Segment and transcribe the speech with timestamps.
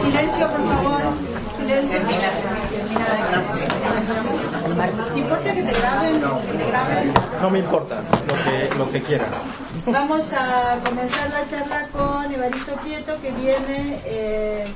[0.00, 1.02] Silencio, por favor.
[1.56, 1.98] Silencio.
[5.14, 6.20] ¿Te importa que te graben?
[6.20, 7.24] Que te graben?
[7.44, 9.28] No me importa, lo que, lo que quieran.
[9.84, 14.66] Vamos a comenzar la charla con Evaristo Prieto, que viene eh,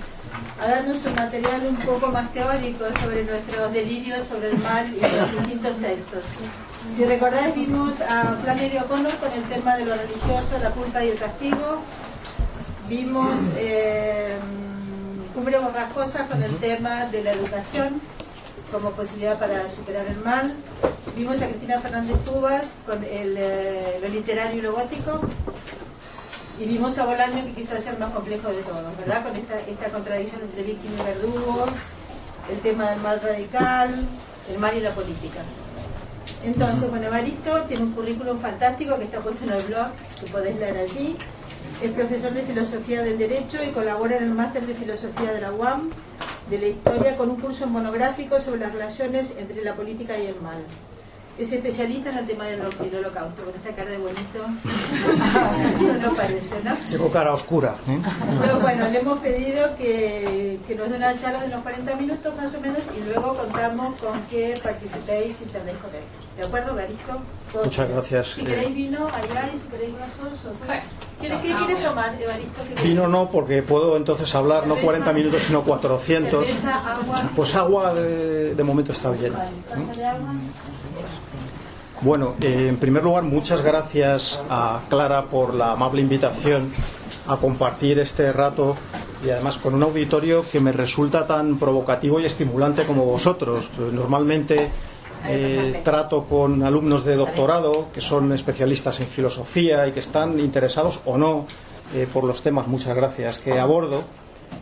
[0.63, 5.01] a darnos un material un poco más teórico sobre nuestros delirios sobre el mal y
[5.01, 6.23] los distintos textos.
[6.95, 11.09] Si recordáis, vimos a Flannery O'Connor con el tema de lo religioso, la culpa y
[11.09, 11.79] el castigo.
[12.87, 14.37] Vimos eh,
[15.35, 17.99] Cumbre Borrascosa con el tema de la educación
[18.71, 20.55] como posibilidad para superar el mal.
[21.19, 25.21] Vimos a Cristina Fernández Cubas con el, eh, lo literario y lo gótico.
[26.61, 29.25] Y vimos a Bolaño que quizás es el más complejo de todos, ¿verdad?
[29.25, 31.67] Con esta, esta contradicción entre víctima y verdugo,
[32.49, 34.07] el tema del mal radical,
[34.49, 35.41] el mal y la política.
[36.45, 39.89] Entonces, bueno, Evaristo tiene un currículum fantástico que está puesto en el blog,
[40.21, 41.17] que podéis leer allí.
[41.83, 45.51] Es profesor de Filosofía del Derecho y colabora en el Máster de Filosofía de la
[45.51, 45.91] UAM
[46.49, 50.41] de la Historia con un curso monográfico sobre las relaciones entre la política y el
[50.41, 50.63] mal.
[51.39, 54.45] Es especialista en el tema del, holocausto, con esta cara de bonito.
[56.03, 56.75] no parece, ¿no?
[56.91, 57.77] Tengo cara oscura.
[57.89, 57.99] ¿eh?
[58.41, 62.37] Pero bueno, le hemos pedido que, que nos dé una charla de unos 40 minutos
[62.37, 66.03] más o menos y luego contamos con que participéis y charléis con él.
[66.39, 67.21] ¿De acuerdo, Garisto?
[67.65, 68.29] Muchas gracias.
[68.29, 70.45] Si queréis vino, allá y si queréis vasos.
[70.45, 70.83] O sea,
[71.21, 72.63] ¿Quieres, ¿Qué quieres tomar, Evaristo?
[72.63, 72.85] ¿Qué quieres?
[72.85, 76.47] Vino no, porque puedo entonces hablar no 40 minutos, sino 400.
[76.47, 77.31] Cerveza, agua.
[77.35, 79.33] Pues agua de, de momento está bien.
[79.33, 80.35] ¿Taza de agua?
[82.01, 86.71] Bueno, eh, en primer lugar, muchas gracias a Clara por la amable invitación
[87.27, 88.77] a compartir este rato
[89.27, 93.71] y además con un auditorio que me resulta tan provocativo y estimulante como vosotros.
[93.93, 94.71] Normalmente
[95.27, 101.01] eh, trato con alumnos de doctorado que son especialistas en filosofía y que están interesados
[101.05, 101.47] o no
[101.95, 104.05] eh, por los temas, muchas gracias, que abordo.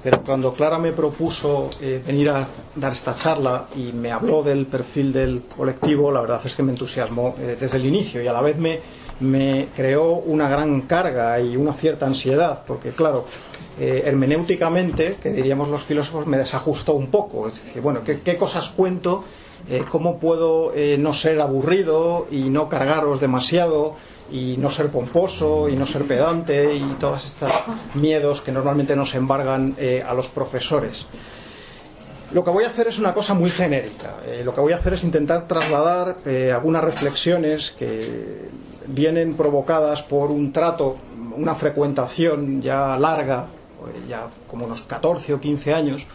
[0.03, 4.67] Pero cuando Clara me propuso eh, venir a dar esta charla y me habló del
[4.67, 8.33] perfil del colectivo, la verdad es que me entusiasmó eh, desde el inicio y a
[8.33, 8.79] la vez me,
[9.21, 13.25] me creó una gran carga y una cierta ansiedad, porque claro,
[13.79, 17.49] eh, hermenéuticamente, que diríamos los filósofos, me desajustó un poco.
[17.49, 19.25] Es decir, bueno, ¿qué, cosas cuento?
[19.91, 23.97] ¿Cómo puedo eh, no ser aburrido y no cargaros demasiado?
[24.31, 27.53] Y no ser pomposo y no ser pedante y todos estos
[28.01, 31.07] miedos que normalmente nos embargan eh, a los profesores.
[32.33, 34.17] Lo que voy a hacer es una cosa muy genérica.
[34.27, 38.49] Eh, lo que voy a hacer es intentar trasladar eh, algunas reflexiones que
[38.87, 40.97] vienen provocadas por un trato,
[41.37, 43.47] una frecuentación ya larga,
[44.09, 46.07] ya como unos 14 o 15 años,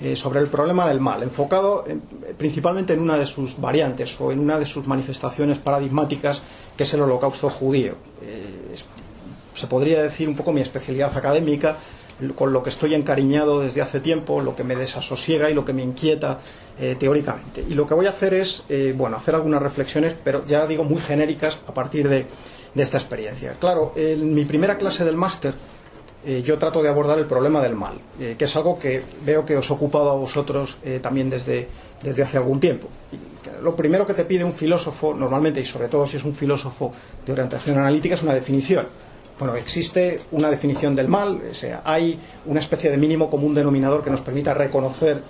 [0.00, 2.00] eh, sobre el problema del mal, enfocado en-
[2.36, 6.42] principalmente en una de sus variantes o en una de sus manifestaciones paradigmáticas,
[6.76, 7.94] que es el holocausto judío.
[8.22, 8.74] Eh,
[9.54, 11.76] se podría decir un poco mi especialidad académica,
[12.36, 15.72] con lo que estoy encariñado desde hace tiempo, lo que me desasosiega y lo que
[15.72, 16.38] me inquieta
[16.78, 17.64] eh, teóricamente.
[17.68, 20.84] Y lo que voy a hacer es, eh, bueno, hacer algunas reflexiones, pero ya digo
[20.84, 22.26] muy genéricas a partir de,
[22.74, 23.54] de esta experiencia.
[23.60, 25.54] Claro, en mi primera clase del máster
[26.26, 29.44] eh, yo trato de abordar el problema del mal, eh, que es algo que veo
[29.44, 31.68] que os ha ocupado a vosotros eh, también desde,
[32.02, 32.88] desde hace algún tiempo.
[33.62, 36.92] Lo primero que te pide un filósofo, normalmente, y sobre todo si es un filósofo
[37.26, 38.86] de orientación analítica, es una definición.
[39.38, 44.10] Bueno, existe una definición del mal, sea, hay una especie de mínimo común denominador que
[44.10, 45.22] nos permita reconocer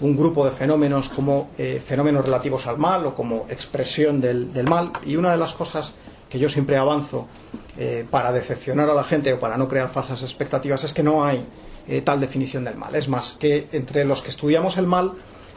[0.00, 1.48] un grupo de fenómenos como
[1.84, 4.92] fenómenos relativos al mal o como expresión del, del mal.
[5.04, 5.94] Y una de las cosas
[6.30, 7.26] que yo siempre avanzo
[7.78, 11.24] eh, para decepcionar a la gente o para no crear falsas expectativas es que no
[11.24, 11.44] hay
[11.86, 12.94] eh, tal definición del mal.
[12.94, 15.12] Es más, que entre los que estudiamos el mal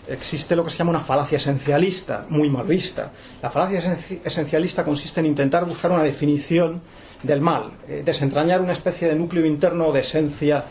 [0.08, 3.12] existe lo que se llama una falacia esencialista, muy mal vista.
[3.42, 6.82] La falacia esenci- esencialista consiste en intentar buscar una definición
[7.24, 10.64] del mal, eh, desentrañar una especie de núcleo interno de esencia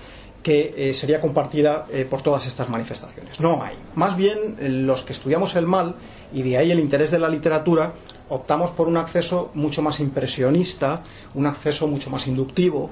[0.42, 3.38] que sería compartida por todas estas manifestaciones.
[3.40, 3.76] No hay.
[3.94, 5.96] Más bien, los que estudiamos el mal,
[6.32, 7.92] y de ahí el interés de la literatura,
[8.28, 11.02] optamos por un acceso mucho más impresionista,
[11.34, 12.90] un acceso mucho más inductivo,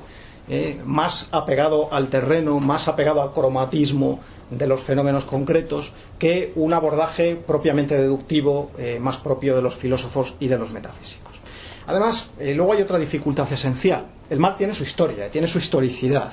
[0.48, 4.20] eh, más apegado al terreno, más apegado al cromatismo
[4.50, 10.34] de los fenómenos concretos, que un abordaje propiamente deductivo, eh, más propio de los filósofos
[10.40, 11.40] y de los metafísicos.
[11.86, 14.06] Además, eh, luego hay otra dificultad esencial.
[14.28, 16.32] El mal tiene su historia, tiene su historicidad.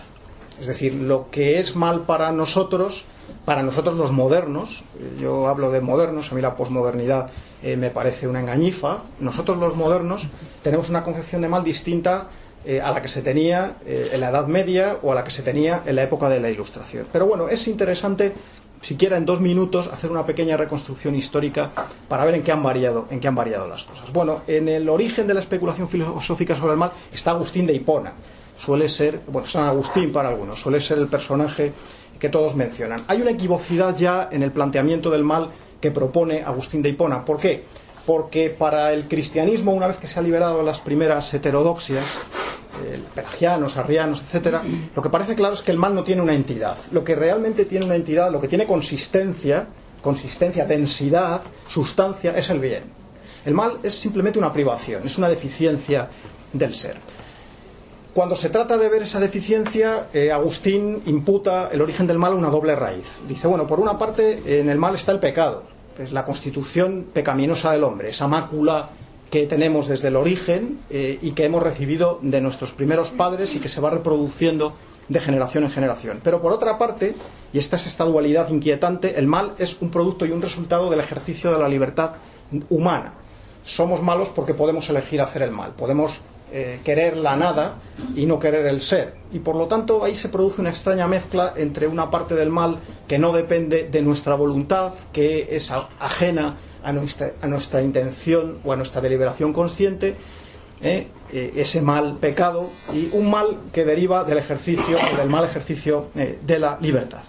[0.59, 3.05] Es decir, lo que es mal para nosotros
[3.45, 7.29] para nosotros los modernos, eh, yo hablo de modernos, a mí la posmodernidad
[7.61, 10.27] eh, me parece una engañifa, nosotros los modernos
[10.63, 12.27] tenemos una concepción de mal distinta
[12.65, 15.43] eh, a la que se tenía en la Edad Media o a la que se
[15.43, 17.05] tenía en la época de la Ilustración.
[17.11, 18.33] Pero bueno, es interesante
[18.81, 21.69] siquiera en dos minutos hacer una pequeña reconstrucción histórica
[22.07, 24.11] para ver en qué han variado, en qué han variado las cosas.
[24.13, 28.13] Bueno, en el origen de la especulación filosófica sobre el mal está Agustín de Hipona.
[28.57, 31.73] Suele ser, bueno, San Agustín para algunos, suele ser el personaje
[32.19, 33.01] que todos mencionan.
[33.07, 35.49] Hay una equivocidad ya en el planteamiento del mal
[35.81, 37.23] que propone Agustín de Hipona.
[37.23, 37.63] ¿Por qué?
[38.05, 42.19] Porque para el cristianismo, una vez que se ha liberado las primeras heterodoxias,
[43.13, 44.61] pelagianos, arrianos, etcétera,
[44.95, 46.77] lo que parece claro es que el mal no tiene una entidad.
[46.91, 49.67] Lo que realmente tiene una entidad, lo que tiene consistencia,
[50.01, 52.83] consistencia, densidad, sustancia, es el bien.
[53.45, 56.09] El mal es simplemente una privación, es una deficiencia
[56.51, 56.97] del ser.
[58.15, 62.35] Cuando se trata de ver esa deficiencia, eh, Agustín imputa el origen del mal a
[62.35, 63.19] una doble raíz.
[63.27, 65.63] Dice, bueno, por una parte, en el mal está el pecado,
[65.99, 68.87] es la constitución pecaminosa del hombre, esa mácula
[69.29, 73.59] que tenemos desde el origen eh, y que hemos recibido de nuestros primeros padres y
[73.59, 74.75] que se va reproduciendo
[75.09, 76.21] de generación en generación.
[76.23, 77.15] Pero por otra parte,
[77.51, 81.01] y esta es esta dualidad inquietante, el mal es un producto y un resultado del
[81.01, 82.11] ejercicio de la libertad
[82.69, 83.11] humana.
[83.65, 86.21] Somos malos porque podemos elegir hacer el mal, podemos
[86.51, 87.75] eh, querer la nada
[88.15, 89.13] y no querer el ser.
[89.31, 92.77] Y por lo tanto ahí se produce una extraña mezcla entre una parte del mal
[93.07, 98.71] que no depende de nuestra voluntad, que es ajena a nuestra, a nuestra intención o
[98.71, 100.15] a nuestra deliberación consciente
[100.81, 101.07] ¿eh?
[101.33, 106.59] Eh, ese mal pecado y un mal que deriva del ejercicio del mal ejercicio de
[106.59, 107.23] la libertad.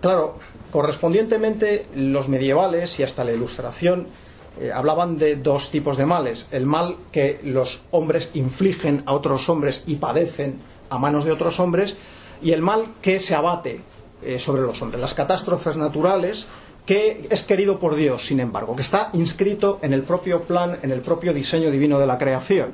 [0.00, 0.38] Claro,
[0.70, 4.06] correspondientemente los medievales y hasta la ilustración
[4.74, 6.46] hablaban de dos tipos de males.
[6.50, 10.58] El mal que los hombres infligen a otros hombres y padecen
[10.90, 11.96] a manos de otros hombres
[12.42, 13.80] y el mal que se abate
[14.38, 15.00] sobre los hombres.
[15.00, 16.46] Las catástrofes naturales
[16.88, 20.90] que es querido por Dios, sin embargo, que está inscrito en el propio plan, en
[20.90, 22.70] el propio diseño divino de la creación.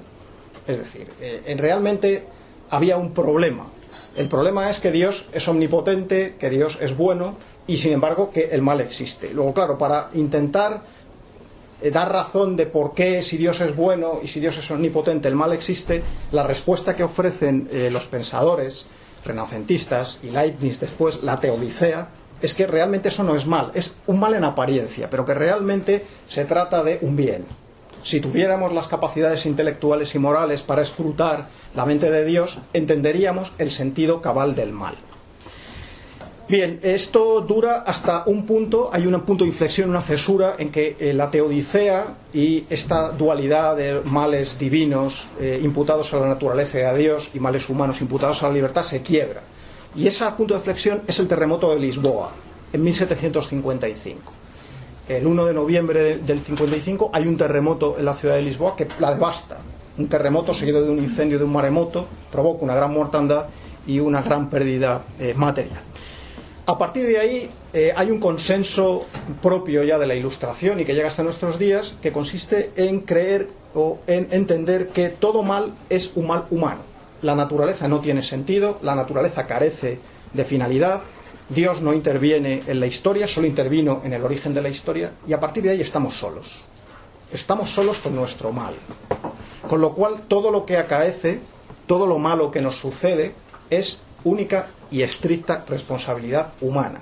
[0.69, 2.23] Es decir, eh, realmente
[2.71, 3.67] había un problema.
[4.15, 7.35] El problema es que Dios es omnipotente, que Dios es bueno
[7.67, 9.35] y sin embargo que el mal existe.
[9.35, 11.04] Luego, claro, para intentar eh,
[11.91, 15.37] dar razón de por qué si Dios es bueno y si Dios es omnipotente el
[15.37, 16.03] mal existe,
[16.33, 18.87] la respuesta que ofrecen eh, los pensadores
[19.25, 22.09] renacentistas y Leibniz después, la teodicea,
[22.41, 26.05] es que realmente eso no es mal, es un mal en apariencia, pero que realmente
[26.29, 27.45] se trata de un bien.
[28.03, 33.71] Si tuviéramos las capacidades intelectuales y morales para escrutar la mente de Dios, entenderíamos el
[33.71, 34.95] sentido cabal del mal.
[36.47, 40.95] Bien, esto dura hasta un punto, hay un punto de inflexión, una cesura en que
[41.01, 46.83] eh, la teodicea y esta dualidad de males divinos eh, imputados a la naturaleza y
[46.83, 49.41] a Dios y males humanos imputados a la libertad se quiebra.
[49.97, 52.31] Y ese punto de flexión es el terremoto de Lisboa,
[52.75, 54.33] en 1755.
[55.09, 58.87] El 1 de noviembre del 55 hay un terremoto en la ciudad de Lisboa que
[58.99, 59.57] la devasta.
[59.97, 63.47] Un terremoto seguido de un incendio, de un maremoto, provoca una gran mortandad
[63.87, 65.81] y una gran pérdida eh, material.
[66.67, 69.07] A partir de ahí eh, hay un consenso
[69.43, 73.49] propio ya de la ilustración y que llega hasta nuestros días que consiste en creer
[73.75, 76.95] o en entender que todo mal es un mal humano
[77.25, 79.99] la naturaleza no tiene sentido, la naturaleza carece
[80.33, 81.01] de finalidad,
[81.49, 85.33] Dios no interviene en la historia, solo intervino en el origen de la historia y
[85.33, 86.67] a partir de ahí estamos solos.
[87.33, 88.75] Estamos solos con nuestro mal.
[89.69, 91.41] Con lo cual todo lo que acaece,
[91.87, 93.35] todo lo malo que nos sucede
[93.71, 97.01] es única y estricta responsabilidad humana.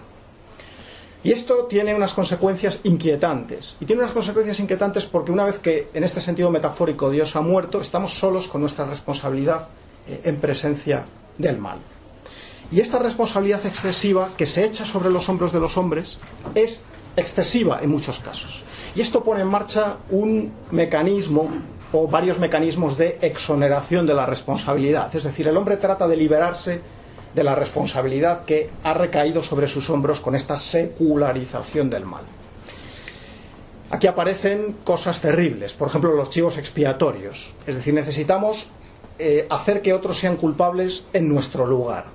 [1.25, 3.77] Y esto tiene unas consecuencias inquietantes.
[3.81, 7.41] Y tiene unas consecuencias inquietantes porque una vez que en este sentido metafórico Dios ha
[7.41, 9.69] muerto, estamos solos con nuestra responsabilidad
[10.09, 11.05] eh, en presencia
[11.39, 11.79] del mal.
[12.73, 16.19] Y esta responsabilidad excesiva que se echa sobre los hombros de los hombres
[16.55, 16.83] es
[17.17, 18.65] excesiva en muchos casos.
[18.95, 21.49] Y esto pone en marcha un mecanismo
[21.93, 25.15] o varios mecanismos de exoneración de la responsabilidad.
[25.15, 26.81] Es decir, el hombre trata de liberarse
[27.35, 32.25] de la responsabilidad que ha recaído sobre sus hombros con esta secularización del mal.
[33.91, 37.55] Aquí aparecen cosas terribles, por ejemplo, los chivos expiatorios.
[37.67, 38.71] Es decir, necesitamos
[39.19, 42.07] eh, hacer que otros sean culpables en nuestro lugar.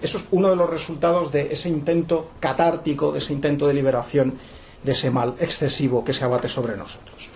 [0.00, 4.38] Eso es uno de los resultados de ese intento catártico, de ese intento de liberación
[4.82, 7.28] de ese mal excesivo que se abate sobre nosotros.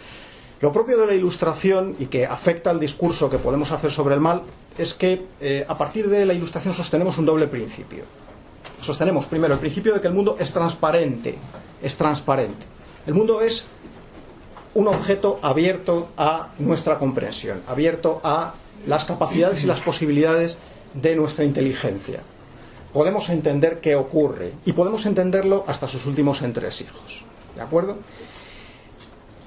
[0.61, 4.21] Lo propio de la ilustración y que afecta al discurso que podemos hacer sobre el
[4.21, 4.43] mal
[4.77, 8.05] es que eh, a partir de la ilustración sostenemos un doble principio.
[8.81, 11.37] Sostenemos primero el principio de que el mundo es transparente,
[11.83, 12.67] es transparente.
[13.07, 13.67] El mundo es
[14.75, 18.55] un objeto abierto a nuestra comprensión, abierto a
[18.87, 20.59] las capacidades y las posibilidades
[20.95, 22.21] de nuestra inteligencia.
[22.93, 27.25] podemos entender qué ocurre y podemos entenderlo hasta sus últimos entresijos.
[27.55, 27.97] ¿De acuerdo?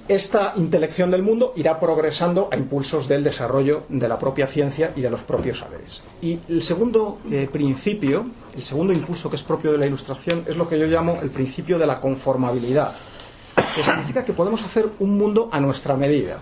[0.07, 5.01] Esta intelección del mundo irá progresando a impulsos del desarrollo de la propia ciencia y
[5.01, 6.01] de los propios saberes.
[6.21, 10.57] Y el segundo eh, principio, el segundo impulso que es propio de la ilustración, es
[10.57, 12.93] lo que yo llamo el principio de la conformabilidad,
[13.75, 16.37] que significa que podemos hacer un mundo a nuestra medida.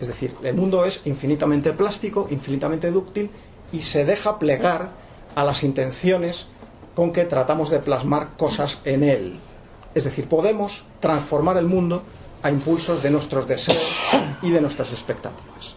[0.00, 3.30] Es decir, el mundo es infinitamente plástico, infinitamente dúctil
[3.72, 4.90] y se deja plegar
[5.34, 6.46] a las intenciones
[6.94, 9.38] con que tratamos de plasmar cosas en él.
[9.94, 12.02] Es decir, podemos transformar el mundo
[12.42, 13.82] a impulsos de nuestros deseos
[14.42, 15.74] y de nuestras expectativas.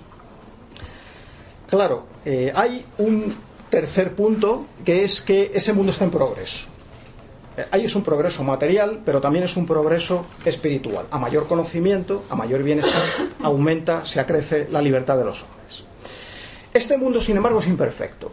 [1.70, 3.36] Claro, eh, hay un
[3.70, 6.68] tercer punto que es que ese mundo está en progreso.
[7.58, 11.06] Eh, ahí es un progreso material, pero también es un progreso espiritual.
[11.10, 13.04] A mayor conocimiento, a mayor bienestar,
[13.42, 15.84] aumenta, se acrece la libertad de los hombres.
[16.74, 18.32] Este mundo, sin embargo, es imperfecto.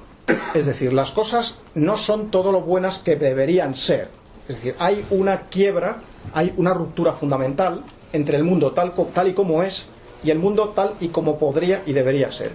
[0.55, 4.09] Es decir, las cosas no son todo lo buenas que deberían ser.
[4.49, 5.99] Es decir, hay una quiebra,
[6.33, 8.93] hay una ruptura fundamental entre el mundo tal,
[9.29, 9.87] y como es
[10.25, 12.53] y el mundo tal y como podría y debería ser.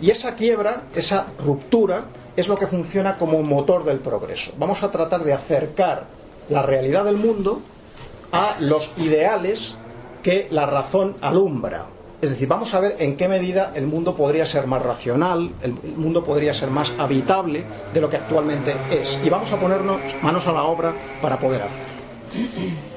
[0.00, 2.04] Y esa quiebra, esa ruptura,
[2.36, 4.52] es lo que funciona como motor del progreso.
[4.56, 6.06] Vamos a tratar de acercar
[6.48, 7.60] la realidad del mundo
[8.32, 9.74] a los ideales
[10.22, 11.86] que la razón alumbra.
[12.20, 15.72] Es decir, vamos a ver en qué medida el mundo podría ser más racional, el
[15.72, 17.64] mundo podría ser más habitable
[17.94, 19.18] de lo que actualmente es.
[19.24, 22.89] Y vamos a ponernos manos a la obra para poder hacerlo.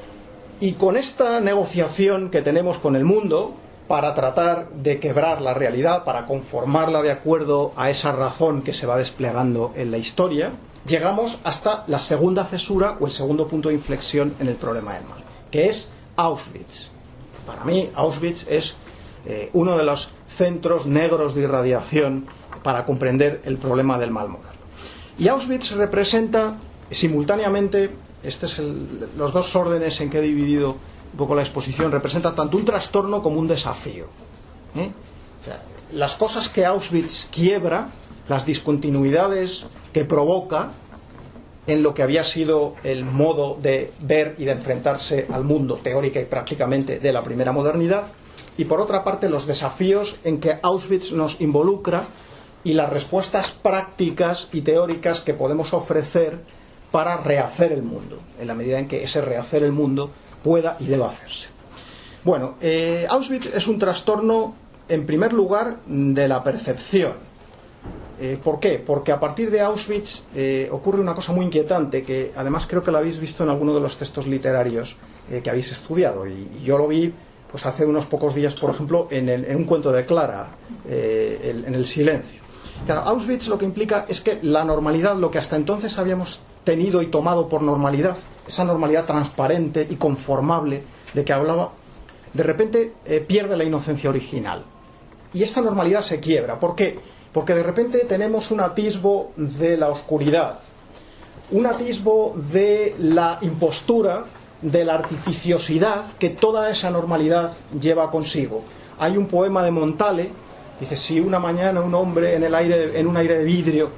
[0.64, 3.52] Y con esta negociación que tenemos con el mundo
[3.86, 8.86] para tratar de quebrar la realidad, para conformarla de acuerdo a esa razón que se
[8.86, 10.52] va desplegando en la historia,
[10.86, 15.04] llegamos hasta la segunda cesura o el segundo punto de inflexión en el problema del
[15.04, 15.18] mal,
[15.50, 16.88] que es Auschwitz.
[17.46, 18.72] Para mí, Auschwitz es
[19.26, 22.24] eh, uno de los centros negros de irradiación
[22.62, 24.62] para comprender el problema del mal moderno.
[25.18, 26.54] Y Auschwitz representa
[26.90, 27.90] simultáneamente
[28.24, 32.56] estos son los dos órdenes en que he dividido un poco la exposición, representan tanto
[32.56, 34.06] un trastorno como un desafío.
[34.76, 34.90] ¿eh?
[35.92, 37.88] las cosas que Auschwitz quiebra,
[38.28, 40.70] las discontinuidades que provoca
[41.66, 46.20] en lo que había sido el modo de ver y de enfrentarse al mundo teórica
[46.20, 48.04] y prácticamente de la primera modernidad,
[48.56, 52.04] y por otra parte los desafíos en que Auschwitz nos involucra
[52.64, 56.38] y las respuestas prácticas y teóricas que podemos ofrecer
[56.94, 60.12] para rehacer el mundo, en la medida en que ese rehacer el mundo
[60.44, 61.48] pueda y deba hacerse.
[62.22, 64.54] Bueno, eh, Auschwitz es un trastorno,
[64.88, 67.14] en primer lugar, de la percepción.
[68.20, 68.78] Eh, ¿Por qué?
[68.78, 72.92] Porque a partir de Auschwitz eh, ocurre una cosa muy inquietante, que además creo que
[72.92, 74.96] lo habéis visto en alguno de los textos literarios
[75.42, 76.28] que habéis estudiado.
[76.28, 77.12] Y, yo lo vi
[77.50, 80.46] pues hace unos pocos días, por ejemplo, en, un cuento de Clara,
[80.88, 82.40] en El Silencio.
[82.86, 87.06] Auschwitz lo que implica es que la normalidad, lo que hasta entonces habíamos tenido y
[87.06, 88.16] tomado por normalidad,
[88.46, 91.70] esa normalidad transparente y conformable de que hablaba,
[92.32, 94.64] de repente eh, pierde la inocencia original.
[95.32, 96.58] Y esta normalidad se quiebra.
[96.58, 96.98] ¿Por qué?
[97.32, 100.58] Porque de repente tenemos un atisbo de la oscuridad,
[101.50, 104.24] un atisbo de la impostura,
[104.62, 108.62] de la artificiosidad que toda esa normalidad lleva consigo.
[108.98, 110.30] Hay un poema de Montale
[110.78, 113.90] Dice, si una mañana un hombre en, el aire, en un aire de vidrio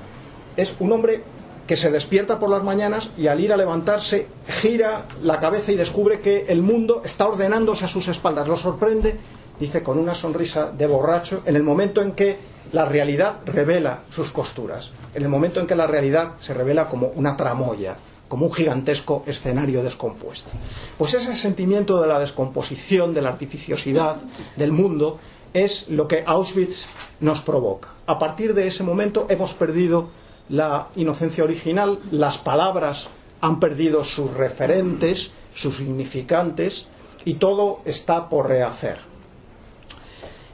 [0.57, 1.23] es un hombre
[1.67, 5.77] que se despierta por las mañanas y al ir a levantarse gira la cabeza y
[5.77, 8.49] descubre que el mundo está ordenándose a sus espaldas.
[8.49, 9.17] Lo sorprende,
[9.59, 12.39] dice con una sonrisa de borracho, en el momento en que
[12.73, 17.09] la realidad revela sus costuras, en el momento en que la realidad se revela como
[17.09, 17.97] una tramoya,
[18.29, 20.51] como un gigantesco escenario descompuesto.
[20.99, 24.17] Pues ese sentimiento de la descomposición, de la artificiosidad
[24.57, 25.19] del mundo,
[25.53, 26.87] es lo que Auschwitz
[27.21, 27.89] nos provoca.
[28.07, 30.09] A partir de ese momento hemos perdido
[30.49, 33.09] la inocencia original, las palabras
[33.41, 36.89] han perdido sus referentes, sus significantes,
[37.25, 38.99] y todo está por rehacer.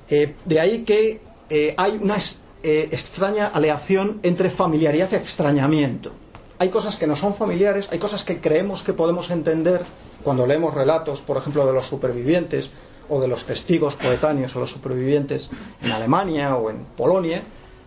[0.09, 1.21] Eh, de ahí que
[1.51, 2.17] eh, hay una
[2.63, 6.13] eh, extraña aleación entre familiaridad y extrañamiento.
[6.59, 9.83] Hay cosas que no son familiares, hay cosas que creemos que podemos entender
[10.23, 12.71] cuando leemos relatos, por ejemplo, de los supervivientes,
[13.09, 15.51] o de los testigos coetáneos o los supervivientes
[15.83, 17.43] en Alemania o en Polonia,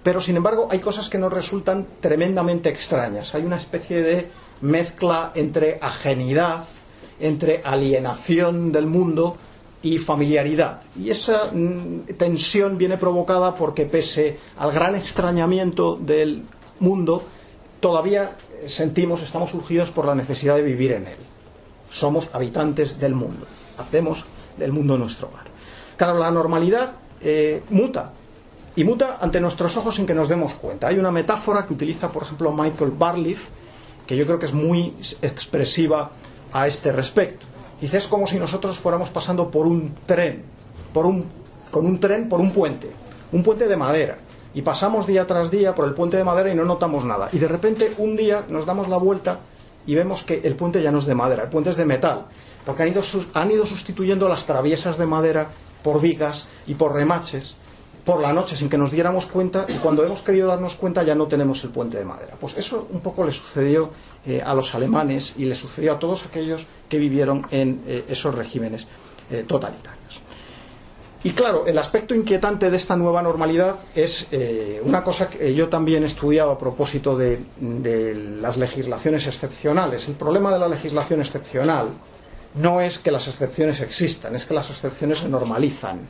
[0.05, 3.33] pero sin embargo hay cosas que nos resultan tremendamente extrañas.
[3.33, 4.27] Hay una especie de
[4.61, 6.63] mezcla entre ajenidad,
[7.19, 9.35] entre alienación del mundo
[9.81, 10.83] y familiaridad.
[10.95, 16.43] Y esa mm, tensión viene provocada porque pese al gran extrañamiento del
[16.81, 17.23] mundo,
[17.79, 18.35] todavía
[18.67, 21.17] sentimos, estamos surgidos por la necesidad de vivir en él.
[21.89, 23.47] Somos habitantes del mundo.
[23.79, 24.23] Hacemos
[24.55, 25.45] del mundo nuestro hogar.
[25.97, 28.13] Claro, la normalidad eh, muta
[28.75, 30.87] y muta ante nuestros ojos sin que nos demos cuenta.
[30.87, 33.47] Hay una metáfora que utiliza, por ejemplo, Michael Barliff,
[34.05, 36.11] que yo creo que es muy expresiva
[36.51, 37.45] a este respecto.
[37.79, 40.43] Dice, es como si nosotros fuéramos pasando por un tren,
[40.93, 41.25] por un,
[41.71, 42.89] con un tren por un puente,
[43.31, 44.17] un puente de madera.
[44.53, 47.29] Y pasamos día tras día por el puente de madera y no notamos nada.
[47.31, 49.39] Y de repente un día nos damos la vuelta
[49.85, 52.25] y vemos que el puente ya no es de madera, el puente es de metal.
[52.65, 53.01] Porque han ido,
[53.33, 55.49] han ido sustituyendo las traviesas de madera
[55.83, 57.57] por vigas y por remaches
[58.05, 61.15] por la noche sin que nos diéramos cuenta y cuando hemos querido darnos cuenta ya
[61.15, 62.35] no tenemos el puente de madera.
[62.39, 63.89] Pues eso un poco le sucedió
[64.25, 68.35] eh, a los alemanes y le sucedió a todos aquellos que vivieron en eh, esos
[68.35, 68.87] regímenes
[69.31, 70.21] eh, totalitarios.
[71.23, 74.27] Y claro, el aspecto inquietante de esta nueva normalidad es
[74.83, 80.07] una cosa que yo también he estudiado a propósito de, de las legislaciones excepcionales.
[80.07, 81.87] El problema de la legislación excepcional
[82.53, 86.01] no es que las excepciones existan, es que las excepciones se normalizan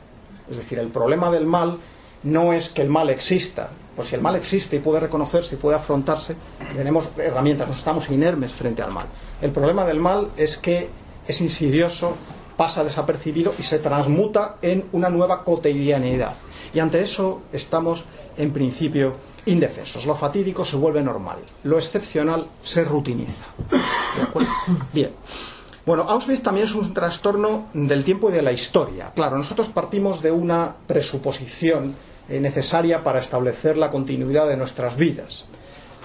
[0.50, 1.78] es decir, el problema del mal
[2.22, 5.58] no es que el mal exista, pues si el mal existe y puede reconocerse y
[5.58, 6.36] puede afrontarse,
[6.74, 9.06] tenemos herramientas, no estamos inermes frente al mal.
[9.40, 10.88] El problema del mal es que
[11.26, 12.16] es insidioso,
[12.56, 16.34] pasa desapercibido y se transmuta en una nueva cotidianidad.
[16.72, 18.04] Y ante eso estamos,
[18.36, 19.14] en principio,
[19.46, 20.04] indefensos.
[20.04, 23.44] Lo fatídico se vuelve normal, lo excepcional se rutiniza.
[24.92, 25.10] Bien.
[25.86, 29.12] Bueno, Auschwitz también es un trastorno del tiempo y de la historia.
[29.14, 31.94] Claro, nosotros partimos de una presuposición
[32.28, 35.44] eh, necesaria para establecer la continuidad de nuestras vidas.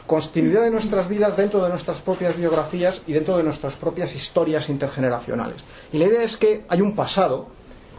[0.06, 4.70] Continuidad de nuestras vidas dentro de nuestras propias biografías y dentro de nuestras propias historias
[4.70, 5.64] intergeneracionales.
[5.92, 7.48] Y la idea es que hay un pasado,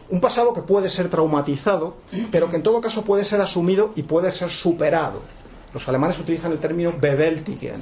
[0.09, 1.97] un pasado que puede ser traumatizado,
[2.31, 5.21] pero que en todo caso puede ser asumido y puede ser superado.
[5.73, 7.81] Los alemanes utilizan el término Bewältigen,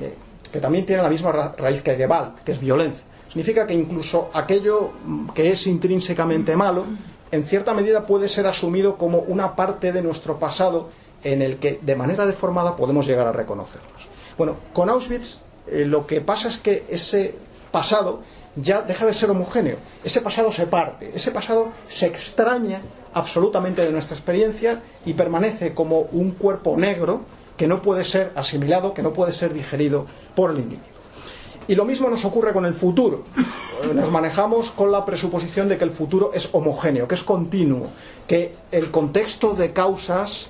[0.00, 0.14] eh,
[0.50, 3.04] que también tiene la misma raíz que Gewalt, que es violencia
[3.36, 4.92] significa que incluso aquello
[5.34, 6.86] que es intrínsecamente malo,
[7.30, 10.88] en cierta medida puede ser asumido como una parte de nuestro pasado
[11.22, 14.08] en el que de manera deformada podemos llegar a reconocernos.
[14.38, 17.34] Bueno, con Auschwitz eh, lo que pasa es que ese
[17.70, 18.22] pasado
[18.54, 22.80] ya deja de ser homogéneo, ese pasado se parte, ese pasado se extraña
[23.12, 27.20] absolutamente de nuestra experiencia y permanece como un cuerpo negro
[27.58, 30.95] que no puede ser asimilado, que no puede ser digerido por el individuo.
[31.68, 33.24] Y lo mismo nos ocurre con el futuro.
[33.94, 37.88] Nos manejamos con la presuposición de que el futuro es homogéneo, que es continuo,
[38.26, 40.48] que el contexto de causas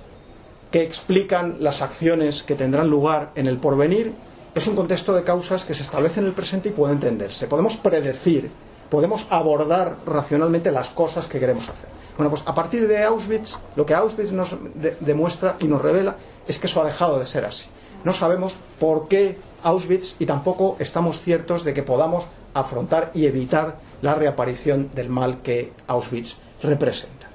[0.71, 4.13] que explican las acciones que tendrán lugar en el porvenir
[4.55, 7.47] es un contexto de causas que se establece en el presente y puede entenderse.
[7.47, 8.51] Podemos predecir,
[8.91, 11.91] podemos abordar racionalmente las cosas que queremos hacer.
[12.17, 14.57] Bueno, pues a partir de Auschwitz, lo que Auschwitz nos
[15.01, 17.67] demuestra y nos revela es que eso ha dejado de ser así.
[18.05, 22.25] No sabemos por qué Auschwitz y tampoco estamos ciertos de que podamos
[22.55, 27.27] afrontar y evitar la reaparición del mal que Auschwitz representa.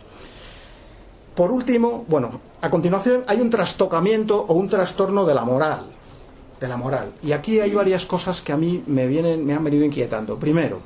[1.36, 5.88] Por último, bueno, a continuación hay un trastocamiento o un trastorno de la moral,
[6.58, 7.12] de la moral.
[7.22, 10.38] Y aquí hay varias cosas que a mí me vienen, me han venido inquietando.
[10.40, 10.80] Primero,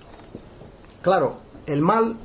[1.04, 2.16] claro, el mal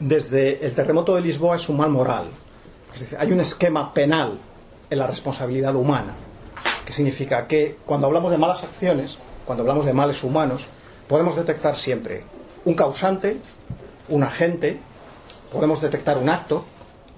[0.00, 2.24] desde el terremoto de Lisboa es un mal moral.
[2.92, 4.36] Es decir, hay un esquema penal
[4.90, 6.14] en la responsabilidad humana.
[6.84, 9.16] Que significa que cuando hablamos de malas acciones,
[9.46, 10.66] cuando hablamos de males humanos,
[11.08, 12.24] podemos detectar siempre
[12.64, 13.38] un causante,
[14.08, 14.78] un agente,
[15.52, 16.64] podemos detectar un acto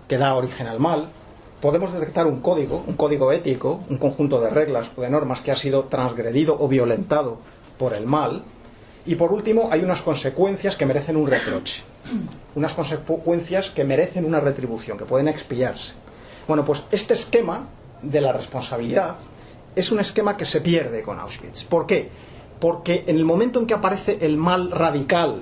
[0.08, 1.08] que da origen al mal,
[1.60, 5.50] podemos detectar un código, un código ético, un conjunto de reglas o de normas que
[5.50, 7.38] ha sido transgredido o violentado
[7.78, 8.44] por el mal,
[9.04, 11.82] y por último hay unas consecuencias que merecen un reproche,
[12.54, 15.92] unas consecuencias que merecen una retribución, que pueden expiarse.
[16.48, 17.68] Bueno, pues este esquema
[18.02, 19.16] de la responsabilidad
[19.76, 21.64] es un esquema que se pierde con Auschwitz.
[21.64, 22.08] ¿Por qué?
[22.58, 25.36] Porque en el momento en que aparece el mal radical,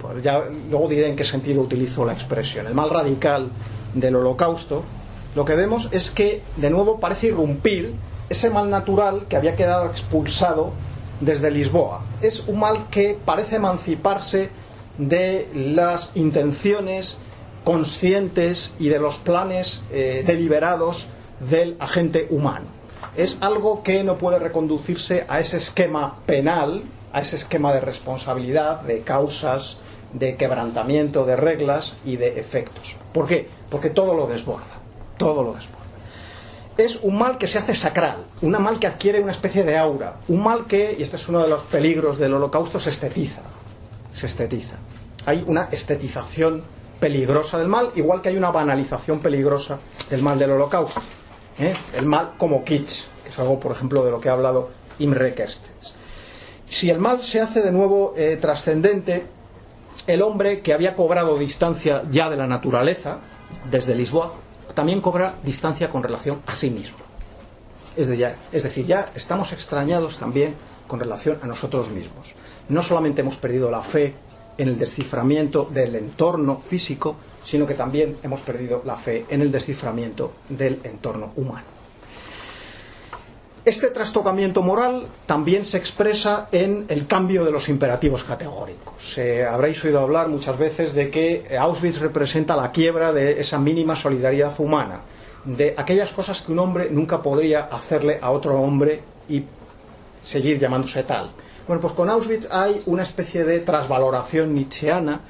[0.00, 3.48] pues ya luego diré en qué sentido utilizo la expresión, el mal radical
[3.94, 4.84] del holocausto,
[5.34, 7.94] lo que vemos es que de nuevo parece irrumpir
[8.28, 10.72] ese mal natural que había quedado expulsado
[11.20, 12.02] desde Lisboa.
[12.20, 14.50] Es un mal que parece emanciparse
[14.98, 17.18] de las intenciones
[17.64, 21.06] conscientes y de los planes eh, deliberados
[21.48, 22.81] del agente humano.
[23.16, 28.80] Es algo que no puede reconducirse a ese esquema penal, a ese esquema de responsabilidad,
[28.80, 29.78] de causas,
[30.12, 32.96] de quebrantamiento de reglas y de efectos.
[33.12, 33.48] ¿Por qué?
[33.70, 34.80] Porque todo lo desborda,
[35.18, 35.82] todo lo desborda.
[36.78, 40.14] Es un mal que se hace sacral, un mal que adquiere una especie de aura,
[40.28, 43.42] un mal que, y este es uno de los peligros del holocausto, se estetiza,
[44.14, 44.76] se estetiza.
[45.26, 46.62] Hay una estetización
[46.98, 51.02] peligrosa del mal, igual que hay una banalización peligrosa del mal del holocausto.
[51.58, 51.74] ¿Eh?
[51.94, 55.34] El mal como kitsch, que es algo, por ejemplo, de lo que ha hablado Imre
[55.34, 55.94] Kerstens.
[56.68, 59.26] Si el mal se hace de nuevo eh, trascendente,
[60.06, 63.18] el hombre que había cobrado distancia ya de la naturaleza,
[63.70, 64.32] desde Lisboa,
[64.74, 66.96] también cobra distancia con relación a sí mismo.
[67.96, 70.54] Es, es decir, ya estamos extrañados también
[70.86, 72.34] con relación a nosotros mismos.
[72.68, 74.14] No solamente hemos perdido la fe
[74.58, 79.50] en el desciframiento del entorno físico, sino que también hemos perdido la fe en el
[79.50, 81.72] desciframiento del entorno humano.
[83.64, 89.16] Este trastocamiento moral también se expresa en el cambio de los imperativos categóricos.
[89.18, 93.94] Eh, habréis oído hablar muchas veces de que Auschwitz representa la quiebra de esa mínima
[93.94, 95.02] solidaridad humana,
[95.44, 99.44] de aquellas cosas que un hombre nunca podría hacerle a otro hombre y
[100.24, 101.28] seguir llamándose tal.
[101.68, 105.20] Bueno, pues con Auschwitz hay una especie de trasvaloración nietzscheana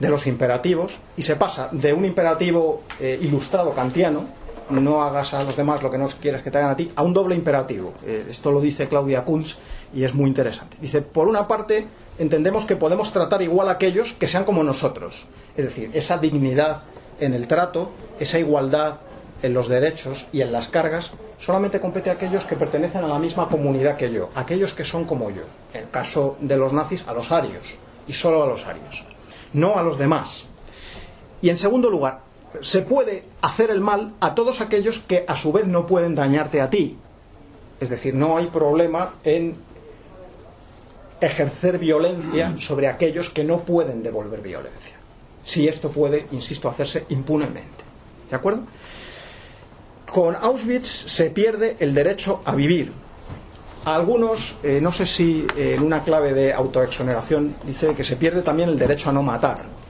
[0.00, 4.24] de los imperativos y se pasa de un imperativo eh, ilustrado kantiano,
[4.70, 7.02] no hagas a los demás lo que no quieres que te hagan a ti, a
[7.02, 7.92] un doble imperativo.
[8.04, 9.56] Eh, esto lo dice Claudia Kunz
[9.94, 10.76] y es muy interesante.
[10.80, 11.86] Dice, por una parte,
[12.18, 15.26] entendemos que podemos tratar igual a aquellos que sean como nosotros.
[15.56, 16.82] Es decir, esa dignidad
[17.18, 19.00] en el trato, esa igualdad
[19.42, 23.18] en los derechos y en las cargas, solamente compete a aquellos que pertenecen a la
[23.18, 25.42] misma comunidad que yo, aquellos que son como yo.
[25.74, 29.06] En el caso de los nazis, a los arios, y solo a los arios,
[29.52, 30.46] no a los demás.
[31.42, 32.20] Y en segundo lugar,
[32.60, 36.60] se puede hacer el mal a todos aquellos que a su vez no pueden dañarte
[36.60, 36.96] a ti.
[37.80, 39.56] Es decir, no hay problema en
[41.20, 44.96] ejercer violencia sobre aquellos que no pueden devolver violencia.
[45.42, 47.84] Si esto puede, insisto, hacerse impunemente.
[48.28, 48.62] ¿De acuerdo?
[50.10, 52.92] Con Auschwitz se pierde el derecho a vivir.
[53.84, 58.16] A algunos, eh, no sé si eh, en una clave de autoexoneración, dice que se
[58.16, 59.80] pierde también el derecho a no matar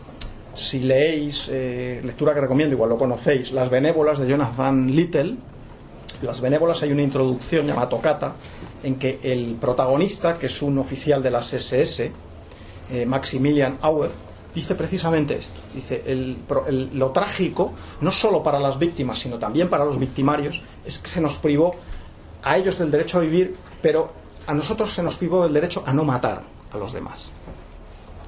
[0.55, 5.37] si leéis, eh, lectura que recomiendo, igual lo conocéis, Las Benévolas de Jonathan Little,
[6.21, 8.35] Las Benévolas hay una introducción llamada Tocata,
[8.83, 12.13] en que el protagonista, que es un oficial de las SS,
[13.07, 14.11] Maximilian Auer,
[14.55, 15.61] dice precisamente esto.
[15.73, 16.03] Dice,
[16.93, 17.73] lo trágico,
[18.03, 21.75] no solo para las víctimas, sino también para los victimarios, es que se nos privó
[22.43, 24.13] a ellos del derecho a vivir, pero
[24.47, 27.31] a nosotros se nos privó del derecho a no matar a los demás.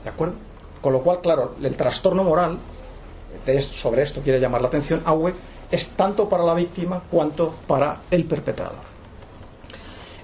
[0.04, 0.34] ¿De acuerdo?
[0.80, 2.58] Con lo cual, claro, el trastorno moral,
[3.60, 5.34] sobre esto quiere llamar la atención Aue,
[5.70, 8.92] es tanto para la víctima cuanto para el perpetrador.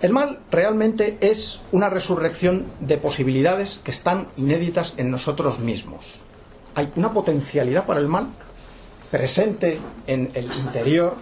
[0.00, 6.22] El mal realmente es una resurrección de posibilidades que están inéditas en nosotros mismos.
[6.74, 8.28] Hay una potencialidad para el mal
[9.10, 11.16] presente en el interior,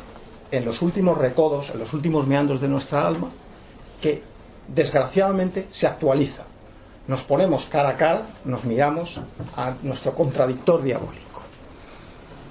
[0.51, 3.31] en los últimos recodos, en los últimos meandros de nuestra alma,
[4.01, 4.23] que
[4.69, 6.45] desgraciadamente se actualiza
[7.09, 9.21] nos ponemos cara a cara, nos miramos
[9.57, 11.43] a nuestro contradictor diabólico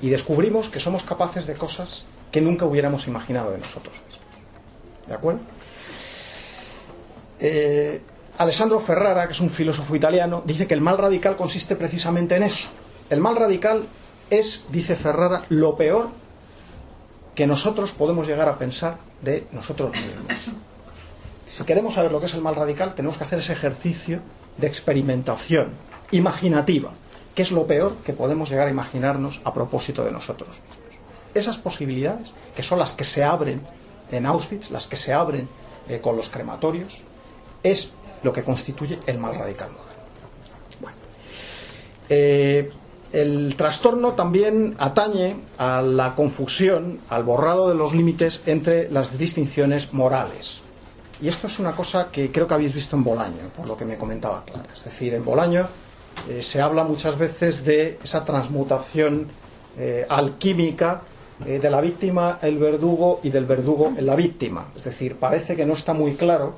[0.02, 4.28] y descubrimos que somos capaces de cosas que nunca hubiéramos imaginado de nosotros mismos.
[5.08, 5.40] ¿De acuerdo?
[7.40, 8.02] Eh,
[8.38, 12.44] Alessandro Ferrara, que es un filósofo italiano, dice que el mal radical consiste precisamente en
[12.44, 12.70] eso.
[13.10, 13.86] El mal radical
[14.30, 16.10] es, dice Ferrara, lo peor
[17.36, 20.65] que nosotros podemos llegar a pensar de nosotros mismos.
[21.46, 24.20] Si queremos saber lo que es el mal radical, tenemos que hacer ese ejercicio
[24.58, 25.70] de experimentación
[26.12, 26.92] imaginativa,
[27.34, 30.76] que es lo peor que podemos llegar a imaginarnos a propósito de nosotros mismos.
[31.34, 33.62] Esas posibilidades, que son las que se abren
[34.12, 35.48] en Auschwitz, las que se abren
[35.90, 37.04] eh, con los crematorios,
[37.62, 37.92] es
[38.24, 39.70] lo que constituye el mal radical
[40.80, 40.98] Bueno,
[42.10, 42.72] eh,
[43.12, 49.94] el trastorno también atañe a la confusión, al borrado de los límites entre las distinciones
[49.94, 50.62] morales.
[51.22, 53.86] Y esto es una cosa que creo que habéis visto en Bolaño, por lo que
[53.86, 54.68] me comentaba Clara.
[54.74, 55.68] Es decir, en Bolaño
[56.30, 59.28] eh, se habla muchas veces de esa transmutación
[59.78, 61.02] eh, alquímica
[61.46, 64.68] eh, de la víctima, el verdugo y del verdugo en la víctima.
[64.76, 66.56] Es decir, parece que no está muy claro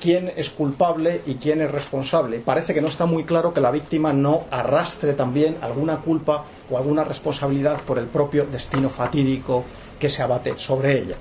[0.00, 2.40] quién es culpable y quién es responsable.
[2.40, 6.78] Parece que no está muy claro que la víctima no arrastre también alguna culpa o
[6.78, 9.64] alguna responsabilidad por el propio destino fatídico
[9.98, 11.16] que se abate sobre ella.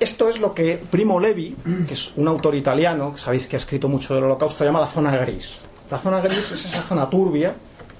[0.00, 1.56] Esto es lo que Primo Levi,
[1.88, 4.86] que es un autor italiano, que sabéis que ha escrito mucho del holocausto, llama la
[4.86, 5.62] zona gris.
[5.90, 7.54] La zona gris es esa zona turbia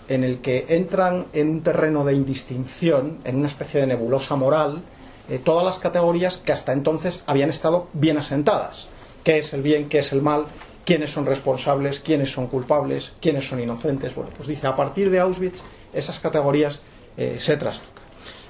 [0.09, 4.81] en el que entran en un terreno de indistinción, en una especie de nebulosa moral,
[5.29, 8.89] eh, todas las categorías que hasta entonces habían estado bien asentadas.
[9.25, 9.89] ¿Qué es el bien?
[9.89, 10.47] ¿Qué es el mal?
[10.85, 11.99] ¿Quiénes son responsables?
[11.99, 13.11] ¿Quiénes son culpables?
[13.21, 14.15] ¿Quiénes son inocentes?
[14.15, 16.81] Bueno, pues dice, a partir de Auschwitz esas categorías
[17.17, 17.98] eh, se trastocan.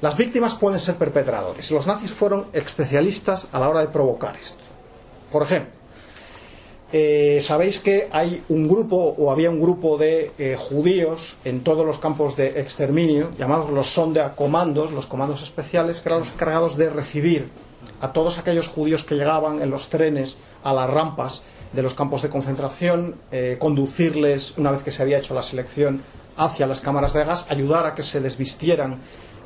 [0.01, 1.71] Las víctimas pueden ser perpetradores.
[1.73, 4.63] Los nazis fueron especialistas a la hora de provocar esto.
[5.33, 5.73] Por ejemplo,
[6.93, 11.85] eh, sabéis que hay un grupo o había un grupo de eh, judíos en todos
[11.85, 16.77] los campos de exterminio llamados los sonda comandos, los comandos especiales, que eran los encargados
[16.77, 17.49] de recibir
[18.01, 22.23] a todos aquellos judíos que llegaban en los trenes a las rampas de los campos
[22.23, 26.01] de concentración, eh, conducirles, una vez que se había hecho la selección,
[26.39, 28.99] hacia las cámaras de gas, ayudar a que se desvistieran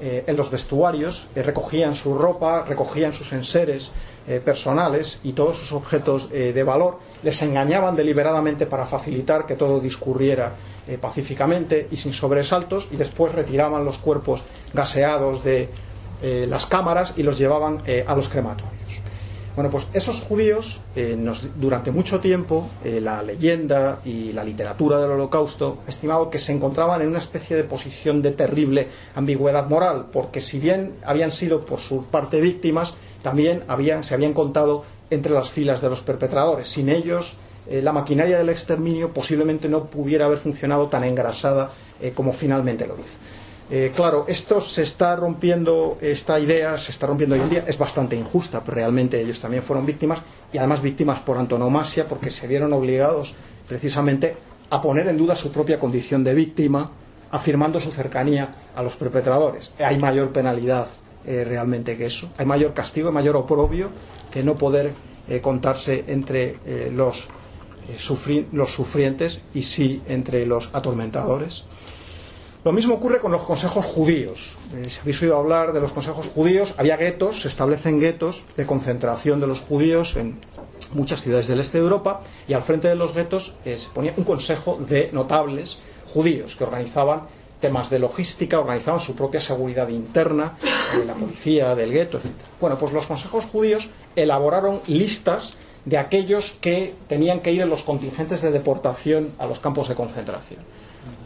[0.04, 3.92] eh, en los vestuarios, eh, recogían su ropa, recogían sus enseres
[4.26, 9.78] eh, personales y todos sus objetos de valor, les engañaban deliberadamente para facilitar que todo
[9.78, 10.54] discurriera
[11.00, 14.42] pacíficamente y sin sobresaltos y después retiraban los cuerpos
[14.74, 15.68] gaseados de
[16.48, 18.71] las cámaras y los llevaban a los crematorios.
[19.54, 21.14] Bueno, pues esos judíos, eh,
[21.56, 26.52] durante mucho tiempo, eh, la leyenda y la literatura del holocausto ha estimado que se
[26.52, 31.60] encontraban en una especie de posición de terrible ambigüedad moral, porque si bien habían sido
[31.66, 33.62] por su parte víctimas, también
[34.00, 36.68] se habían contado entre las filas de los perpetradores.
[36.68, 37.36] Sin ellos,
[37.68, 41.70] eh, la maquinaria del exterminio posiblemente no pudiera haber funcionado tan engrasada
[42.16, 43.16] como finalmente lo hizo.
[43.70, 47.78] Eh, claro, esto se está rompiendo, esta idea se está rompiendo hoy en día, es
[47.78, 50.20] bastante injusta, pero realmente ellos también fueron víctimas
[50.52, 53.34] y además víctimas por antonomasia porque se vieron obligados
[53.66, 54.36] precisamente
[54.68, 56.90] a poner en duda su propia condición de víctima,
[57.30, 59.72] afirmando su cercanía a los perpetradores.
[59.78, 60.88] Hay mayor penalidad
[61.24, 63.90] eh, realmente que eso, hay mayor castigo, hay mayor oprobio
[64.30, 64.92] que no poder
[65.28, 66.58] eh, contarse entre
[66.90, 67.28] los,
[68.52, 71.64] los sufrientes y sí entre los atormentadores.
[72.64, 74.56] Lo mismo ocurre con los consejos judíos.
[74.76, 78.66] Eh, si habéis oído hablar de los consejos judíos, había guetos, se establecen guetos de
[78.66, 80.38] concentración de los judíos en
[80.92, 84.14] muchas ciudades del este de Europa y al frente de los guetos eh, se ponía
[84.16, 85.78] un consejo de notables
[86.12, 87.22] judíos que organizaban
[87.60, 90.52] temas de logística, organizaban su propia seguridad interna,
[90.96, 92.30] de la policía, del gueto, etc.
[92.60, 97.82] Bueno, pues los consejos judíos elaboraron listas de aquellos que tenían que ir en los
[97.82, 100.60] contingentes de deportación a los campos de concentración.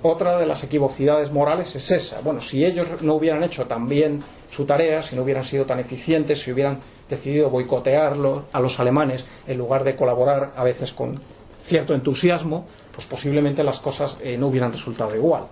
[0.03, 2.21] Otra de las equivocidades morales es esa.
[2.21, 5.81] Bueno, si ellos no hubieran hecho tan bien su tarea, si no hubieran sido tan
[5.81, 6.79] eficientes, si hubieran
[7.09, 11.21] decidido boicotearlo a los alemanes en lugar de colaborar a veces con
[11.65, 15.45] cierto entusiasmo, pues posiblemente las cosas eh, no hubieran resultado igual.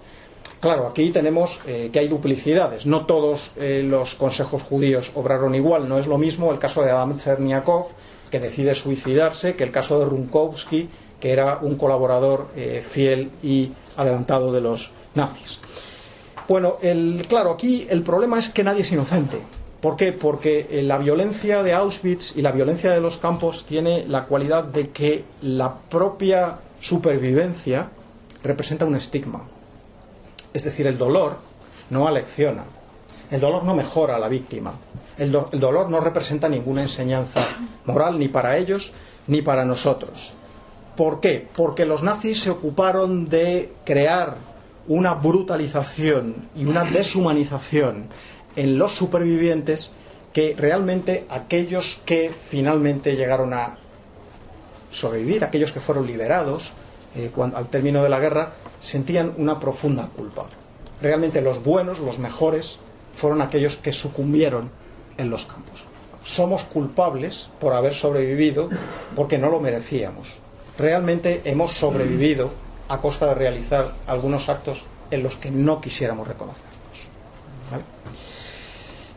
[0.61, 2.87] Claro, aquí tenemos eh, que hay duplicidades.
[2.87, 5.89] No todos eh, los consejos judíos obraron igual.
[5.89, 7.89] No es lo mismo el caso de Adam Cherniakov,
[8.31, 10.89] que decide suicidarse, que el caso de Runkowski,
[11.25, 12.49] que era un colaborador
[12.87, 15.59] fiel y adelantado de los nazis.
[16.47, 16.77] Bueno,
[17.27, 19.41] claro, aquí el problema es que nadie es inocente.
[19.81, 20.13] ¿Por qué?
[20.13, 24.65] Porque eh, la violencia de Auschwitz y la violencia de los campos tiene la cualidad
[24.65, 27.89] de que la propia supervivencia
[28.43, 29.45] representa un estigma.
[30.53, 31.39] Es decir, el dolor
[31.89, 32.65] no alecciona,
[33.31, 34.75] el dolor no mejora a la víctima,
[35.17, 37.41] el, el dolor no representa ninguna enseñanza
[37.87, 38.93] moral ni para ellos
[39.27, 40.35] ni para nosotros.
[40.97, 41.49] ¿Por qué?
[41.57, 44.37] Porque los nazis se ocuparon de crear
[44.87, 48.07] una brutalización y una deshumanización
[48.55, 49.91] en los supervivientes
[50.33, 53.79] que realmente aquellos que finalmente llegaron a
[54.93, 56.73] sobrevivir, aquellos que fueron liberados
[57.17, 60.47] eh, al término de la guerra, sentían una profunda culpa.
[61.03, 62.79] Realmente los buenos, los mejores,
[63.15, 64.71] fueron aquellos que sucumbieron
[65.19, 65.85] en los campos.
[66.23, 68.69] Somos culpables por haber sobrevivido
[69.17, 70.44] porque no lo merecíamos
[70.79, 72.51] realmente hemos sobrevivido
[72.89, 76.75] a costa de realizar algunos actos en los que no quisiéramos reconocernos.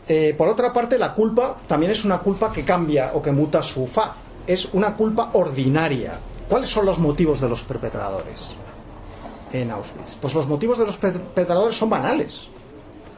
[0.08, 3.62] Eh, por otra parte, la culpa también es una culpa que cambia o que muta
[3.62, 4.15] su faz.
[4.46, 6.17] Es una culpa ordinaria.
[6.48, 8.56] ¿Cuáles son los motivos de los perpetradores
[9.52, 10.15] en Auschwitz?
[10.22, 12.48] Pues los motivos de los perpetradores son banales.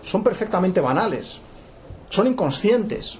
[0.04, 1.41] Son perfectamente banales.
[2.10, 3.19] Son inconscientes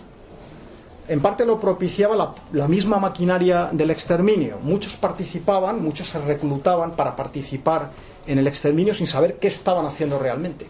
[1.10, 4.60] en parte lo propiciaba la, misma maquinaria del exterminio.
[4.62, 7.90] Muchos participaban, muchos se reclutaban para participar
[8.28, 10.68] en el exterminio sin saber qué estaban haciendo realmente.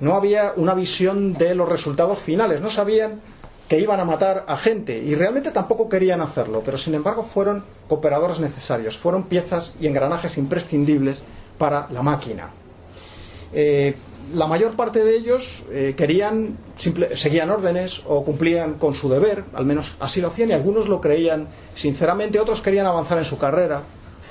[0.00, 3.20] No había una visión de los resultados finales, no sabían
[3.68, 7.62] que iban a matar a gente y realmente tampoco querían hacerlo, pero sin embargo fueron
[7.86, 11.22] cooperadores necesarios, fueron piezas y engranajes imprescindibles
[11.58, 12.48] para la máquina.
[13.52, 13.94] Eh,
[14.34, 16.56] la mayor parte de ellos eh, querían,
[17.14, 21.00] seguían órdenes o cumplían con su deber, al menos así lo hacían, y algunos lo
[21.00, 23.82] creían sinceramente, otros querían avanzar en su carrera,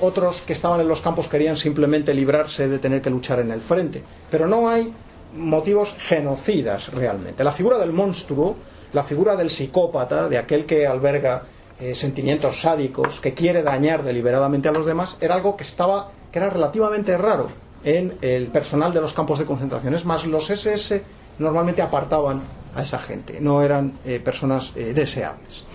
[0.01, 3.61] otros que estaban en los campos querían simplemente librarse de tener que luchar en el
[3.61, 4.01] frente.
[4.31, 4.91] Pero no hay
[5.35, 7.43] motivos genocidas realmente.
[7.43, 8.55] La figura del monstruo,
[8.93, 11.43] la figura del psicópata, de aquel que alberga
[11.79, 16.39] eh, sentimientos sádicos, que quiere dañar deliberadamente a los demás, era algo que estaba, que
[16.39, 17.47] era relativamente raro
[17.83, 19.93] en el personal de los campos de concentración.
[19.93, 21.01] Es más, los SS
[21.39, 22.41] normalmente apartaban
[22.75, 25.65] a esa gente, no eran eh, personas eh, deseables.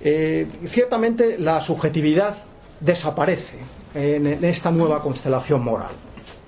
[0.00, 2.36] Eh, ciertamente la subjetividad
[2.80, 3.58] desaparece
[3.94, 5.92] en, en esta nueva constelación moral.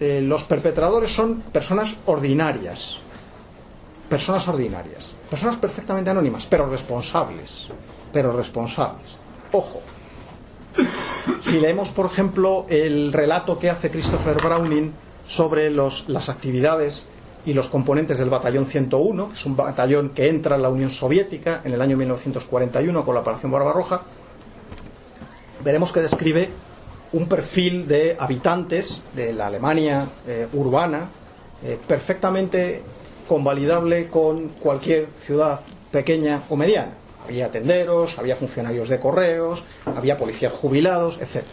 [0.01, 2.99] los perpetradores son personas ordinarias,
[4.09, 7.69] personas ordinarias, personas perfectamente anónimas, pero responsables,
[8.13, 9.17] pero responsables.
[9.51, 9.81] Ojo,
[11.43, 14.93] si leemos, por ejemplo, el relato que hace Christopher Browning
[15.27, 17.08] sobre las actividades
[17.47, 20.91] y los componentes del batallón 101, que es un batallón que entra en la Unión
[20.91, 24.03] Soviética en el año 1941 con la Operación Barbarroja,
[25.65, 26.51] veremos que describe
[27.13, 31.09] un perfil de habitantes de la Alemania eh, urbana
[31.65, 32.83] eh, perfectamente
[33.27, 36.93] convalidable con cualquier ciudad pequeña o mediana.
[37.25, 41.45] Había tenderos, había funcionarios de correos, había policías jubilados, etc.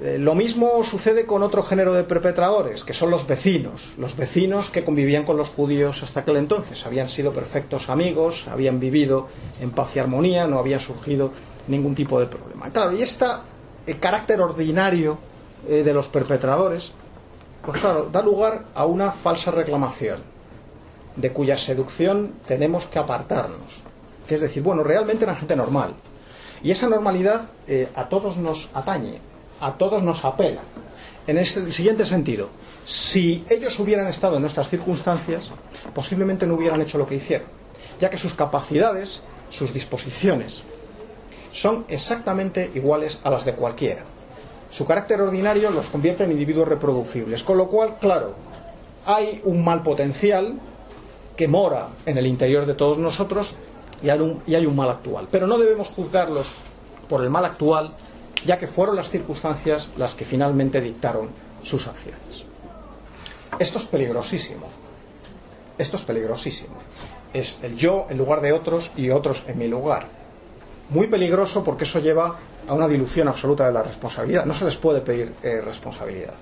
[0.00, 4.70] Eh, lo mismo sucede con otro género de perpetradores, que son los vecinos, los vecinos
[4.70, 6.86] que convivían con los judíos hasta aquel entonces.
[6.86, 9.26] Habían sido perfectos amigos, habían vivido
[9.60, 11.32] en paz y armonía, no había surgido
[11.66, 12.70] ningún tipo de problema.
[12.70, 13.26] Claro, y este
[13.98, 15.18] carácter ordinario
[15.68, 16.92] eh, de los perpetradores,
[17.64, 20.20] pues claro, da lugar a una falsa reclamación,
[21.16, 23.82] de cuya seducción tenemos que apartarnos.
[24.28, 25.94] Que es decir, bueno, realmente eran gente normal.
[26.62, 27.42] Y esa normalidad
[27.94, 29.20] a todos nos atañe,
[29.60, 30.62] a todos nos apela.
[31.26, 32.48] En el siguiente sentido,
[32.86, 35.50] si ellos hubieran estado en nuestras circunstancias,
[35.94, 37.46] posiblemente no hubieran hecho lo que hicieron,
[38.00, 40.64] ya que sus capacidades, sus disposiciones,
[41.52, 44.02] son exactamente iguales a las de cualquiera.
[44.70, 48.34] Su carácter ordinario los convierte en individuos reproducibles, con lo cual, claro,
[49.04, 50.54] hay un mal potencial
[51.36, 53.54] que mora en el interior de todos nosotros
[54.02, 55.28] y hay un, y hay un mal actual.
[55.30, 56.48] Pero no debemos juzgarlos
[57.08, 57.92] por el mal actual,
[58.44, 61.28] ya que fueron las circunstancias las que finalmente dictaron
[61.62, 62.44] sus acciones.
[63.58, 64.66] Esto es peligrosísimo.
[65.76, 66.74] Esto es peligrosísimo.
[67.32, 70.18] Es el yo en lugar de otros y otros en mi lugar
[70.90, 72.34] muy peligroso porque eso lleva
[72.66, 74.44] a una dilución absoluta de la responsabilidad.
[74.44, 76.34] No se les puede pedir eh, responsabilidad.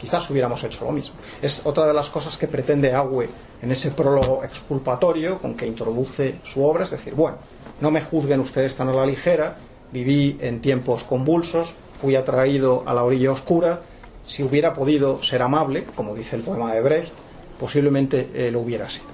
[0.00, 1.16] Quizás hubiéramos hecho lo mismo.
[1.42, 3.28] Es otra de las cosas que pretende Agüe
[3.60, 7.38] en ese prólogo exculpatorio con que introduce su obra, es decir, bueno,
[7.80, 9.56] no me juzguen ustedes tan a la ligera,
[9.92, 13.82] viví en tiempos convulsos, fui atraído a la orilla oscura,
[14.26, 17.12] si hubiera podido ser amable, como dice el poema de Brecht,
[17.58, 19.06] posiblemente eh, lo hubiera sido.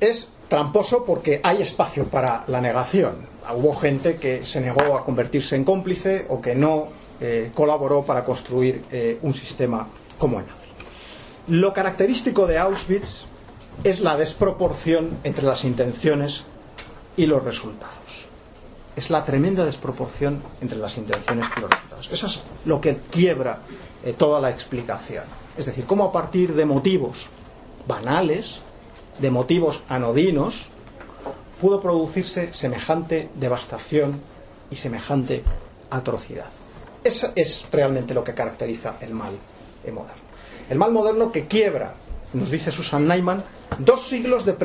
[0.00, 3.16] Es Tramposo porque hay espacio para la negación.
[3.54, 6.88] Hubo gente que se negó a convertirse en cómplice o que no
[7.20, 9.86] eh, colaboró para construir eh, un sistema
[10.18, 10.58] como el nazi.
[11.48, 13.24] Lo característico de Auschwitz
[13.84, 16.44] es la desproporción entre las intenciones
[17.16, 17.97] y los resultados.
[18.98, 22.10] Es la tremenda desproporción entre las intenciones y los resultados.
[22.10, 23.60] Eso es lo que quiebra
[24.04, 25.22] eh, toda la explicación.
[25.56, 27.28] Es decir, cómo a partir de motivos
[27.86, 28.60] banales,
[29.20, 30.70] de motivos anodinos,
[31.60, 34.20] pudo producirse semejante devastación
[34.68, 35.44] y semejante
[35.90, 36.46] atrocidad.
[37.04, 39.34] Eso es realmente lo que caracteriza el mal
[39.92, 40.22] moderno.
[40.68, 41.94] El mal moderno que quiebra,
[42.32, 43.44] nos dice Susan Neiman,
[43.78, 44.56] dos siglos de,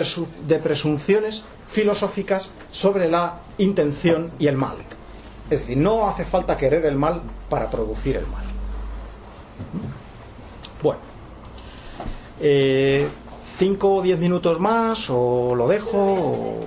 [0.48, 4.78] de presunciones filosóficas sobre la intención y el mal.
[5.50, 8.44] Es decir, no hace falta querer el mal para producir el mal.
[10.82, 11.00] Bueno,
[12.40, 13.08] eh,
[13.58, 16.60] 5 o 10 minutos más o lo dejo o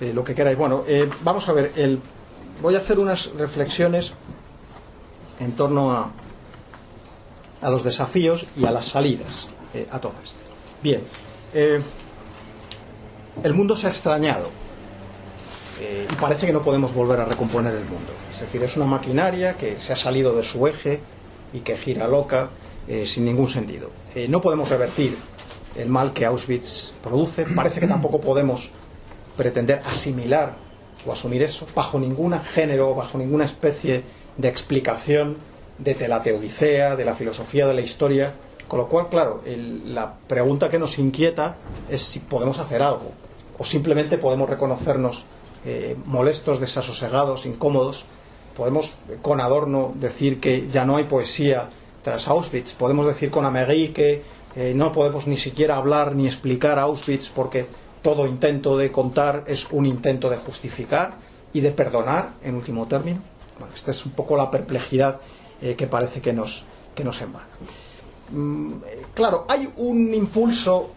[0.00, 0.58] eh, lo que queráis.
[0.58, 2.00] Bueno, eh, vamos a ver, el,
[2.62, 4.12] voy a hacer unas reflexiones
[5.38, 6.10] en torno a,
[7.60, 9.48] a los desafíos y a las salidas
[9.90, 10.38] a todo esto.
[10.82, 11.02] Bien,
[13.42, 14.48] el mundo se ha extrañado
[16.10, 18.12] y parece que no podemos volver a recomponer el mundo.
[18.32, 21.00] Es decir, es una maquinaria que se ha salido de su eje
[21.52, 22.48] y que gira loca
[23.04, 23.90] sin ningún sentido.
[24.28, 25.16] no podemos revertir
[25.76, 27.44] el mal que Auschwitz produce.
[27.44, 28.70] Parece que tampoco podemos
[29.36, 30.54] pretender asimilar
[31.06, 34.02] o asumir eso bajo ningún género, bajo ninguna especie
[34.36, 35.36] de explicación
[35.78, 38.32] de la teodicea, de la filosofía de la historia.
[38.66, 39.42] Con lo cual, claro,
[39.84, 41.56] la pregunta que nos inquieta
[41.90, 43.12] es si podemos hacer algo
[43.58, 45.26] o simplemente podemos reconocernos
[45.64, 48.04] eh, molestos, desasosegados, incómodos.
[48.56, 51.68] Podemos con adorno decir que ya no hay poesía
[52.02, 52.72] tras Auschwitz.
[52.72, 54.22] Podemos decir con Améry que
[54.54, 57.66] eh, no podemos ni siquiera hablar ni explicar Auschwitz porque
[58.02, 61.14] todo intento de contar es un intento de justificar
[61.52, 63.20] y de perdonar, en último término.
[63.58, 65.20] Bueno, esta es un poco la perplejidad
[65.60, 66.64] eh, que parece que nos,
[66.94, 67.20] que nos.
[68.30, 68.72] Mm,
[69.14, 70.90] claro, hay un impulso,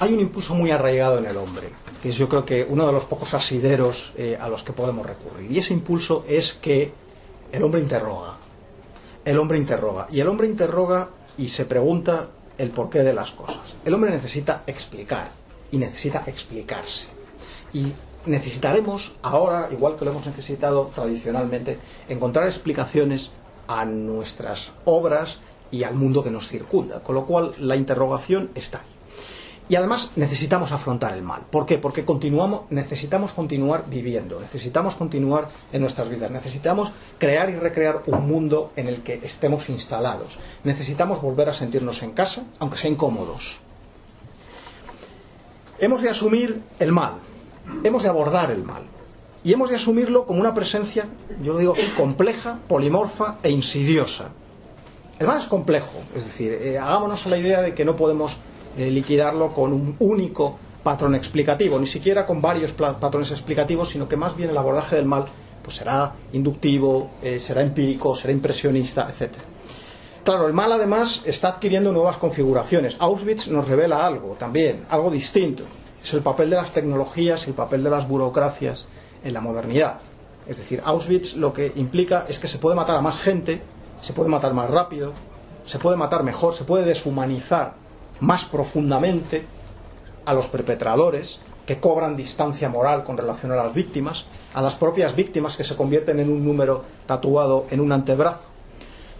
[0.00, 1.68] hay un impulso muy arraigado en el hombre,
[2.02, 5.04] que es yo creo que uno de los pocos asideros eh, a los que podemos
[5.06, 5.52] recurrir.
[5.52, 6.90] Y ese impulso es que
[7.52, 8.38] el hombre interroga.
[9.26, 10.08] El hombre interroga.
[10.10, 13.60] Y el hombre interroga y se pregunta el porqué de las cosas.
[13.84, 15.32] El hombre necesita explicar
[15.70, 17.08] y necesita explicarse.
[17.74, 17.92] Y
[18.24, 21.78] necesitaremos ahora, igual que lo hemos necesitado tradicionalmente,
[22.08, 23.32] encontrar explicaciones
[23.66, 25.40] a nuestras obras
[25.70, 27.00] y al mundo que nos circunda.
[27.00, 28.99] Con lo cual la interrogación está ahí.
[29.70, 31.42] Y además necesitamos afrontar el mal.
[31.48, 31.78] ¿Por qué?
[31.78, 38.26] Porque continuamos, necesitamos continuar viviendo, necesitamos continuar en nuestras vidas, necesitamos crear y recrear un
[38.26, 40.40] mundo en el que estemos instalados.
[40.64, 43.60] Necesitamos volver a sentirnos en casa, aunque sea incómodos.
[45.78, 47.14] Hemos de asumir el mal,
[47.84, 48.82] hemos de abordar el mal.
[49.44, 51.06] Y hemos de asumirlo como una presencia,
[51.44, 54.32] yo digo, compleja, polimorfa e insidiosa.
[55.20, 58.38] El mal es complejo, es decir, eh, hagámonos la idea de que no podemos
[58.76, 64.16] eh, liquidarlo con un único patrón explicativo, ni siquiera con varios patrones explicativos, sino que
[64.16, 65.26] más bien el abordaje del mal
[65.62, 69.34] pues será inductivo, eh, será empírico, será impresionista, etc.
[70.24, 72.96] Claro, el mal además está adquiriendo nuevas configuraciones.
[72.98, 75.64] Auschwitz nos revela algo también, algo distinto.
[76.02, 78.86] Es el papel de las tecnologías y el papel de las burocracias
[79.22, 79.98] en la modernidad.
[80.46, 83.60] Es decir, Auschwitz lo que implica es que se puede matar a más gente,
[84.00, 85.12] se puede matar más rápido,
[85.64, 87.74] se puede matar mejor, se puede deshumanizar
[88.20, 89.44] más profundamente
[90.24, 95.14] a los perpetradores que cobran distancia moral con relación a las víctimas, a las propias
[95.14, 98.48] víctimas que se convierten en un número tatuado en un antebrazo.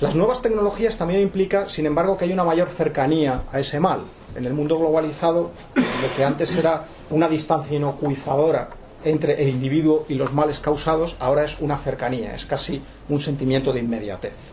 [0.01, 4.01] Las nuevas tecnologías también implican, sin embargo, que hay una mayor cercanía a ese mal.
[4.35, 8.71] En el mundo globalizado, lo que antes era una distancia inocuizadora
[9.05, 13.73] entre el individuo y los males causados, ahora es una cercanía, es casi un sentimiento
[13.73, 14.53] de inmediatez.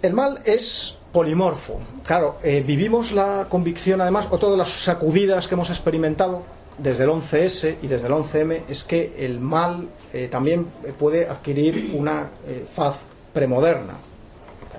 [0.00, 1.78] El mal es polimorfo.
[2.04, 6.42] Claro, eh, vivimos la convicción, además, o todas las sacudidas que hemos experimentado
[6.78, 10.66] desde el 11S y desde el 11M, es que el mal eh, también
[10.98, 12.96] puede adquirir una eh, faz
[13.32, 13.94] premoderna.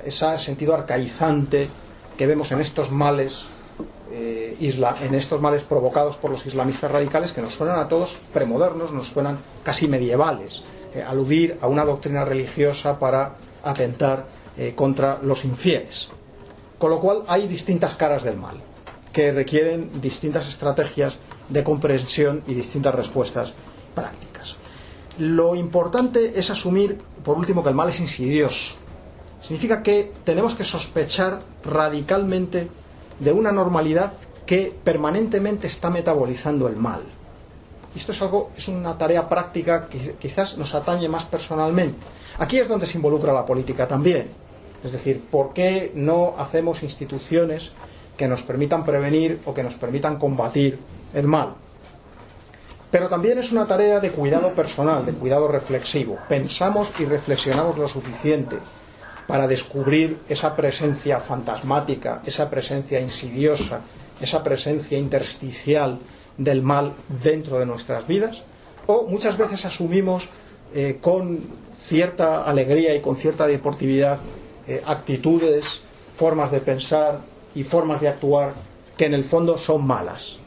[0.03, 1.69] Ese sentido arcaizante
[2.17, 3.47] que vemos en estos males
[4.59, 8.91] isla, en estos males provocados por los islamistas radicales que nos suenan a todos premodernos,
[8.91, 10.63] nos suenan casi medievales,
[11.07, 14.25] aludir a una doctrina religiosa para atentar
[14.75, 16.09] contra los infieles.
[16.83, 18.57] Con lo cual hay distintas caras del mal
[19.13, 21.17] que requieren distintas estrategias
[21.47, 23.53] de comprensión y distintas respuestas
[23.95, 24.57] prácticas.
[25.17, 28.75] Lo importante es asumir, por último, que el mal es insidioso.
[29.39, 32.67] Significa que tenemos que sospechar radicalmente
[33.17, 34.11] de una normalidad
[34.45, 36.99] que permanentemente está metabolizando el mal.
[37.95, 42.05] Esto es algo, es una tarea práctica que quizás nos atañe más personalmente.
[42.39, 44.42] Aquí es donde se involucra la política también
[44.83, 47.71] es decir, ¿por qué no hacemos instituciones
[48.17, 50.77] que nos permitan prevenir o que nos permitan combatir
[51.13, 51.55] el mal?
[52.91, 56.19] Pero también es una tarea de cuidado personal, de cuidado reflexivo.
[56.29, 58.57] Pensamos y reflexionamos lo suficiente
[59.25, 63.81] para descubrir esa presencia fantasmática, esa presencia insidiosa,
[64.21, 65.97] esa presencia intersticial
[66.37, 68.43] del mal dentro de nuestras vidas?
[68.87, 70.29] ¿O muchas veces asumimos
[70.73, 71.39] eh, con
[71.81, 74.19] cierta alegría y con cierta deportividad
[74.67, 75.65] eh, actitudes,
[76.15, 77.19] formas de pensar
[77.55, 78.53] y formas de actuar
[78.97, 80.37] que en el fondo son malas.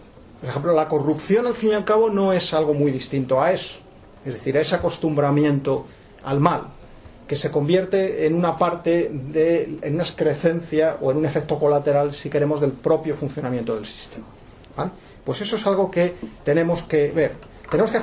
[0.41, 3.53] Por ejemplo, la corrupción al fin y al cabo no es algo muy distinto a
[3.53, 3.81] eso,
[4.25, 5.87] es decir, a ese acostumbramiento
[6.25, 6.65] al mal,
[7.27, 12.15] que se convierte en una parte de, en una excrecencia o en un efecto colateral,
[12.15, 14.27] si queremos, del propio funcionamiento del sistema.
[15.25, 16.15] Pues eso es algo que
[16.45, 17.33] tenemos que ver.
[17.71, 18.01] Tenemos que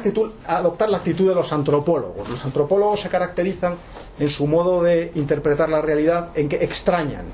[0.48, 2.28] adoptar la actitud de los antropólogos.
[2.30, 3.76] Los antropólogos se caracterizan
[4.20, 7.26] en su modo de interpretar la realidad en que extrañan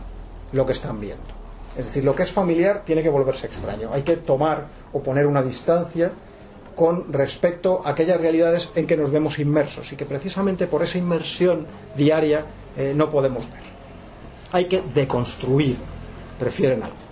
[0.51, 1.23] lo que están viendo.
[1.75, 3.89] Es decir, lo que es familiar tiene que volverse extraño.
[3.93, 6.11] Hay que tomar o poner una distancia
[6.75, 10.97] con respecto a aquellas realidades en que nos vemos inmersos y que precisamente por esa
[10.97, 11.65] inmersión
[11.95, 12.45] diaria
[12.77, 13.63] eh, no podemos ver.
[14.51, 15.77] Hay que deconstruir,
[16.39, 17.08] prefieren algo.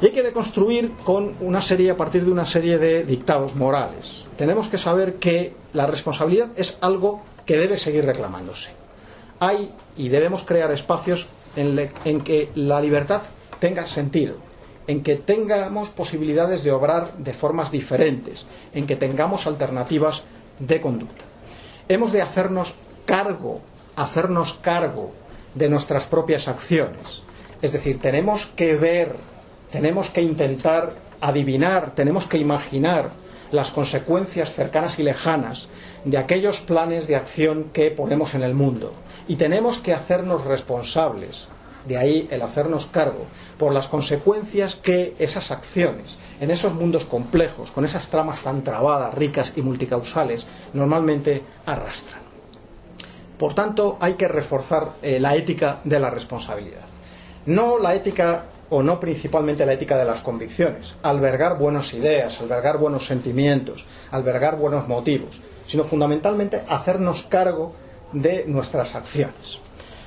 [0.00, 4.26] Y hay que deconstruir con una serie, a partir de una serie de dictados morales.
[4.36, 8.70] Tenemos que saber que la responsabilidad es algo que debe seguir reclamándose.
[9.40, 11.26] Hay y debemos crear espacios
[11.56, 13.22] en, en que la libertad
[13.58, 14.36] tenga sentido,
[14.86, 20.22] en que tengamos posibilidades de obrar de formas diferentes, en que tengamos alternativas
[20.60, 21.24] de conducta.
[21.88, 22.74] Hemos de hacernos
[23.04, 23.62] cargo,
[23.96, 25.12] hacernos cargo
[25.54, 27.22] de nuestras propias acciones.
[27.62, 29.16] Es decir, tenemos que ver
[29.70, 33.10] tenemos que intentar adivinar, tenemos que imaginar
[33.50, 35.68] las consecuencias cercanas y lejanas
[36.04, 38.92] de aquellos planes de acción que ponemos en el mundo.
[39.26, 41.48] Y tenemos que hacernos responsables,
[41.86, 43.26] de ahí el hacernos cargo,
[43.58, 49.14] por las consecuencias que esas acciones, en esos mundos complejos, con esas tramas tan trabadas,
[49.14, 52.20] ricas y multicausales, normalmente arrastran.
[53.38, 56.84] Por tanto, hay que reforzar eh, la ética de la responsabilidad.
[57.46, 62.78] No la ética o no principalmente la ética de las convicciones, albergar buenas ideas, albergar
[62.78, 67.74] buenos sentimientos, albergar buenos motivos, sino fundamentalmente hacernos cargo
[68.12, 69.60] de nuestras acciones.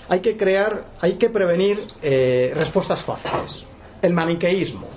[0.10, 3.66] Hay que crear, hay que prevenir eh, respuestas fáciles.
[4.02, 4.88] El maniqueísmo.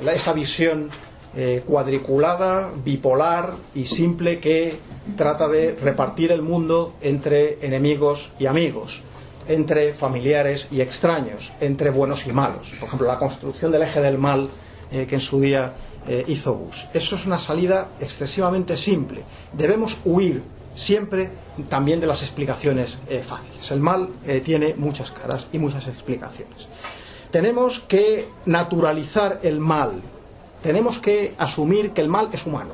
[0.00, 0.90] esa visión
[1.36, 4.76] eh, cuadriculada, bipolar y simple que
[5.16, 9.02] trata de repartir el mundo entre enemigos y amigos,
[9.48, 12.74] entre familiares y extraños, entre buenos y malos.
[12.78, 14.48] Por ejemplo, la construcción del eje del mal
[14.90, 15.72] eh, que en su día
[16.06, 16.84] eh, hizo Bush.
[16.92, 19.22] Eso es una salida excesivamente simple.
[19.52, 20.42] Debemos huir
[20.74, 21.30] siempre
[21.68, 23.70] también de las explicaciones fáciles.
[23.70, 24.08] El mal
[24.44, 26.66] tiene muchas caras y muchas explicaciones.
[27.34, 30.02] Tenemos que naturalizar el mal,
[30.62, 32.70] tenemos que asumir que el mal es humano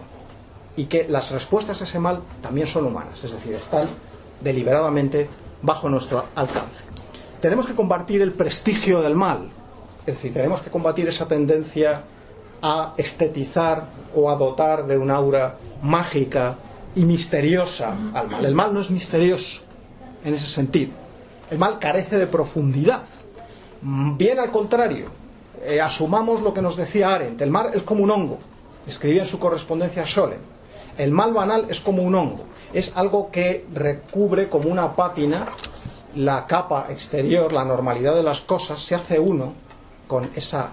[0.76, 3.88] y que las respuestas a ese mal también son humanas, es decir, están
[4.40, 5.28] deliberadamente
[5.62, 6.84] bajo nuestro alcance.
[7.40, 9.50] Tenemos que combatir el prestigio del mal,
[10.06, 12.02] es decir, tenemos que combatir esa tendencia
[12.62, 13.84] a estetizar
[14.14, 16.56] o a dotar de un aura mágica
[16.94, 18.44] y misteriosa al mal.
[18.44, 19.62] El mal no es misterioso
[20.24, 20.92] en ese sentido.
[21.50, 23.02] El mal carece de profundidad.
[23.82, 25.06] Bien al contrario,
[25.64, 28.38] eh, asumamos lo que nos decía Arendt, el mal es como un hongo,
[28.86, 30.40] escribía en su correspondencia Scholem,
[31.00, 32.44] el mal banal es como un hongo,
[32.74, 35.46] es algo que recubre como una pátina
[36.16, 39.52] la capa exterior, la normalidad de las cosas, se hace uno
[40.06, 40.72] con esa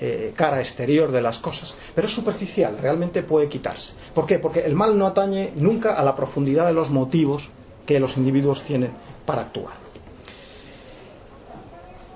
[0.00, 3.94] eh, cara exterior de las cosas, pero es superficial, realmente puede quitarse.
[4.14, 4.38] ¿Por qué?
[4.38, 7.50] Porque el mal no atañe nunca a la profundidad de los motivos
[7.84, 8.92] que los individuos tienen
[9.26, 9.74] para actuar.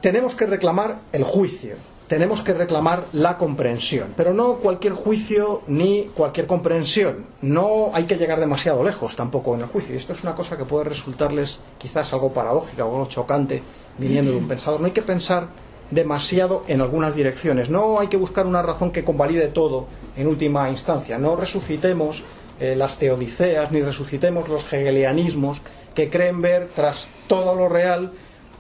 [0.01, 1.75] Tenemos que reclamar el juicio,
[2.09, 7.27] tenemos que reclamar la comprensión, pero no cualquier juicio ni cualquier comprensión.
[7.43, 9.95] No hay que llegar demasiado lejos tampoco en el juicio.
[9.95, 13.63] Y esto es una cosa que puede resultarles quizás algo paradójica o algo chocante
[13.99, 14.81] viniendo de un pensador.
[14.81, 15.49] No hay que pensar
[15.91, 17.71] demasiado en algunas direcciones.
[17.71, 19.87] No hay que buscar una razón que convalide todo
[20.17, 21.19] en última instancia.
[21.19, 22.23] No resucitemos
[22.61, 25.61] eh, las teodiceas ni resucitemos los hegelianismos
[25.95, 28.13] que creen ver tras todo lo real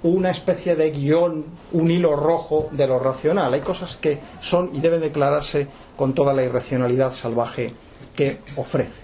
[0.03, 3.53] una especie de guion, un hilo rojo de lo racional.
[3.53, 5.67] Hay cosas que son y deben declararse
[5.97, 7.73] con toda la irracionalidad salvaje
[8.15, 9.03] que ofrece.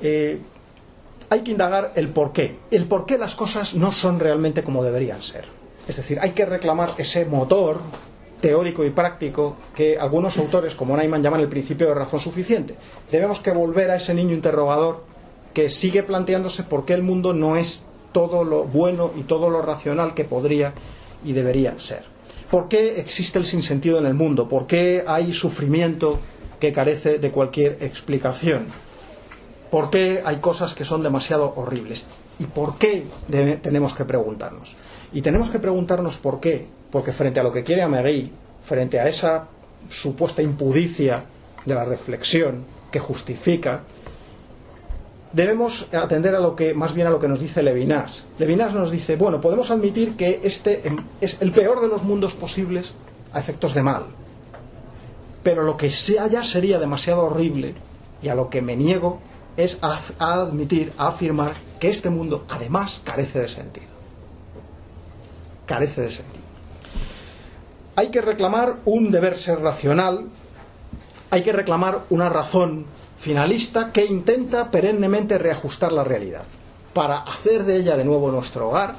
[0.00, 0.40] Eh,
[1.30, 2.58] hay que indagar el por qué.
[2.70, 5.44] El por qué las cosas no son realmente como deberían ser.
[5.88, 7.80] Es decir, hay que reclamar ese motor
[8.40, 12.74] teórico y práctico que algunos autores, como Neyman, llaman el principio de razón suficiente.
[13.10, 15.04] Debemos que volver a ese niño interrogador
[15.54, 19.62] que sigue planteándose por qué el mundo no es todo lo bueno y todo lo
[19.62, 20.72] racional que podría
[21.24, 22.02] y debería ser.
[22.50, 24.48] ¿Por qué existe el sinsentido en el mundo?
[24.48, 26.18] ¿Por qué hay sufrimiento
[26.60, 28.66] que carece de cualquier explicación?
[29.70, 32.04] ¿Por qué hay cosas que son demasiado horribles?
[32.38, 33.04] ¿Y por qué
[33.62, 34.76] tenemos que preguntarnos?
[35.14, 36.66] Y tenemos que preguntarnos por qué.
[36.90, 38.30] Porque frente a lo que quiere Améry,
[38.64, 39.48] frente a esa
[39.88, 41.24] supuesta impudicia
[41.64, 43.80] de la reflexión que justifica
[45.32, 48.24] debemos atender a lo que más bien a lo que nos dice Levinas.
[48.38, 50.82] Levinas nos dice, bueno, podemos admitir que este
[51.20, 52.94] es el peor de los mundos posibles
[53.32, 54.06] a efectos de mal.
[55.42, 57.74] Pero lo que sea ya sería demasiado horrible
[58.22, 59.20] y a lo que me niego
[59.56, 63.86] es a, admitir, a afirmar que este mundo además carece de sentido.
[65.66, 66.42] Carece de sentido.
[67.96, 70.26] Hay que reclamar un deber ser racional,
[71.30, 72.86] hay que reclamar una razón
[73.22, 76.42] finalista que intenta perennemente reajustar la realidad
[76.92, 78.96] para hacer de ella de nuevo nuestro hogar,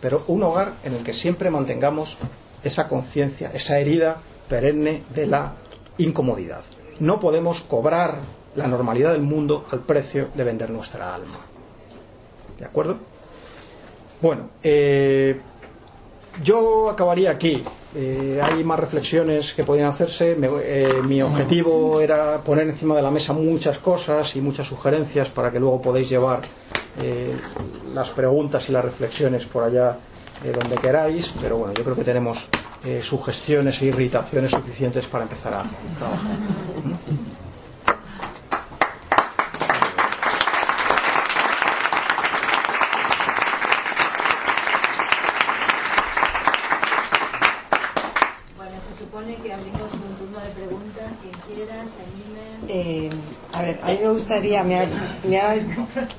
[0.00, 2.16] pero un hogar en el que siempre mantengamos
[2.64, 4.16] esa conciencia, esa herida
[4.48, 5.52] perenne de la
[5.98, 6.62] incomodidad.
[7.00, 8.14] No podemos cobrar
[8.54, 11.38] la normalidad del mundo al precio de vender nuestra alma.
[12.58, 12.96] ¿De acuerdo?
[14.22, 15.38] Bueno, eh,
[16.42, 17.62] yo acabaría aquí.
[17.98, 20.36] Eh, hay más reflexiones que podrían hacerse.
[20.62, 25.50] Eh, mi objetivo era poner encima de la mesa muchas cosas y muchas sugerencias para
[25.50, 26.40] que luego podáis llevar
[27.02, 27.34] eh,
[27.94, 29.96] las preguntas y las reflexiones por allá
[30.44, 31.32] donde queráis.
[31.40, 32.48] Pero bueno, yo creo que tenemos
[33.00, 35.64] sugestiones e irritaciones suficientes para empezar a
[35.98, 36.36] trabajar.
[54.40, 55.56] Me gustaría, me ha,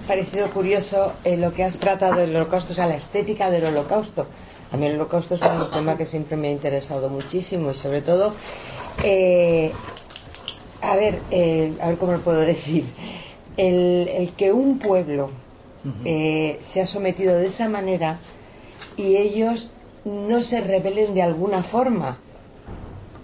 [0.07, 4.25] parecido curioso eh, lo que has tratado del holocausto, o sea, la estética del holocausto.
[4.71, 8.01] A mí el holocausto es un tema que siempre me ha interesado muchísimo y sobre
[8.01, 8.33] todo,
[9.03, 9.71] eh,
[10.81, 12.85] a ver, eh, a ver cómo lo puedo decir,
[13.55, 15.31] el, que un pueblo
[16.03, 18.17] se ha sometido de esa manera
[18.97, 19.71] y ellos
[20.05, 22.17] no se rebelen de alguna forma.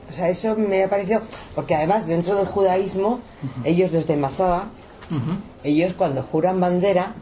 [0.10, 1.22] O sea, eso me ha parecido,
[1.56, 3.20] porque además dentro del judaísmo,
[3.66, 4.16] ellos desde
[5.64, 7.14] Ellos cuando juran bandera,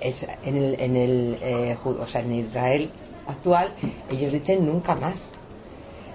[0.00, 2.90] en el, en el eh, o sea, en Israel
[3.26, 3.74] actual,
[4.10, 5.32] ellos dicen nunca más.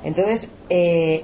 [0.03, 1.23] Entonces, eh,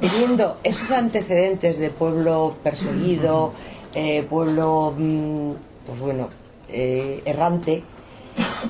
[0.00, 3.52] teniendo esos antecedentes de pueblo perseguido,
[3.94, 5.50] eh, pueblo, mm,
[5.86, 6.28] pues bueno,
[6.68, 7.82] eh, errante,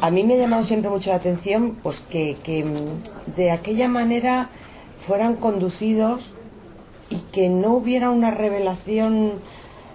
[0.00, 4.48] a mí me ha llamado siempre mucho la atención pues que, mm, de aquella manera
[4.98, 6.30] fueran conducidos
[7.10, 9.34] y que no hubiera una revelación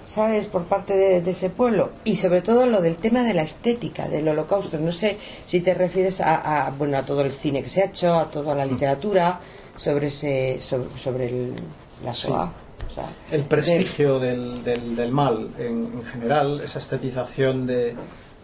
[0.06, 1.92] ¿sabes?, por parte de, ese pueblo.
[2.04, 4.80] Y sobre todo lo del tema de la estética, del holocausto.
[4.80, 8.16] No sé si te refieres a, bueno, a todo el cine que se ha hecho,
[8.16, 9.40] a toda la literatura
[9.76, 11.54] sobre, ese, sobre, el,
[12.04, 12.52] la Shoah.
[13.32, 17.96] el prestigio del, del, mal en, general, esa estetización de,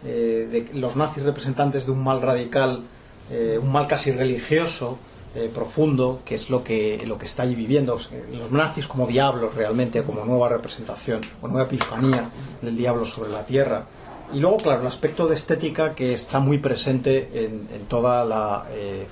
[0.04, 2.82] eh, de, los nazis representantes de un mal radical,
[3.30, 4.98] eh, un mal casi religioso,
[5.34, 7.96] eh, profundo, que es lo que, lo que está allí viviendo.
[8.32, 12.28] Los nazis como diablos realmente, como nueva representación o nueva epifanía
[12.60, 13.86] del diablo sobre la tierra.
[14.34, 19.06] Y luego, claro, el aspecto de estética que está muy presente en, toda la, eh,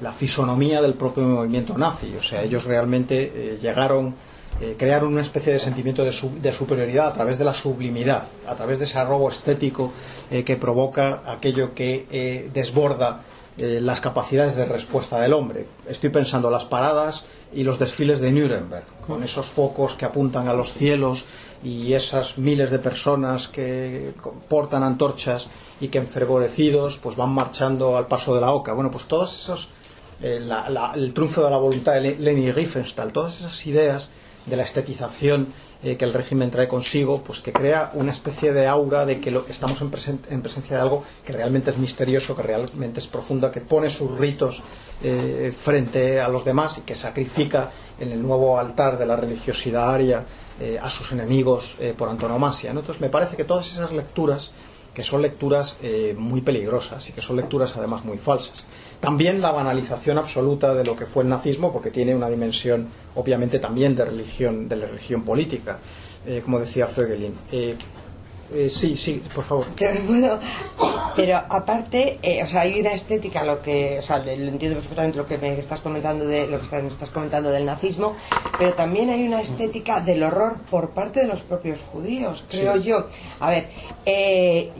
[0.00, 2.14] la, fisonomía del propio movimiento nazi.
[2.16, 4.14] O sea, ellos realmente eh, llegaron,
[4.78, 8.78] crearon una especie de sentimiento de, de, superioridad a través de la sublimidad, a través
[8.78, 9.92] de ese arrobo estético
[10.30, 13.22] que provoca aquello que desborda
[13.58, 15.66] eh, las capacidades de respuesta del hombre.
[15.88, 20.54] Estoy pensando las paradas y los desfiles de Nuremberg, con esos focos que apuntan a
[20.54, 21.24] los cielos
[21.62, 24.12] y esas miles de personas que
[24.48, 25.46] portan antorchas
[25.80, 28.72] y que enfervorecidos pues van marchando al paso de la oca.
[28.72, 29.68] Bueno, pues todos esos,
[30.20, 30.40] eh,
[30.96, 34.08] el triunfo de la voluntad de Leni Riefenstahl, todas esas ideas
[34.46, 35.46] de la estetización
[35.84, 39.30] eh, que el régimen trae consigo, pues que crea una especie de aura de que
[39.30, 39.90] lo, estamos en,
[40.30, 44.16] en, presencia de algo que realmente es misterioso, que realmente es profundo, que pone sus
[44.16, 44.62] ritos
[45.02, 47.70] eh, frente a los demás y que sacrifica
[48.00, 50.24] en el nuevo altar de la religiosidad aria
[50.58, 52.70] eh, a sus enemigos por antonomasia.
[52.70, 54.52] Entonces me parece que todas esas lecturas,
[54.94, 55.76] que son lecturas
[56.16, 58.64] muy peligrosas y que son lecturas además muy falsas,
[59.04, 63.58] también la banalización absoluta de lo que fue el nazismo, porque tiene una dimensión, obviamente,
[63.58, 65.78] también de religión, de la religión política,
[66.26, 67.34] eh, como decía Fögelin.
[67.52, 67.76] Eh,
[68.54, 69.66] eh, sí, sí, por favor.
[71.16, 75.26] pero aparte, o sea, hay una estética, lo que, o sea, lo entiendo perfectamente lo
[75.26, 78.16] que me estás comentando de lo que estás, me estás comentando del nazismo,
[78.58, 83.06] pero también hay una estética del horror por parte de los propios judíos, creo yo.
[83.40, 83.68] A ver,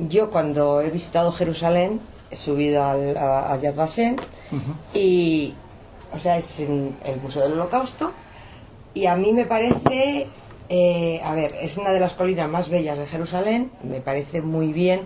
[0.08, 2.00] yo cuando he visitado Jerusalén,
[2.34, 4.16] subido al, a, Yad Vashem
[4.92, 5.54] y
[6.12, 8.12] o sea es en el Museo del Holocausto
[8.94, 10.28] y a mí me parece
[10.68, 14.72] eh, a ver es una de las colinas más bellas de Jerusalén me parece muy
[14.72, 15.02] bien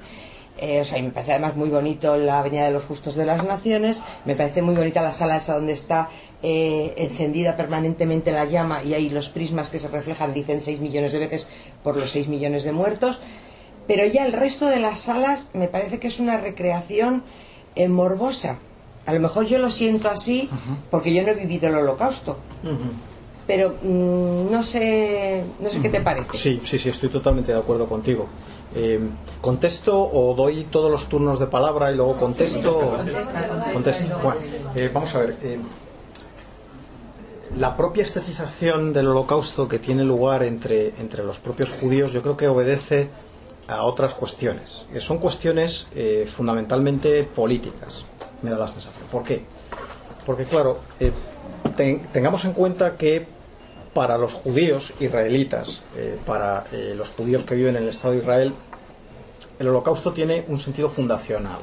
[0.61, 3.25] eh, o sea, y me parece además muy bonito la Avenida de los Justos de
[3.25, 6.09] las Naciones, me parece muy bonita la sala esa donde está
[6.43, 11.13] eh, encendida permanentemente la llama y ahí los prismas que se reflejan, dicen 6 millones
[11.13, 11.47] de veces
[11.85, 13.21] por los 6 millones de muertos
[13.89, 17.25] pero ya el resto de las salas me parece que es una recreación
[17.75, 18.59] eh, morbosa.
[19.07, 20.51] A lo mejor yo lo siento así
[20.91, 22.37] porque yo no he vivido el holocausto.
[23.47, 26.29] Pero mm, no sé, no sé qué te parece.
[26.35, 28.27] Sí, sí, sí, estoy totalmente de acuerdo contigo.
[28.75, 29.01] Eh,
[29.41, 32.99] ¿Contesto o doy todos los turnos de palabra y luego contesto?
[33.73, 34.19] contesto.
[34.23, 34.41] Bueno,
[34.77, 35.37] eh, vamos a ver.
[37.57, 42.37] la propia estetización del holocausto que tiene lugar entre, entre los propios judíos yo creo
[42.37, 43.09] que obedece
[43.69, 44.87] a otras cuestiones.
[44.93, 48.07] que Son cuestiones eh, fundamentalmente políticas,
[48.43, 49.07] me da la sensación.
[49.13, 49.45] ¿Por qué?
[50.25, 51.13] Porque, claro, eh,
[52.13, 53.27] tengamos en cuenta que
[53.93, 56.65] para los judíos israelitas, eh, para
[56.95, 58.55] los judíos que viven en el Estado de Israel,
[59.59, 61.59] el holocausto tiene un sentido fundacional.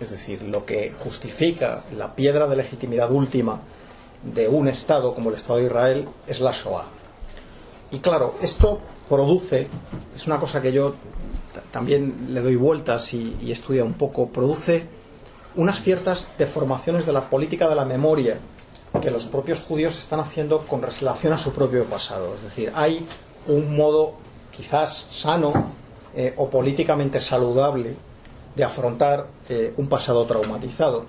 [0.00, 3.60] Es decir, lo que justifica la piedra de legitimidad última
[4.22, 6.84] de un Estado como el Estado de Israel es la Shoah.
[7.92, 9.68] Y claro, esto produce,
[10.14, 10.94] es una cosa que yo
[11.70, 14.84] también le doy vueltas y, estudia un poco, produce
[15.54, 18.38] unas ciertas deformaciones de la política de la memoria
[19.00, 22.34] que los propios judíos están haciendo con relación a su propio pasado.
[22.34, 23.06] Es decir, hay
[23.46, 24.14] un modo
[24.50, 25.52] quizás sano
[26.14, 27.94] eh, o políticamente saludable
[28.54, 31.04] de afrontar eh, un pasado traumatizado.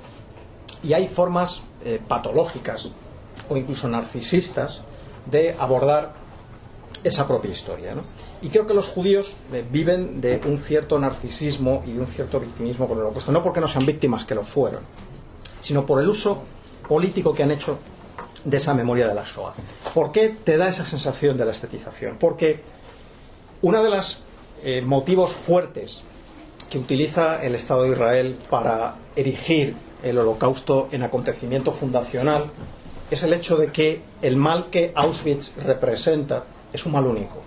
[0.83, 2.91] Y hay formas eh, patológicas
[3.49, 4.81] o incluso narcisistas
[5.31, 6.13] de abordar
[7.03, 7.95] esa propia historia.
[7.95, 8.03] ¿no?
[8.41, 12.39] Y creo que los judíos eh, viven de un cierto narcisismo y de un cierto
[12.39, 14.81] victimismo con el opuesto, no porque no sean víctimas que lo fueron,
[15.61, 16.43] sino por el uso
[16.87, 17.79] político que han hecho
[18.43, 19.53] de esa memoria de la Shoah.
[19.93, 22.17] ¿Por qué te da esa sensación de la estetización?
[22.17, 22.61] Porque
[23.61, 24.19] uno de los
[24.63, 26.03] eh, motivos fuertes
[26.69, 32.45] que utiliza el Estado de Israel para erigir el holocausto en acontecimiento fundacional
[33.09, 36.43] es el hecho de que el mal que Auschwitz representa
[36.73, 37.41] es un mal único,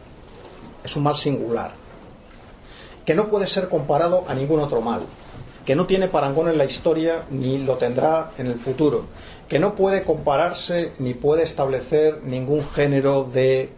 [0.84, 1.72] es un mal singular,
[3.04, 5.02] que no puede ser comparado a ningún otro mal,
[5.64, 9.04] que no tiene parangón en la historia ni lo tendrá en el futuro,
[9.48, 13.72] que no puede compararse ni puede establecer ningún género de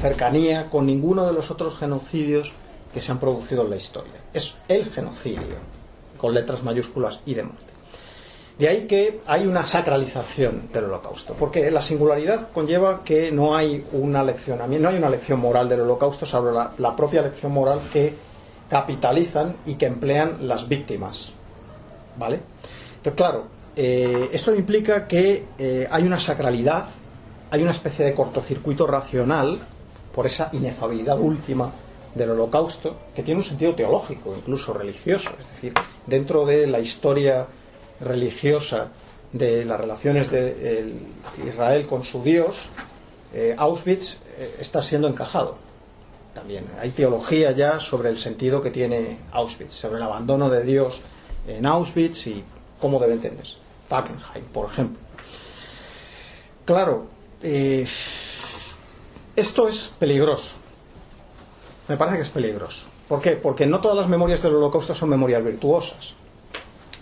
[0.00, 2.52] cercanía con ninguno de los otros genocidios
[2.92, 4.14] que se han producido en la historia.
[4.32, 5.42] Es el genocidio,
[6.16, 7.65] con letras mayúsculas y de muerte.
[8.58, 13.84] De ahí que hay una sacralización del holocausto, porque la singularidad conlleva que no hay
[13.92, 17.80] una lección, no hay una lección moral del holocausto, salvo la, la propia lección moral
[17.92, 18.14] que
[18.68, 21.32] capitalizan y que emplean las víctimas.
[22.18, 22.40] ¿Vale?
[22.96, 23.44] Entonces, claro,
[23.76, 26.86] eh, esto implica que eh, hay una sacralidad,
[27.50, 29.58] hay una especie de cortocircuito racional
[30.14, 31.70] por esa inefabilidad última
[32.14, 35.28] del holocausto, que tiene un sentido teológico, incluso religioso.
[35.38, 35.74] Es decir,
[36.06, 37.46] dentro de la historia
[38.00, 38.88] religiosa
[39.32, 40.94] de las relaciones de
[41.46, 42.70] Israel con su Dios,
[43.32, 45.58] eh, Auschwitz eh, está siendo encajado.
[46.34, 51.00] También hay teología ya sobre el sentido que tiene Auschwitz, sobre el abandono de Dios
[51.46, 52.44] en Auschwitz y
[52.80, 53.56] cómo debe entenderse.
[53.88, 54.98] Fackenheim, por ejemplo.
[56.64, 57.06] Claro,
[57.42, 57.86] eh,
[59.36, 60.56] esto es peligroso.
[61.88, 62.86] Me parece que es peligroso.
[63.08, 63.32] ¿Por qué?
[63.32, 66.14] Porque no todas las memorias del holocausto son memorias virtuosas.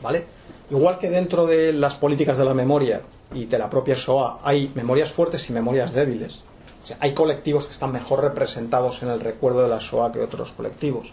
[0.02, 0.26] ¿Vale?
[0.70, 3.02] Igual que dentro de las políticas de la memoria
[3.34, 6.42] y de la propia SOA hay memorias fuertes y memorias débiles.
[7.00, 11.12] hay colectivos que están mejor representados en el recuerdo de la SOA que otros colectivos.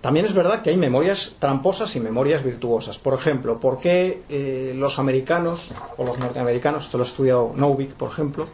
[0.00, 2.98] También es verdad que hay memorias tramposas y memorias virtuosas.
[2.98, 7.92] Por ejemplo, ¿por qué eh, los americanos o los norteamericanos, esto lo ha estudiado Novick,
[7.92, 8.46] por ejemplo,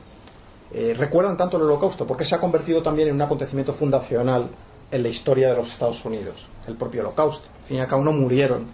[0.75, 2.05] eh, recuerdan tanto el holocausto?
[2.05, 4.49] Porque se ha convertido también en un acontecimiento fundacional
[4.91, 7.49] en la historia de los Estados Unidos, el propio holocausto.
[7.61, 8.67] Al fin y al cabo no murieron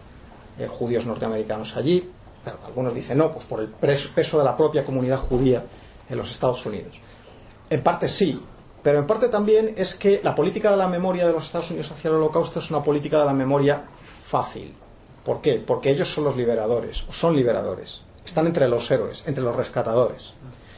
[0.59, 2.11] eh, judíos norteamericanos allí.
[2.65, 5.65] algunos dicen no, pues por el peso de la propia comunidad judía
[6.09, 7.01] en los Estados Unidos.
[7.71, 8.41] En parte sí,
[8.83, 11.91] pero en parte también es que la política de la memoria de los Estados Unidos
[11.91, 13.83] hacia el holocausto es una política de la memoria
[14.25, 14.75] fácil.
[15.25, 15.63] ¿Por qué?
[15.65, 18.03] Porque ellos son los liberadores, o son liberadores.
[18.25, 20.35] Están entre los héroes, entre los rescatadores.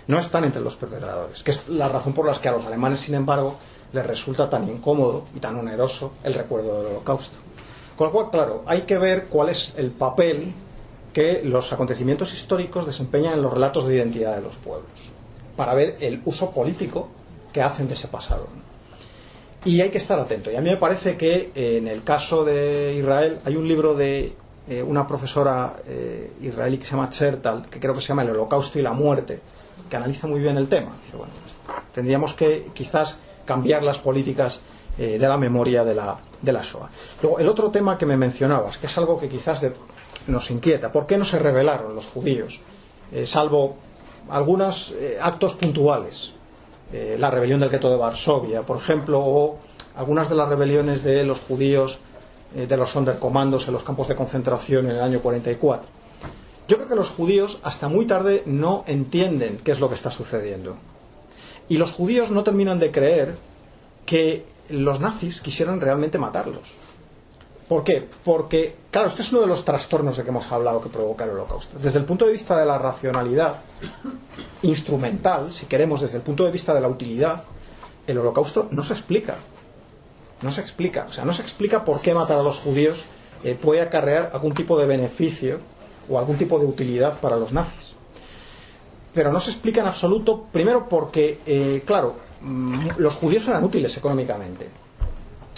[0.07, 3.01] No están entre los perpetradores, que es la razón por la que a los alemanes,
[3.01, 3.57] sin embargo,
[3.93, 7.39] les resulta tan incómodo y tan oneroso el recuerdo del holocausto.
[7.97, 10.53] Con lo cual, claro, hay que ver cuál es el papel
[11.13, 15.11] que los acontecimientos históricos desempeñan en los relatos de identidad de los pueblos,
[15.57, 17.09] para ver el uso político
[17.53, 18.49] que hacen de ese pasado.
[19.65, 20.51] Y hay que estar atento.
[20.51, 23.95] Y a mí me parece que eh, en el caso de Israel hay un libro
[23.95, 24.35] de
[24.69, 28.31] eh, una profesora eh, israelí que se llama Chertal, que creo que se llama El
[28.31, 29.41] Holocausto y la Muerte,
[29.89, 30.91] que analiza muy bien el tema.
[31.13, 34.61] bueno, pues, tendríamos que quizás cambiar las políticas
[34.97, 36.89] de la memoria de la, de la SOA.
[37.23, 39.65] Luego, el otro tema que me mencionabas, que es algo que quizás
[40.27, 42.61] nos inquieta, ¿por qué no se rebelaron los judíos?
[43.13, 43.77] Eh, salvo
[44.29, 46.33] algunos eh, actos puntuales,
[46.93, 49.59] eh, la rebelión del gueto de Varsovia, por ejemplo, o
[49.97, 52.01] algunas de las rebeliones de los judíos
[52.55, 55.89] de los Sonderkommandos en los campos de concentración en el año 44.
[56.69, 60.11] Yo creo que los judíos hasta muy tarde no entienden qué es lo que está
[60.11, 60.77] sucediendo.
[61.69, 63.35] Y los judíos no terminan de creer
[64.07, 66.73] que los nazis quisieron realmente matarlos.
[67.69, 68.07] ¿Por qué?
[68.25, 71.31] Porque, claro, este es uno de los trastornos de que hemos hablado que provoca el
[71.31, 71.79] holocausto.
[71.79, 73.57] Desde el punto de vista de la racionalidad
[74.63, 77.43] instrumental, si queremos, desde el punto de vista de la utilidad,
[78.07, 79.37] el holocausto no se explica.
[80.43, 81.07] No se explica.
[81.09, 83.07] O sea, no se explica por qué matar a los judíos
[83.45, 85.61] eh, puede acarrear algún tipo de beneficio
[86.09, 87.95] o algún tipo de utilidad para los nazis.
[89.15, 92.17] Pero no se explica en absoluto, primero porque, eh, claro,
[92.99, 94.69] los judíos eran útiles económicamente.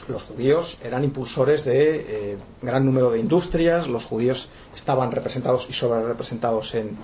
[0.09, 5.73] Los judíos eran impulsores de eh, gran número de industrias, los judíos estaban representados y
[5.73, 6.97] sobre representados en,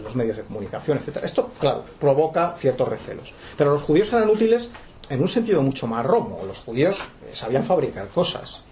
[0.00, 1.18] los medios de comunicación, etc.
[1.22, 3.32] Esto, claro, provoca ciertos recelos.
[3.56, 4.70] Pero los judíos eran útiles
[5.08, 6.40] en un sentido mucho más romo.
[6.46, 8.62] Los judíos eh, sabían fabricar cosas.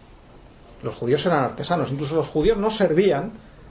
[0.83, 1.93] Los judíos eran artesanos.
[1.93, 3.31] Incluso los judíos no servían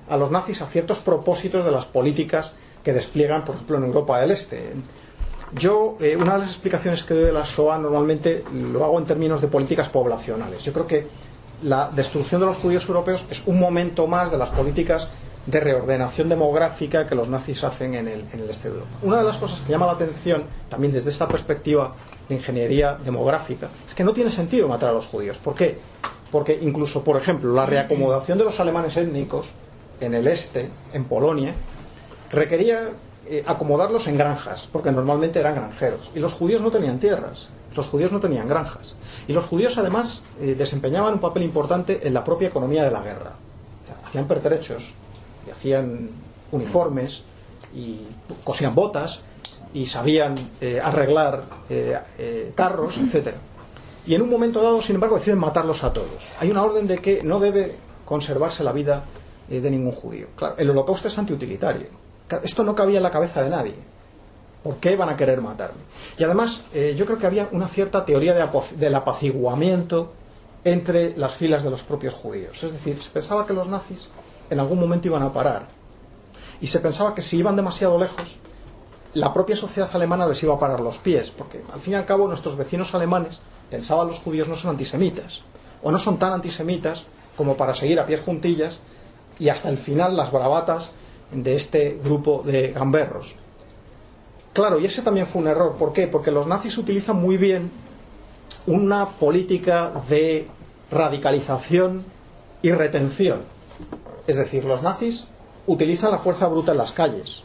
[0.10, 2.54] a los nazis a ciertos propósitos de las políticas
[2.84, 4.74] que despliegan, por ejemplo, en Europa del Este.
[5.54, 9.06] Yo, eh, una de las explicaciones que doy de la SOA normalmente lo hago en
[9.06, 10.64] términos de políticas poblacionales.
[10.64, 11.08] Yo creo que
[11.64, 15.10] la destrucción de los judíos europeos es un momento más de las políticas
[15.46, 18.98] de reordenación demográfica que los nazis hacen en el, en el este de Europa.
[19.02, 21.94] Una de las cosas que llama la atención, también desde esta perspectiva
[22.30, 25.40] de ingeniería demográfica, es que no tiene sentido matar a los judíos.
[25.40, 25.80] ¿Por qué?
[26.32, 29.50] Porque incluso, por ejemplo, la reacomodación de los alemanes étnicos
[30.00, 31.54] en el este, en Polonia,
[32.32, 32.92] requería
[33.32, 36.12] eh, acomodarlos en granjas, porque normalmente eran granjeros.
[36.14, 38.98] Y los judíos no tenían tierras, los judíos no tenían granjas.
[39.26, 43.00] Y los judíos además eh, desempeñaban un papel importante en la propia economía de la
[43.00, 43.32] guerra.
[44.06, 44.94] hacían pertrechos,
[45.48, 46.10] y hacían
[46.52, 47.22] uniformes,
[47.74, 48.02] y
[48.44, 49.22] cosían botas,
[49.74, 51.46] y sabían eh, arreglar
[52.54, 53.38] carros, etcétera.
[54.06, 56.34] Y en un momento dado, sin embargo, deciden matarlos a todos.
[56.42, 59.06] Hay una orden de que no debe conservarse la vida
[59.48, 60.28] de ningún judío.
[60.36, 62.01] Claro, el holocausto es antiutilitario.
[62.44, 63.76] Esto no cabía en la cabeza de nadie.
[64.64, 65.82] ¿Por qué van a querer matarme?
[66.18, 70.14] Y además, eh, yo creo que había una cierta teoría de del apaciguamiento
[70.64, 72.64] entre las filas de los propios judíos.
[72.64, 74.10] Es decir, se pensaba que los nazis
[74.50, 75.68] en algún momento iban a parar.
[76.60, 78.38] Y se pensaba que si iban demasiado lejos,
[79.14, 82.06] la propia sociedad alemana les iba a parar los pies, porque al fin y al
[82.06, 85.42] cabo nuestros vecinos alemanes pensaban los judíos no son antisemitas,
[85.82, 87.06] o no son tan antisemitas
[87.36, 88.78] como para seguir a pies juntillas
[89.40, 90.92] y hasta el final las bravatas
[91.32, 93.36] de este grupo de gamberros.
[94.54, 95.76] Claro, y ese también fue un error.
[95.78, 96.08] ¿Por qué?
[96.08, 97.72] Porque los nazis utilizan muy bien
[98.68, 100.48] una política de
[100.92, 102.04] radicalización
[102.62, 103.42] y retención.
[104.28, 105.28] Es decir, los nazis
[105.68, 107.44] utilizan la fuerza bruta en las calles,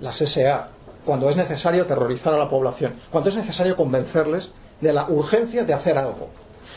[0.00, 0.68] las SA,
[1.04, 4.50] cuando es necesario terrorizar a la población, cuando es necesario convencerles
[4.80, 6.28] de la urgencia de hacer algo.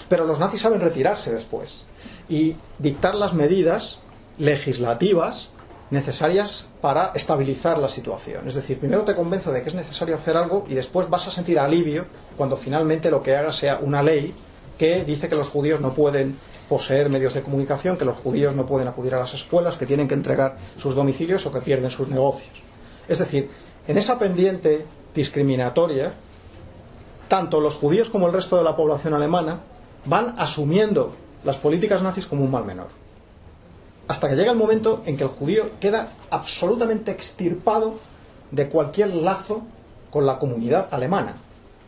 [0.07, 1.83] Pero los nazis saben retirarse después
[2.29, 3.99] y dictar las medidas
[4.37, 5.49] legislativas
[5.91, 8.47] necesarias para estabilizar la situación.
[8.47, 11.31] Es decir, primero te convenzo de que es necesario hacer algo y después vas a
[11.31, 12.05] sentir alivio
[12.37, 14.33] cuando finalmente lo que haga sea una ley
[14.77, 16.37] que dice que los judíos no pueden
[16.69, 20.07] poseer medios de comunicación, que los judíos no pueden acudir a las escuelas, que tienen
[20.07, 22.61] que entregar sus domicilios o que pierden sus negocios.
[23.07, 23.49] Es decir,
[23.87, 24.85] en esa pendiente
[25.15, 26.13] discriminatoria,
[27.27, 29.61] tanto los judíos como el resto de la población alemana
[30.05, 31.13] van asumiendo
[31.43, 32.98] las políticas nazis como un mal menor
[34.09, 37.93] hasta que llega el momento en que el judío queda absolutamente extirpado
[38.49, 39.61] de cualquier lazo
[40.09, 41.35] con la comunidad alemana.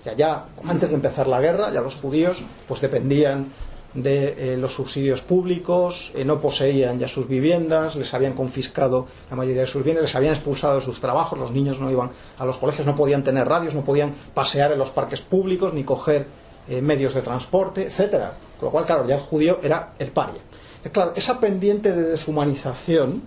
[0.06, 3.48] Ya, ya antes de empezar la guerra, ya los judíos pues dependían
[3.96, 9.36] de eh, los subsidios públicos, eh, no poseían ya sus viviendas, les habían confiscado la
[9.36, 12.46] mayoría de sus bienes, les habían expulsado de sus trabajos, los niños no iban a
[12.46, 16.28] los colegios, no podían tener radios, no podían pasear en los parques públicos, ni coger
[16.70, 18.32] eh, medios de transporte, etcétera.
[18.60, 20.42] Con lo cual, claro, ya el judío era el paria.
[20.90, 23.22] Claro, esa pendiente de deshumanización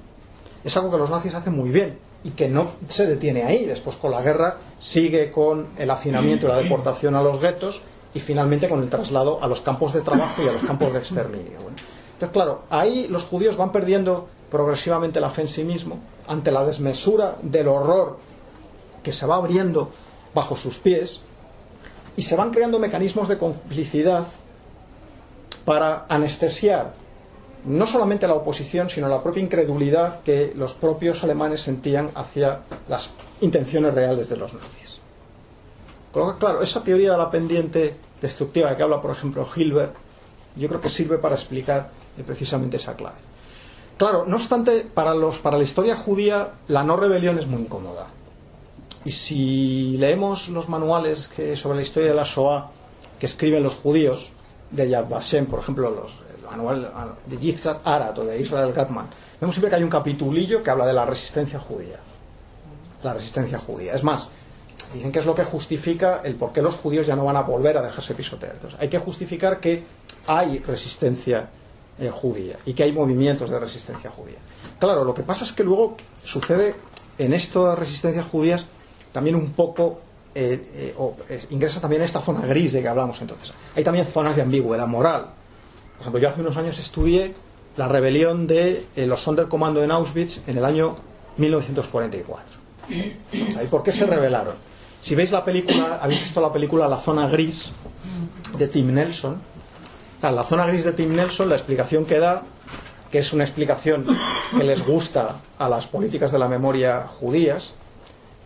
[0.65, 3.65] es algo que los nazis hacen muy bien y que no se detiene ahí.
[3.65, 7.83] Después con la guerra sigue con el hacinamiento y la deportación a los guetos
[8.15, 10.99] y finalmente con el traslado a los campos de trabajo y a los campos de
[10.99, 11.59] exterminio.
[11.59, 16.65] entonces, claro, ahí los judíos van perdiendo progresivamente la fe en sí mismo ante la
[16.65, 18.19] desmesura del horror
[19.03, 19.91] que se va abriendo
[20.33, 21.21] bajo sus pies
[22.17, 24.25] y se van creando mecanismos de complicidad
[25.65, 26.93] para anestesiar
[27.65, 33.11] no solamente la oposición, sino la propia incredulidad que los propios alemanes sentían hacia las
[33.41, 35.01] intenciones reales de los nazis.
[36.13, 39.95] Claro, esa teoría de la pendiente destructiva de que habla, por ejemplo, Hilbert,
[40.57, 41.91] yo creo que sirve para explicar
[42.25, 43.17] precisamente esa clave.
[43.97, 48.07] Claro, no obstante, para, los, para la historia judía la no rebelión es muy incómoda.
[49.05, 52.71] Y si leemos los manuales que, sobre la historia de la Shoah
[53.19, 54.33] que escriben los judíos,
[54.71, 56.19] de Yad Vashem, por ejemplo, los,
[56.55, 59.07] anual de Yitzhak Arat o de Israel Gatman,
[59.41, 61.99] vemos siempre que hay un capitulillo que habla de la resistencia judía.
[63.03, 63.95] La resistencia judía.
[63.95, 64.29] Es más,
[64.93, 67.43] dicen que es lo que justifica el por qué los judíos ya no van a
[67.43, 68.55] volver a dejarse pisotear.
[68.55, 69.83] Entonces, hay que justificar que
[70.27, 71.49] hay resistencia
[71.99, 74.39] eh, judía y que hay movimientos de resistencia judía.
[74.79, 76.75] Claro, lo que pasa es que luego sucede
[77.19, 78.67] en estas resistencias judías
[79.13, 80.01] también un poco
[80.35, 80.93] eh,
[81.29, 83.53] eh, ingresa también esta zona gris de que hablamos entonces.
[83.77, 85.27] Hay también zonas de ambigüedad moral.
[86.05, 87.33] Por ejemplo, yo hace unos años estudié
[87.79, 90.97] la rebelión de eh, los Sonderkommando en Auschwitz en el año
[91.39, 92.59] 1944.
[92.91, 94.55] ¿Y por qué se rebelaron?
[95.01, 97.71] Si veis la película, habéis visto la película La zona gris
[98.59, 99.41] de Tim Nelson.
[100.21, 102.43] la zona gris de Tim Nelson, la explicación que da,
[103.11, 104.07] que es una explicación
[104.55, 107.73] que les gusta a las políticas de la memoria judías,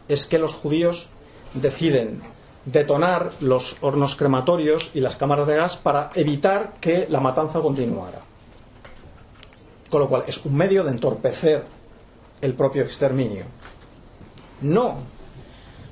[0.06, 1.10] es que los judíos
[1.54, 2.22] deciden
[2.64, 8.20] detonar los hornos crematorios y las cámaras de gas para evitar que la matanza continuara.
[9.90, 11.64] Con lo cual es un medio de entorpecer
[12.40, 13.44] el propio exterminio.
[14.60, 14.96] No,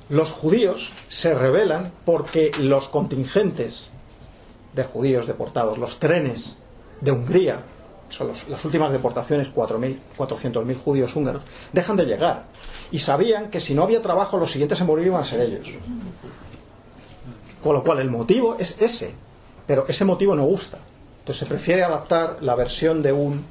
[0.09, 3.89] los judíos se rebelan porque los contingentes
[4.73, 6.55] de judíos deportados, los trenes
[7.01, 7.63] de Hungría,
[8.09, 11.43] son las últimas deportaciones, 400.000 judíos húngaros,
[11.73, 12.45] dejan de llegar.
[12.91, 15.73] Y sabían que si no había trabajo, los siguientes en morir iban a ser ellos.
[17.67, 19.13] Con lo cual el motivo es ese,
[19.65, 20.77] pero ese motivo no gusta.
[21.19, 23.45] Entonces se prefiere adaptar la versión de un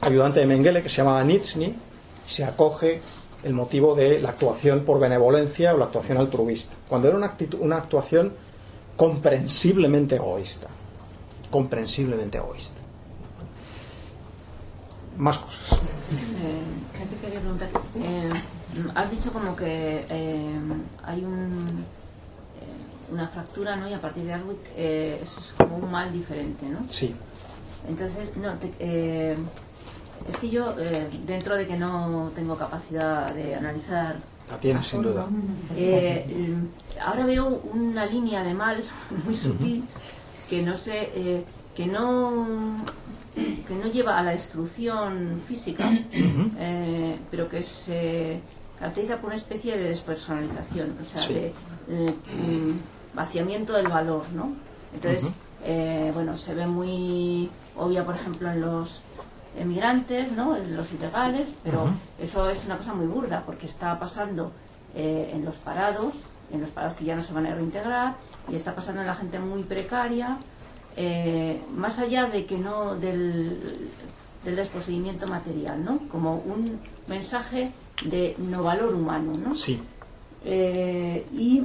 [0.00, 1.74] ayudante de Mengele que se llamaba Nitsny,
[2.24, 3.02] se acoge
[3.42, 7.76] el motivo de la actuación por benevolencia o la actuación altruista, cuando era una, una
[7.76, 8.32] actuación
[8.96, 10.68] comprensiblemente egoísta.
[11.50, 12.80] Comprensiblemente egoísta.
[15.18, 15.72] Más cosas.
[15.72, 18.30] Eh, quería preguntar, eh,
[18.94, 20.56] has dicho como que eh,
[21.04, 21.84] hay un
[23.10, 23.88] una fractura, ¿no?
[23.88, 26.80] Y a partir de algo eh, es como un mal diferente, ¿no?
[26.90, 27.14] Sí.
[27.88, 29.36] Entonces, no, te- eh,
[30.28, 34.16] es que yo, eh, dentro de que no tengo capacidad de analizar
[34.50, 35.26] La tienes, sin duda.
[35.76, 36.54] eh,
[37.00, 38.82] ahora veo una línea de mal
[39.24, 39.84] muy sutil
[40.50, 41.44] que no sé, eh,
[41.74, 42.84] que no
[43.66, 45.88] que no lleva a la destrucción física,
[47.30, 48.40] pero que se
[48.80, 51.34] caracteriza por una especie de despersonalización, o sea, Sí.
[51.34, 51.52] de
[53.22, 54.52] vaciamiento del valor, ¿no?
[54.94, 55.32] Entonces,
[55.64, 59.02] eh, bueno, se ve muy obvia, por ejemplo, en los
[59.58, 60.56] emigrantes, ¿no?
[60.56, 61.80] En los ilegales, pero
[62.18, 64.52] eso es una cosa muy burda porque está pasando
[64.94, 66.12] eh, en los parados,
[66.52, 68.14] en los parados que ya no se van a reintegrar,
[68.48, 70.36] y está pasando en la gente muy precaria,
[70.96, 73.58] eh, más allá de que no del,
[74.44, 75.98] del desposeimiento material, ¿no?
[76.08, 77.72] Como un mensaje
[78.04, 79.54] de no valor humano, ¿no?
[79.54, 79.80] Sí,
[80.44, 81.64] Eh, y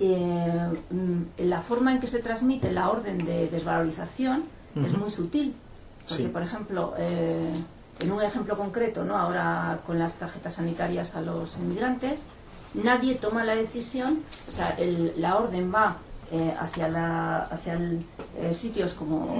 [0.00, 4.44] eh, mm, la forma en que se transmite la orden de desvalorización
[4.84, 5.54] es muy sutil.
[6.08, 6.28] Porque, Sí.
[6.30, 7.50] por ejemplo, eh,
[8.00, 9.16] en un ejemplo concreto, ¿no?
[9.16, 12.20] ahora con las tarjetas sanitarias a los inmigrantes,
[12.74, 15.96] nadie toma la decisión, o sea, el- la orden va
[16.30, 18.04] eh, hacia, la, hacia el-
[18.38, 19.34] eh, sitios como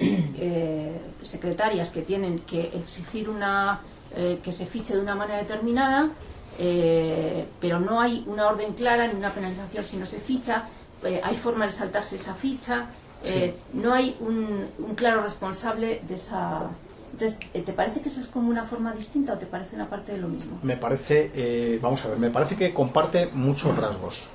[0.00, 3.78] eh, secretarias que tienen que exigir una
[4.16, 6.10] eh, que se fiche de una manera determinada,
[6.58, 10.64] eh, pero no hay una orden clara ni una penalización si no se ficha,
[11.04, 12.86] eh, hay forma de saltarse esa ficha,
[13.24, 16.68] eh, no hay un, un claro responsable de esa...
[17.12, 19.88] Entonces, eh, ¿te parece que eso es como una forma distinta o te parece una
[19.88, 20.58] parte de lo mismo?
[20.62, 24.28] me parece, eh, vamos a ver, me parece que comparte muchos rasgos.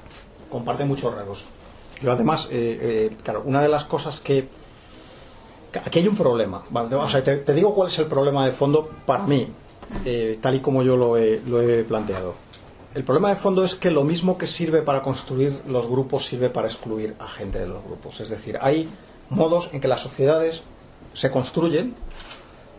[0.50, 1.46] Comparte muchos rasgos.
[2.02, 4.48] Yo además, eh, eh, claro, una de las cosas que...
[5.72, 6.64] que Aquí hay un problema.
[6.70, 9.48] Vale, o sea, te, te digo cuál es el problema de fondo para mí,
[10.06, 12.36] eh, tal y como yo lo he, lo he planteado.
[12.96, 16.50] El problema de fondo es que lo mismo que sirve para construir los grupos sirve
[16.50, 18.20] para excluir a gente de los grupos.
[18.22, 18.88] Es decir, hay
[19.30, 20.64] modos en que las sociedades
[21.14, 21.94] se construyen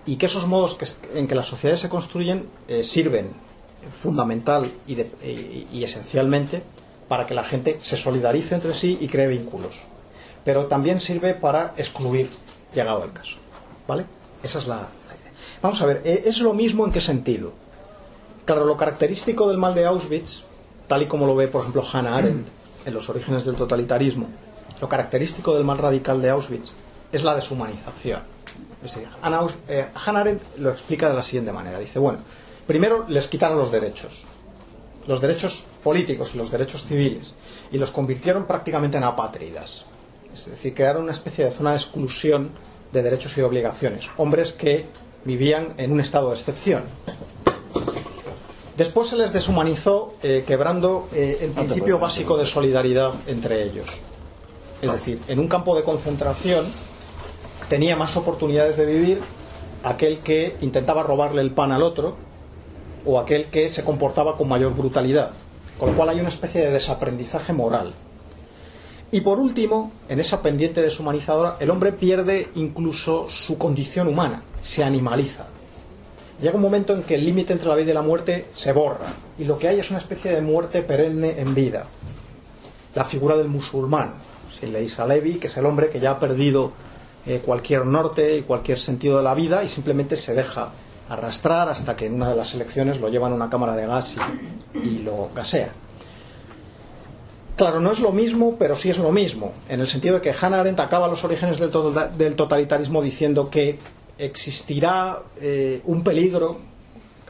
[0.06, 0.76] y que esos modos
[1.14, 3.28] en que las sociedades se construyen eh, sirven
[3.92, 4.94] fundamental y,
[5.72, 6.62] y- esencialmente
[7.08, 9.82] para que la gente se solidarice entre sí y cree vínculos.
[10.44, 12.28] Pero también sirve para excluir,
[12.74, 13.36] llegado el caso.
[13.86, 14.04] ¿Vale?
[14.42, 14.88] Esa es la.
[15.60, 17.52] Vamos a ver, eh, ¿es lo mismo en qué sentido?
[18.44, 20.44] Claro, lo característico del mal de Auschwitz,
[20.86, 22.48] tal y como lo ve, por ejemplo, Hannah Arendt
[22.86, 24.28] en los orígenes del totalitarismo,
[24.80, 26.72] lo característico del mal radical de Auschwitz
[27.10, 28.22] es la deshumanización.
[28.84, 29.08] Es decir,
[29.68, 31.78] eh, Hannah Arendt lo explica de la siguiente manera.
[31.80, 32.20] Dice, bueno,
[32.66, 34.24] primero les quitaron los derechos,
[35.08, 37.34] los derechos políticos y los derechos civiles,
[37.72, 39.84] y los convirtieron prácticamente en apátridas.
[40.32, 42.50] Es decir, crearon una especie de zona de exclusión
[42.92, 44.08] de derechos y obligaciones.
[44.16, 44.86] Hombres que
[45.24, 46.82] vivían en un estado de excepción.
[48.76, 53.88] Después se les deshumanizó eh, quebrando eh, el principio básico de solidaridad entre ellos.
[54.80, 56.66] Es decir, en un campo de concentración
[57.68, 59.20] tenía más oportunidades de vivir
[59.82, 62.16] aquel que intentaba robarle el pan al otro
[63.04, 65.32] o aquel que se comportaba con mayor brutalidad.
[65.78, 67.92] Con lo cual hay una especie de desaprendizaje moral.
[69.10, 74.84] Y por último, en esa pendiente deshumanizadora, el hombre pierde incluso su condición humana, se
[74.84, 75.46] animaliza.
[76.40, 79.06] Llega un momento en que el límite entre la vida y la muerte se borra
[79.38, 81.84] y lo que hay es una especie de muerte perenne en vida.
[82.94, 84.14] La figura del musulmán,
[84.58, 86.72] sin leéis a Levi, que es el hombre que ya ha perdido
[87.26, 90.70] eh, cualquier norte y cualquier sentido de la vida y simplemente se deja
[91.08, 94.14] arrastrar hasta que en una de las elecciones lo llevan a una cámara de gas
[94.74, 95.70] y, lo gasean.
[97.56, 100.32] Claro, no es lo mismo, pero sí es lo mismo, en el sentido de que
[100.32, 103.78] Hannah Arendt acaba los orígenes del totalitarismo diciendo que
[104.18, 106.58] existirá eh, un peligro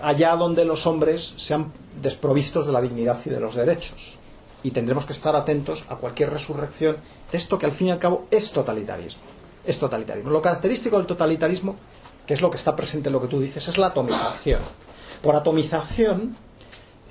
[0.00, 4.18] allá donde los hombres sean desprovistos de la dignidad y de los derechos.
[4.62, 6.96] Y tendremos que estar atentos a cualquier resurrección
[7.30, 9.22] de esto que al fin y al cabo es totalitarismo.
[9.64, 10.30] Es totalitarismo.
[10.30, 11.76] Lo característico del totalitarismo,
[12.26, 14.60] que es lo que está presente en lo que tú dices, es la atomización.
[15.22, 16.34] Por atomización,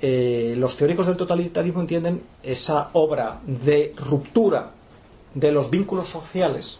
[0.00, 4.72] eh, los teóricos del totalitarismo entienden esa obra de ruptura
[5.34, 6.78] de los vínculos sociales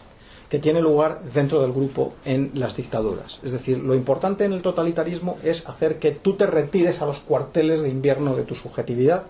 [0.49, 3.39] que tiene lugar dentro del grupo en las dictaduras.
[3.43, 7.19] Es decir, lo importante en el totalitarismo es hacer que tú te retires a los
[7.19, 9.23] cuarteles de invierno de tu subjetividad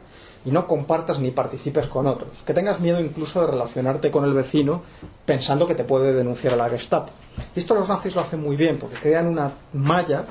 [0.46, 2.42] y no compartas ni participes con otros.
[2.46, 4.82] Que tengas miedo incluso de relacionarte con el vecino
[5.26, 7.10] pensando que te puede denunciar a la Gestapo.
[7.54, 10.24] Y esto los nazis lo hacen muy bien porque crean una malla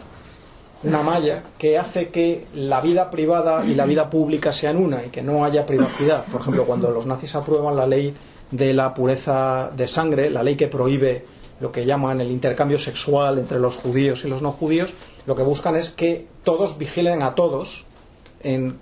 [0.84, 5.09] una malla que hace que la vida privada y la vida pública sean una y
[5.09, 6.24] que no haya privacidad.
[6.26, 8.14] Por ejemplo, cuando los nazis aprueban la ley
[8.51, 11.24] de la pureza de sangre, la ley que prohíbe
[11.61, 14.94] lo que llaman el intercambio sexual entre los judíos y los no judíos,
[15.26, 17.86] lo que buscan es que todos vigilen a todos
[18.42, 18.78] en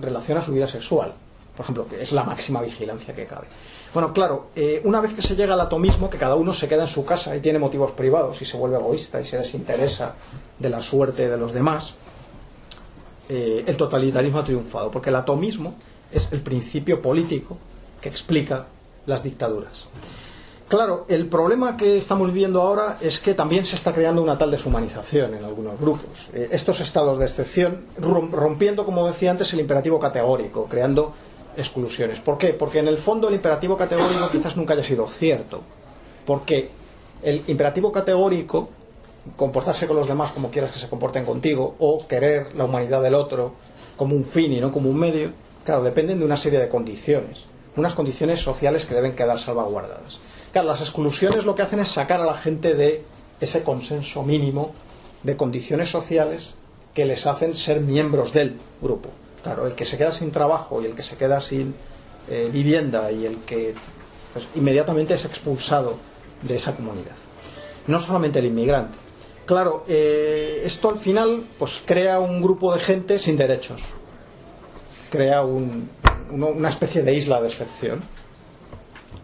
[0.00, 1.12] relación a su vida sexual.
[1.56, 3.48] por ejemplo, que es la máxima vigilancia que cabe.
[3.92, 6.82] Bueno, claro, eh, una vez que se llega al atomismo, que cada uno se queda
[6.82, 10.14] en su casa y tiene motivos privados y se vuelve egoísta y se desinteresa
[10.56, 11.96] de la suerte de los demás,
[13.28, 15.74] eh, el totalitarismo ha triunfado, porque el atomismo
[16.12, 17.58] es el principio político
[18.00, 18.66] que explica
[19.08, 19.88] las dictaduras.
[20.68, 24.50] Claro, el problema que estamos viviendo ahora es que también se está creando una tal
[24.50, 26.28] deshumanización en algunos grupos.
[26.34, 31.14] Eh, estos estados de excepción rompiendo, como decía antes, el imperativo categórico, creando
[31.56, 32.20] exclusiones.
[32.20, 32.48] ¿Por qué?
[32.52, 35.62] Porque en el fondo el imperativo categórico quizás nunca haya sido cierto.
[36.26, 36.70] Porque
[37.22, 38.68] el imperativo categórico,
[39.36, 43.14] comportarse con los demás como quieras que se comporten contigo, o querer la humanidad del
[43.14, 43.52] otro
[43.96, 45.32] como un fin y no como un medio,
[45.64, 47.47] claro, dependen de una serie de condiciones.
[47.78, 50.18] Unas condiciones sociales que deben quedar salvaguardadas.
[50.52, 53.04] Claro, las exclusiones lo que hacen es sacar a la gente de
[53.40, 54.74] ese consenso mínimo
[55.22, 56.54] de condiciones sociales
[56.92, 59.10] que les hacen ser miembros del grupo.
[59.44, 61.72] Claro, el que se queda sin trabajo y el que se queda sin
[62.28, 63.76] eh, vivienda y el que
[64.32, 65.96] pues, inmediatamente es expulsado
[66.42, 67.14] de esa comunidad.
[67.86, 68.98] No solamente el inmigrante.
[69.46, 73.80] Claro, eh, esto al final pues crea un grupo de gente sin derechos.
[75.10, 75.42] Crea
[76.30, 78.02] una especie de isla de excepción,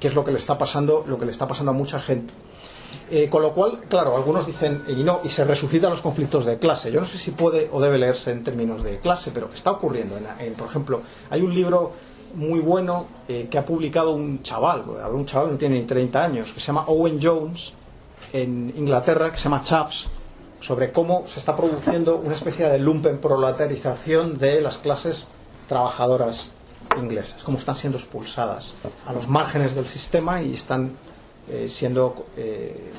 [0.00, 2.34] que es lo que le está pasando, lo que le está pasando a mucha gente.
[3.10, 6.58] Eh, con lo cual, claro, algunos dicen, y no, y se resucitan los conflictos de
[6.58, 6.90] clase.
[6.90, 10.16] Yo no sé si puede o debe leerse en términos de clase, pero está ocurriendo.
[10.38, 11.92] En, por ejemplo, hay un libro
[12.34, 16.52] muy bueno eh, que ha publicado un chaval, un chaval que tiene ni 30 años,
[16.52, 17.72] que se llama Owen Jones,
[18.32, 20.06] en Inglaterra, que se llama Chaps,
[20.60, 25.26] sobre cómo se está produciendo una especie de lumpen proletarización de las clases
[25.68, 26.50] trabajadoras
[26.98, 28.74] inglesas, cómo están siendo expulsadas
[29.06, 30.92] a los márgenes del sistema y están
[31.50, 32.90] eh, siendo eh,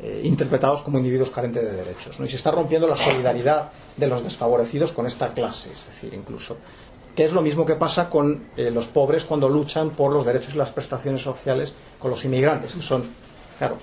[0.00, 2.18] eh, interpretados como individuos carentes de derechos.
[2.18, 6.56] Y se está rompiendo la solidaridad de los desfavorecidos con esta clase, es decir, incluso
[7.14, 10.56] que es lo mismo que pasa con los pobres cuando luchan por los derechos y
[10.56, 13.04] las prestaciones sociales con los inmigrantes, que son,
[13.58, 13.76] claro,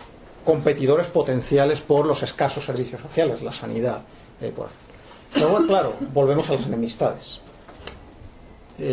[0.44, 4.02] competidores potenciales por los escasos servicios sociales, la sanidad.
[4.40, 7.40] Pero bueno, claro, volvemos a las enemistades.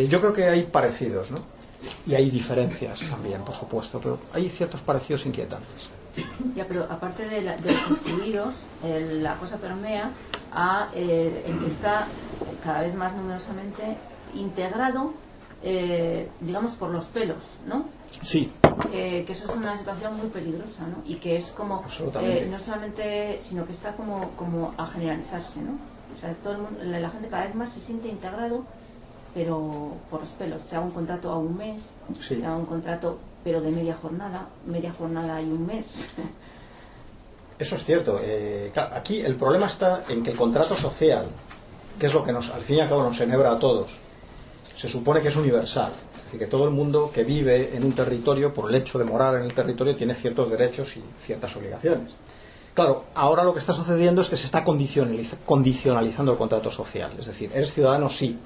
[0.08, 1.56] Yo creo que hay parecidos, ¿no?
[2.06, 5.90] y hay diferencias también, por supuesto, pero hay ciertos parecidos inquietantes.
[6.54, 10.10] Ya, pero aparte de, los excluidos, la cosa permea
[10.52, 12.06] a eh, el que está
[12.62, 13.98] cada vez más numerosamente
[14.34, 15.12] integrado,
[15.62, 17.86] eh, digamos, por los pelos, ¿no?
[18.22, 18.50] Sí.
[18.90, 21.02] que eso es una situación muy peligrosa, ¿no?
[21.06, 21.84] Y que es como,
[22.22, 25.72] eh, no solamente, sino que está como, como a generalizarse, ¿no?
[26.14, 28.64] O sea, todo el mundo, la gente cada vez más se siente integrado
[29.36, 30.62] pero por los pelos.
[30.62, 31.90] Se haga un contrato a un mes,
[32.26, 36.06] se haga un contrato, pero de media jornada, media jornada y un mes.
[37.58, 38.18] Eso es cierto.
[38.22, 41.26] Eh, aquí el problema está en que el contrato social,
[41.98, 43.98] que es lo que nos, al fin y al cabo nos enhebra a todos,
[44.74, 45.92] se supone que es universal.
[46.16, 49.04] Es decir, que todo el mundo que vive en un territorio, por el hecho de
[49.04, 52.10] morar en el territorio, tiene ciertos derechos y ciertas obligaciones.
[52.72, 57.10] Claro, ahora lo que está sucediendo es que se está condicionalizando el contrato social.
[57.18, 58.38] Es decir, eres ciudadano, sí,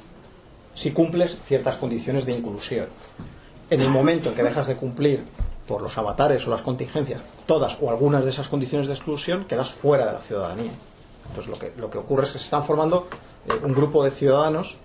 [0.80, 2.86] si cumples ciertas condiciones de inclusión.
[3.68, 5.20] En el momento en que dejas de cumplir
[5.68, 9.70] por los avatares o las contingencias todas o algunas de esas condiciones de exclusión, quedas
[9.72, 10.72] fuera de la ciudadanía.
[11.28, 13.08] Entonces lo que, lo que ocurre es que se están formando
[13.46, 14.78] eh, un grupo de ciudadanos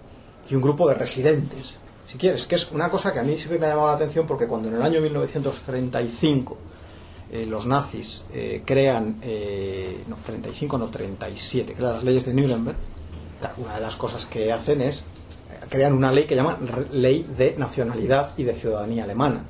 [0.50, 1.78] y un grupo de residentes.
[2.12, 4.28] Si quieres, que es una cosa que a mí siempre me ha llamado la atención
[4.28, 6.58] porque cuando en el año 1935
[7.32, 9.22] eh, los nazis eh, crean,
[10.10, 12.76] no, 35 no, 37, crean las leyes de Nuremberg,
[13.58, 15.06] una de las cosas que hacen es
[15.70, 16.57] crean una ley que llama
[16.91, 19.43] Ley de Nacionalidad y de Ciudadanía Alemana.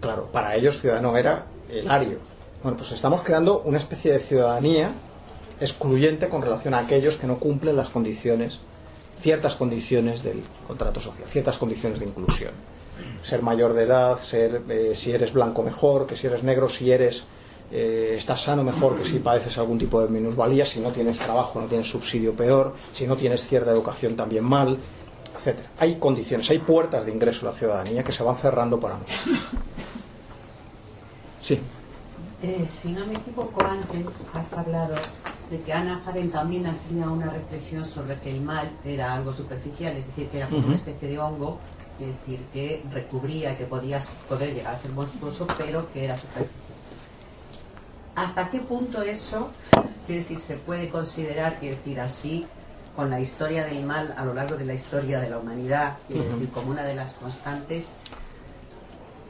[0.00, 2.18] Claro, para ellos ciudadano era el ario.
[2.62, 4.90] Bueno, pues estamos creando una especie de ciudadanía
[5.60, 8.58] excluyente con relación a aquellos que no cumplen las condiciones,
[9.20, 12.52] ciertas condiciones del contrato social, ciertas condiciones de inclusión.
[13.22, 16.90] Ser mayor de edad, ser eh, si eres blanco mejor, que si eres negro, si
[16.90, 17.24] eres
[17.70, 21.60] eh, estás sano mejor que si padeces algún tipo de minusvalía, si no tienes trabajo,
[21.60, 24.78] no tienes subsidio peor, si no tienes cierta educación también mal,
[25.38, 25.68] etcétera.
[25.78, 29.16] Hay condiciones, hay puertas de ingreso a la ciudadanía que se van cerrando para muchos.
[31.42, 31.60] Sí.
[32.42, 34.96] Eh, si no me equivoco, antes has hablado
[35.50, 39.96] de que Ana Jaren también hacía una reflexión sobre que el mal era algo superficial,
[39.96, 41.58] es decir, que era como una especie de hongo,
[41.98, 46.54] es decir, que recubría, que podías poder llegar a ser monstruoso, pero que era superficial.
[48.14, 49.48] ¿Hasta qué punto eso,
[50.06, 52.46] quiere decir, se puede considerar, quiere decir, así,
[52.98, 55.92] con la historia del mal a lo largo de la historia de la humanidad,
[56.52, 57.90] como una de las constantes,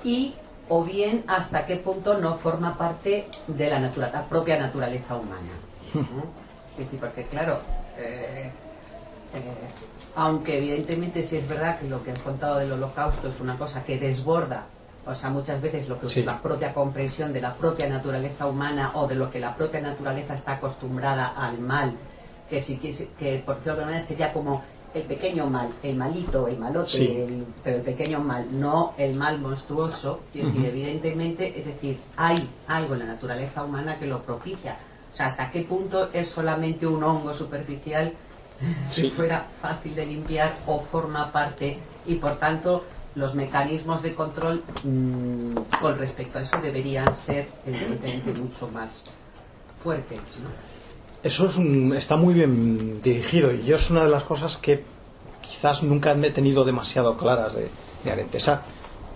[0.02, 0.34] y
[0.70, 5.52] o bien hasta qué punto no forma parte de la, la propia naturaleza humana.
[6.72, 7.58] Es decir, porque claro,
[7.98, 8.50] eh,
[10.16, 13.84] aunque evidentemente sí es verdad que lo que has contado del holocausto es una cosa
[13.84, 14.62] que desborda,
[15.04, 16.20] o sea, muchas veces lo que Sí.
[16.20, 19.82] es la propia comprensión de la propia naturaleza humana o de lo que la propia
[19.82, 21.92] naturaleza está acostumbrada al mal,
[22.48, 24.64] que sí que, que por decirlo de alguna manera sería como
[24.94, 27.06] el pequeño mal, el malito, el malote, Sí.
[27.06, 30.20] el- pero el pequeño mal, no el mal monstruoso.
[30.34, 34.78] Es decir, evidentemente, es decir, hay algo en la naturaleza humana que lo propicia.
[35.12, 38.12] O sea, hasta qué punto es solamente un hongo superficial
[38.92, 39.02] Sí.
[39.02, 42.84] que fuera fácil de limpiar o forma parte y por tanto
[43.14, 49.10] los mecanismos de control mm, con respecto a eso deberían ser evidentemente mucho más
[49.82, 50.18] fuertes.
[50.42, 50.67] ¿no?
[51.22, 54.84] Eso es un- está muy bien dirigido y yo es una de las cosas que
[55.42, 57.68] quizás nunca me he tenido demasiado claras de,
[58.04, 58.34] de Arendt.
[58.36, 58.62] Esa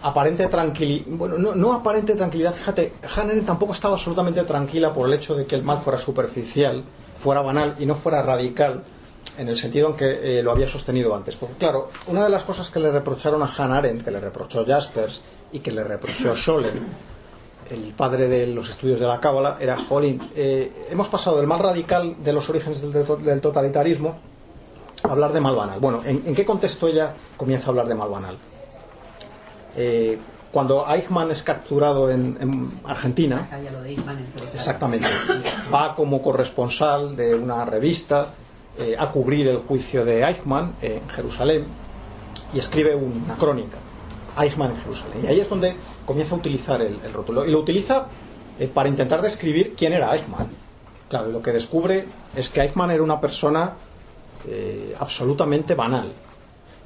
[0.03, 5.15] aparente tranquilidad, bueno, no, no aparente tranquilidad, fíjate, Arendt tampoco estaba absolutamente tranquila por el
[5.15, 6.83] hecho de que el mal fuera superficial,
[7.19, 8.83] fuera banal y no fuera radical
[9.39, 11.37] en el sentido en que eh, lo había sostenido antes.
[11.37, 14.67] Porque claro, una de las cosas que le reprocharon a Hannah Arendt, que le reprochó
[14.67, 15.21] Jaspers
[15.53, 16.75] y que le reprochó Scholem,
[17.73, 21.59] el padre de los estudios de la Cábala, era, jolín, eh, hemos pasado del mal
[21.59, 24.17] radical de los orígenes del, del totalitarismo
[25.03, 25.81] a hablar de mal banal.
[25.81, 28.37] Bueno, ¿en, en qué contexto ella comienza a hablar de mal banal?
[29.77, 30.19] Eh,
[30.53, 34.57] cuando Eichmann es capturado en, en Argentina, interesante.
[34.57, 35.09] Exactamente.
[35.73, 38.27] Va como corresponsal de una revista
[38.79, 41.65] eh, a cubrir el juicio de Eichmann en Jerusalén
[42.53, 43.79] y escribe una crónica.
[44.39, 45.25] Eichmann en Jerusalén.
[45.25, 45.75] Y ahí es donde
[46.05, 47.45] comienza a utilizar el, el rótulo.
[47.45, 48.07] Y lo utiliza
[48.59, 50.49] eh, para intentar describir quién era Eichmann.
[51.09, 52.05] Claro, lo que descubre
[52.37, 53.73] es que Eichmann era una persona
[54.49, 56.09] eh, absolutamente banal.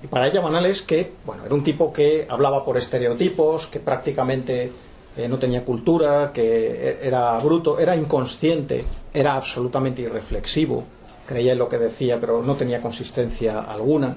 [0.02, 3.80] Y para ella banal es que, bueno, era un tipo que hablaba por estereotipos, que
[3.80, 4.70] prácticamente
[5.16, 8.84] eh, no tenía cultura, que e- era bruto, era inconsciente,
[9.14, 10.84] era absolutamente irreflexivo,
[11.26, 14.16] creía en lo que decía, pero no tenía consistencia alguna.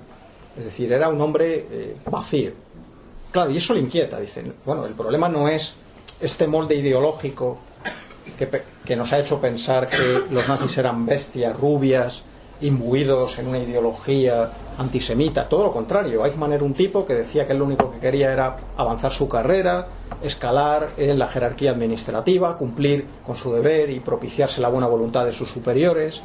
[0.57, 2.51] Es decir, era un hombre vacío.
[3.31, 4.19] Claro, y eso le inquieta.
[4.19, 5.73] Dicen, bueno, el problema no es
[6.19, 7.59] este molde ideológico
[8.37, 8.49] que,
[8.83, 12.23] que nos ha hecho pensar que los nazis eran bestias, rubias,
[12.61, 15.47] imbuidos en una ideología antisemita.
[15.47, 16.25] Todo lo contrario.
[16.25, 19.87] Eichmann era un tipo que decía que lo único que quería era avanzar su carrera,
[20.21, 25.33] escalar en la jerarquía administrativa, cumplir con su deber y propiciarse la buena voluntad de
[25.33, 26.21] sus superiores.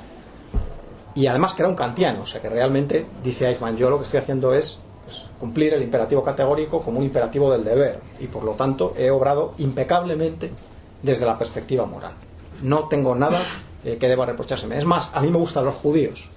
[1.15, 4.05] Y además que era un kantiano, o sea que realmente, dice Eichmann, yo lo que
[4.05, 8.45] estoy haciendo es pues, cumplir el imperativo categórico como un imperativo del deber y por
[8.45, 10.51] lo tanto he obrado impecablemente
[11.03, 12.13] desde la perspectiva moral.
[12.63, 13.41] No tengo nada
[13.85, 14.79] eh, que deba reprochárseme.
[14.79, 16.29] Es más, a mí me gustan los judíos,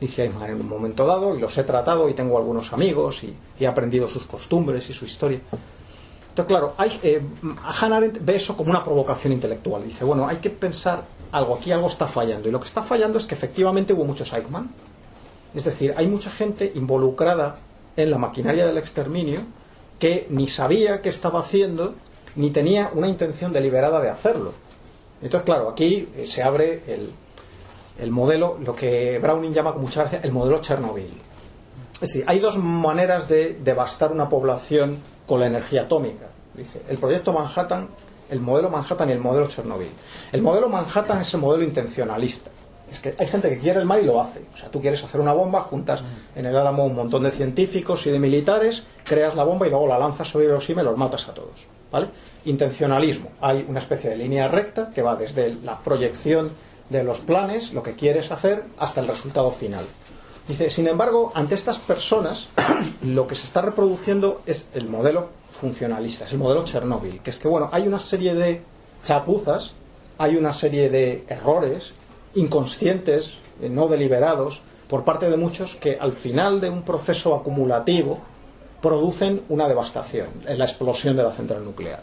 [0.00, 3.34] dice Eichmann en un momento dado, y los he tratado y tengo algunos amigos y,
[3.58, 5.40] he aprendido sus costumbres y su historia.
[6.28, 7.20] Entonces, claro, hay, eh,
[7.80, 9.84] Hannah Arendt ve eso como una provocación intelectual.
[9.84, 12.48] Dice, bueno, hay que pensar algo, aquí algo está fallando.
[12.48, 14.70] Y lo que está fallando es que efectivamente hubo muchos Eichmann.
[15.54, 17.56] Es decir, hay mucha gente involucrada
[17.96, 19.40] en la maquinaria del exterminio
[19.98, 21.94] que ni sabía qué estaba haciendo
[22.34, 24.52] ni tenía una intención deliberada de hacerlo.
[25.22, 27.10] Entonces, claro, aquí eh, se abre el,
[27.98, 31.12] el modelo, lo que Browning llama con mucha gracia el modelo Chernobyl.
[31.94, 36.26] Es decir, hay dos maneras de devastar una población con la energía atómica.
[36.54, 37.88] Dice, el proyecto Manhattan,
[38.28, 39.90] el modelo Manhattan y el modelo Chernobyl.
[40.32, 42.50] El modelo Manhattan es el modelo intencionalista.
[42.92, 44.42] Es que hay gente que quiere el mal y lo hace.
[44.54, 46.02] O sea, tú quieres hacer una bomba, juntas
[46.36, 49.86] en el álamo un montón de científicos y de militares, creas la bomba y luego
[49.86, 51.66] la lanzas sobre Hiroshima y los matas a todos.
[51.90, 52.08] ¿Vale?
[52.44, 53.30] Intencionalismo.
[53.40, 56.50] Hay una especie de línea recta que va desde la proyección
[56.90, 59.84] de los planes, lo que quieres hacer, hasta el resultado final.
[60.46, 62.48] Dice, sin embargo, ante estas personas,
[63.02, 67.38] lo que se está reproduciendo es el modelo funcionalista, es el modelo Chernóbil, que es
[67.38, 68.60] que, bueno, hay una serie de
[69.04, 69.74] chapuzas,
[70.18, 71.94] hay una serie de errores
[72.34, 78.18] inconscientes, eh, no deliberados, por parte de muchos que al final de un proceso acumulativo
[78.82, 82.00] producen una devastación, la explosión de la central nuclear.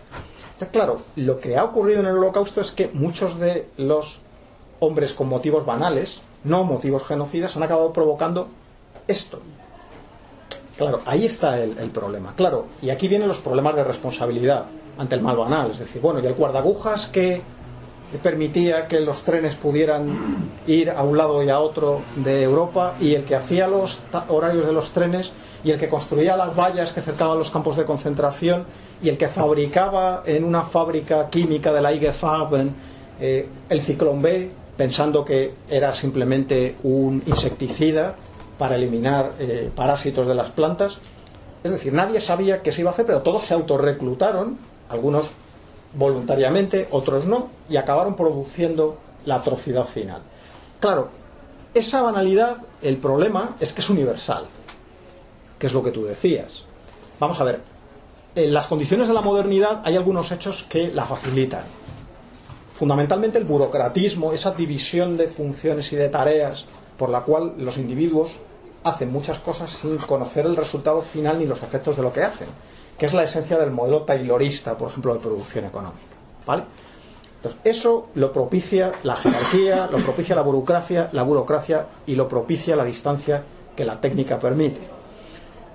[0.72, 4.22] Claro, lo que ha ocurrido en el holocausto es que muchos de los
[4.80, 8.48] hombres con motivos banales, no motivos genocidas, han acabado provocando
[9.08, 9.40] esto.
[10.78, 12.34] Claro, ahí está el, el problema.
[12.36, 14.66] Claro, y aquí vienen los problemas de responsabilidad
[14.98, 15.72] ante el mal banal.
[15.72, 17.42] Es decir, bueno, y el guardagujas que
[18.18, 20.18] permitía que los trenes pudieran
[20.66, 24.66] ir a un lado y a otro de Europa y el que hacía los horarios
[24.66, 25.32] de los trenes
[25.64, 28.66] y el que construía las vallas que cercaban los campos de concentración
[29.02, 32.74] y el que fabricaba en una fábrica química de la IG Farben
[33.20, 38.16] eh, el ciclón B pensando que era simplemente un insecticida
[38.58, 40.98] para eliminar eh, parásitos de las plantas.
[41.64, 44.58] Es decir, nadie sabía qué se iba a hacer, pero todos se autorreclutaron,
[44.88, 45.34] algunos
[45.94, 50.22] voluntariamente, otros no, y acabaron produciendo la atrocidad final.
[50.80, 51.10] Claro,
[51.74, 54.46] esa banalidad, el problema es que es universal,
[55.58, 56.64] que es lo que tú decías.
[57.20, 57.62] Vamos a ver,
[58.36, 61.64] en las condiciones de la modernidad hay algunos hechos que la facilitan.
[62.76, 66.66] Fundamentalmente el burocratismo, esa división de funciones y de tareas
[66.98, 68.40] por la cual los individuos
[68.84, 72.48] hacen muchas cosas sin conocer el resultado final ni los efectos de lo que hacen,
[73.00, 76.04] que es la esencia del modelo taylorista, por ejemplo, de producción económica.
[76.46, 76.64] ¿Vale?
[77.38, 82.76] Entonces, eso lo propicia la jerarquía, lo propicia la burocracia, la burocracia y lo propicia
[82.76, 83.42] la distancia
[83.76, 84.82] que la técnica permite.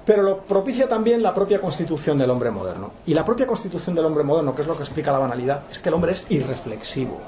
[0.04, 2.92] Pero lo propicia también la propia constitución del hombre moderno.
[3.06, 5.78] Y la propia constitución del hombre moderno, que es lo que explica la banalidad, es
[5.78, 7.18] que el hombre es irreflexivo.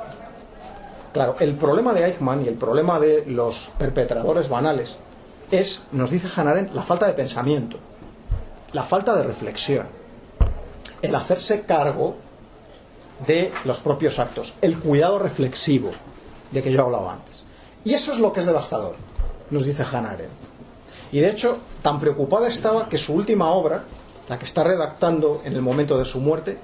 [1.14, 4.98] Claro, el problema de Eichmann y el problema de los perpetradores banales
[5.50, 7.78] es, nos dice Hannah la falta de pensamiento,
[8.76, 9.86] la falta de reflexión,
[11.00, 12.14] el hacerse cargo
[13.26, 15.92] de los propios actos, el cuidado reflexivo
[16.52, 17.42] de que yo hablaba antes.
[17.84, 18.96] Y eso es lo que es devastador,
[19.48, 20.30] nos dice Hannah Arendt.
[21.10, 23.84] Y de hecho, tan preocupada estaba que su última obra,
[24.28, 26.58] la que está redactando en el momento de su muerte,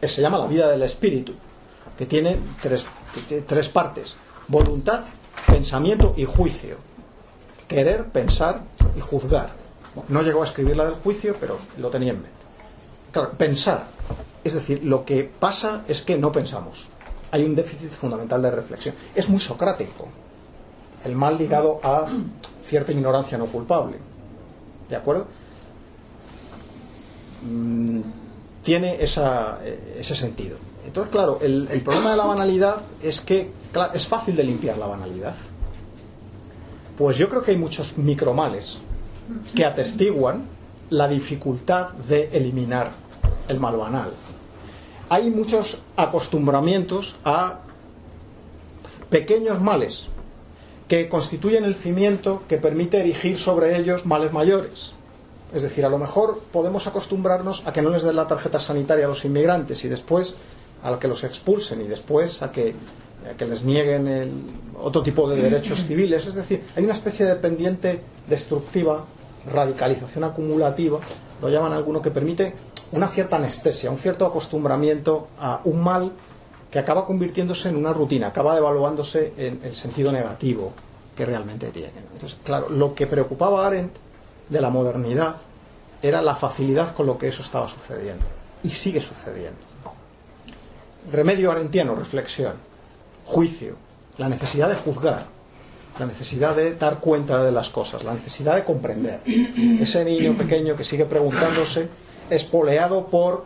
[0.00, 1.34] eh, se llama La vida del espíritu,
[1.98, 2.86] que tiene tres,
[3.46, 4.16] tres partes,
[4.48, 5.02] voluntad,
[5.46, 6.78] pensamiento y juicio.
[7.68, 8.62] Querer, pensar
[8.96, 9.65] y juzgar.
[10.08, 12.36] No llegó a escribir la del juicio, pero lo tenía en mente.
[13.12, 13.86] Claro, pensar.
[14.44, 16.88] Es decir, lo que pasa es que no pensamos.
[17.30, 18.94] Hay un déficit fundamental de reflexión.
[19.14, 20.08] Es muy socrático.
[21.04, 22.06] El mal ligado a
[22.66, 23.98] cierta ignorancia no culpable.
[24.88, 25.26] ¿De acuerdo?
[27.42, 28.00] Mm,
[28.62, 30.56] tiene esa, eh, ese sentido.
[30.84, 33.50] Entonces, claro, el, problema de la banalidad es que
[33.92, 35.34] es fácil de limpiar la banalidad.
[36.96, 38.78] Pues yo creo que hay muchos micromales
[39.54, 40.44] que atestiguan
[40.90, 42.92] la dificultad de eliminar
[43.48, 44.12] el mal banal.
[45.08, 47.60] Hay muchos acostumbramientos a
[49.08, 50.06] pequeños males
[50.88, 54.92] que constituyen el cimiento que permite erigir sobre ellos males mayores.
[55.54, 59.06] Es decir, a lo mejor podemos acostumbrarnos a que no les den la tarjeta sanitaria
[59.06, 60.34] a los inmigrantes y después
[60.82, 62.74] a que los expulsen y después a que,
[63.30, 64.44] a que les nieguen
[64.78, 66.26] otro tipo de derechos civiles.
[66.26, 69.04] Es decir, hay una especie de pendiente destructiva,
[69.52, 70.98] radicalización acumulativa,
[71.40, 72.54] lo llaman alguno, que permite
[72.92, 76.12] una cierta anestesia, un cierto acostumbramiento a un mal
[76.70, 80.72] que acaba convirtiéndose en una rutina, acaba devaluándose en el sentido negativo
[81.16, 81.92] que realmente tiene.
[82.12, 83.94] Entonces, claro, lo que preocupaba a Arendt
[84.48, 85.36] de la modernidad
[86.02, 88.24] era la facilidad con lo que eso estaba sucediendo.
[88.62, 89.58] Y sigue sucediendo.
[91.10, 92.54] Remedio arentiano, reflexión,
[93.24, 93.76] juicio,
[94.18, 95.26] la necesidad de juzgar,
[95.98, 99.20] la necesidad de dar cuenta de las cosas, la necesidad de comprender.
[99.24, 101.88] Ese niño pequeño que sigue preguntándose,
[102.28, 103.44] espoleado por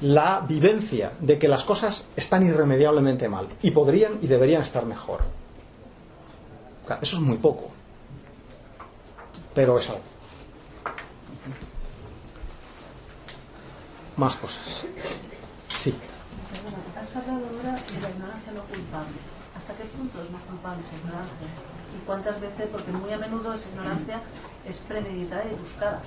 [0.00, 5.20] la vivencia de que las cosas están irremediablemente mal y podrían y deberían estar mejor.
[7.00, 7.70] Eso es muy poco,
[9.54, 10.02] pero es algo.
[14.16, 14.82] Más cosas.
[15.76, 15.94] Sí.
[19.62, 21.46] ¿Hasta qué punto es no culpable esa ignorancia?
[21.96, 22.66] ¿Y cuántas veces?
[22.72, 24.20] Porque muy a menudo esa ignorancia
[24.66, 26.00] es premeditada y buscada.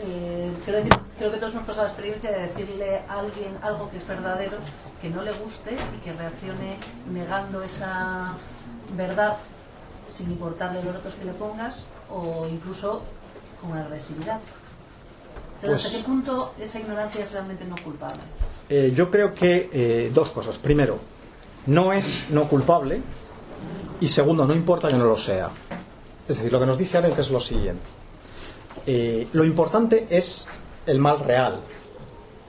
[0.00, 3.90] Eh, quiero decir, creo que todos hemos pasado la experiencia de decirle a alguien algo
[3.90, 4.56] que es verdadero,
[5.02, 6.78] que no le guste y que reaccione
[7.12, 8.32] negando esa
[8.96, 9.36] verdad
[10.08, 13.02] sin importarle los datos que le pongas o incluso
[13.60, 14.40] con agresividad.
[15.60, 18.22] Pero Pues- ¿hasta qué punto esa ignorancia es realmente no culpable?
[18.70, 20.56] Eh, yo creo que eh, dos cosas.
[20.56, 20.98] Primero,
[21.66, 23.00] no es no culpable
[24.00, 25.50] y segundo, no importa que no lo sea.
[26.28, 27.84] Es decir, lo que nos dice Arendt es lo siguiente.
[28.86, 30.48] Eh, lo importante es
[30.86, 31.58] el mal real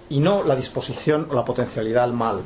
[0.10, 2.42] y no la disposición o la potencialidad al mal.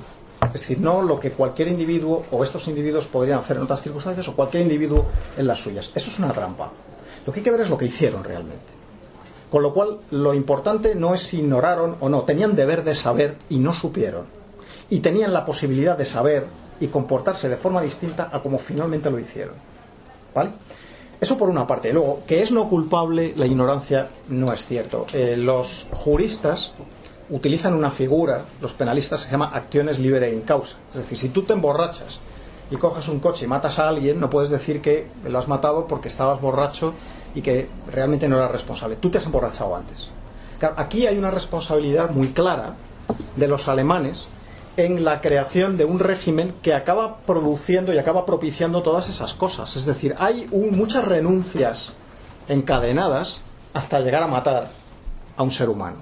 [0.46, 4.28] Es decir, no lo que cualquier individuo o estos individuos podrían hacer en otras circunstancias
[4.28, 5.06] o cualquier individuo
[5.38, 5.92] en las suyas.
[5.94, 6.72] Eso es una trampa.
[7.26, 8.82] Lo que hay que ver es lo que hicieron realmente.
[9.52, 13.38] Con lo cual, lo importante no es si ignoraron o no, tenían deber de saber
[13.50, 14.41] y no supieron.
[14.92, 16.46] Y tenían la posibilidad de saber
[16.80, 19.56] y comportarse de forma distinta a como finalmente lo hicieron.
[20.36, 20.52] ¿Vale?
[21.20, 21.94] Eso por una parte.
[21.94, 25.06] Luego, que es no culpable la ignorancia no es cierto.
[25.14, 26.74] Eh, los juristas
[27.30, 30.78] utilizan una figura, los penalistas, que se llama acciones libere in causa.
[30.90, 32.20] Es decir, si tú te emborrachas
[32.72, 35.88] y coges un coche y matas a alguien, no puedes decir que lo has matado
[35.88, 36.94] porque estabas borracho
[37.36, 38.96] y que realmente no eras responsable.
[38.96, 40.10] Tú te has emborrachado antes.
[40.76, 42.74] Aquí hay una responsabilidad muy clara
[43.36, 44.28] de los alemanes
[44.86, 49.76] en la creación de un régimen que acaba produciendo y acaba propiciando todas esas cosas.
[49.76, 51.94] Es decir, hay muchas renuncias
[52.48, 53.42] encadenadas
[53.74, 54.70] hasta llegar a matar
[55.38, 55.98] a un ser humano.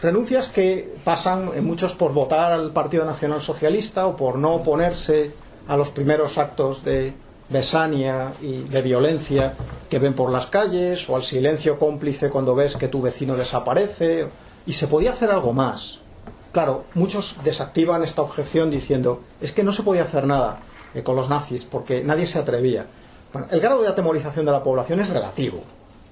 [0.00, 5.32] Renuncias que pasan en muchos por votar al Partido Nacional Socialista o por no oponerse
[5.66, 7.14] a los primeros actos de
[7.48, 9.54] besania y de violencia
[9.88, 14.26] que ven por las calles, o al silencio cómplice cuando ves que tu vecino desaparece,
[14.66, 16.00] y se podía hacer algo más.
[16.54, 20.60] Claro, muchos desactivan esta objeción diciendo, es que no se podía hacer nada
[20.94, 22.86] eh, con los nazis porque nadie se atrevía.
[23.32, 25.60] Bueno, el grado de atemorización de la población es relativo.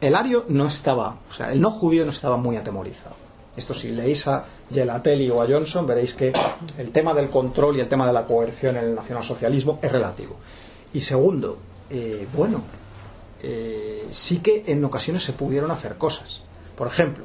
[0.00, 3.14] El ario no estaba, o sea, el no judío no estaba muy atemorizado.
[3.56, 6.32] Esto si leéis a Gelatelli o a Johnson veréis que
[6.76, 10.34] el tema del control y el tema de la coerción en el nacionalsocialismo es relativo.
[10.92, 11.56] Y segundo,
[11.88, 12.62] eh, bueno,
[13.44, 16.42] eh, sí que en ocasiones se pudieron hacer cosas.
[16.76, 17.22] Por ejemplo,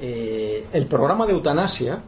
[0.00, 2.00] el programa de eutanasia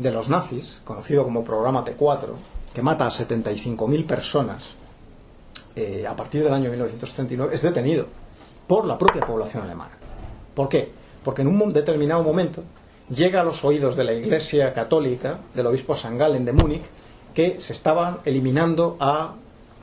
[0.00, 2.28] de los nazis, conocido como programa T4,
[2.74, 4.74] que mata a 75.000 personas
[6.06, 8.06] a partir del año 1939, es detenido
[8.66, 9.92] por la propia población alemana.
[10.54, 10.90] ¿Por qué?
[11.24, 12.62] Porque en un determinado momento
[13.08, 16.82] llega a los oídos de la Iglesia Católica, del obispo San Galen de Múnich,
[17.34, 19.34] que se estaban eliminando a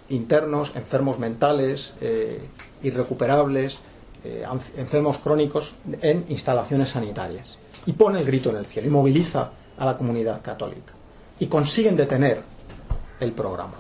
[0.10, 2.40] internos, enfermos mentales, eh,
[2.84, 3.80] irrecuperables,
[4.24, 4.46] eh,
[4.78, 7.58] enfermos crónicos en instalaciones sanitarias.
[7.86, 10.94] Y pone el grito en el cielo y moviliza a la comunidad católica.
[11.40, 12.42] Y consiguen detener
[13.20, 13.74] el programa.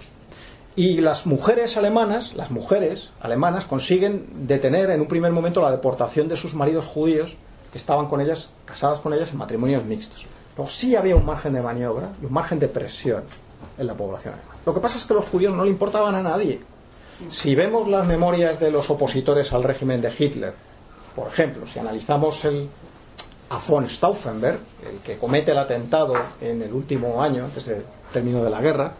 [0.75, 6.27] Y las mujeres alemanas, las mujeres alemanas consiguen detener en un primer momento la deportación
[6.27, 7.35] de sus maridos judíos
[7.71, 10.27] que estaban con ellas, casadas con ellas en matrimonios mixtos.
[10.55, 13.23] Pero sí había un margen de maniobra y un margen de presión
[13.77, 14.59] en la población alemana.
[14.65, 16.59] Lo que pasa es que los judíos no le importaban a nadie.
[17.31, 20.53] Si vemos las memorias de los opositores al régimen de Hitler,
[21.15, 22.69] por ejemplo, si analizamos el
[23.49, 24.59] a von Stauffenberg,
[24.89, 28.93] el que comete el atentado en el último año, antes del término de la guerra,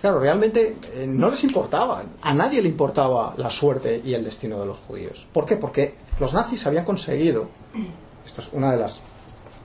[0.00, 4.60] claro, realmente eh, no les importaba, a nadie le importaba la suerte y el destino
[4.60, 5.26] de los judíos.
[5.32, 5.56] ¿Por qué?
[5.56, 7.48] Porque los nazis habían conseguido,
[8.24, 9.02] esto es uno de los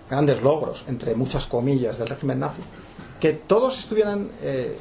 [0.10, 2.62] grandes logros, entre muchas comillas, del régimen nazi,
[3.20, 4.78] que todos estuvieran eh,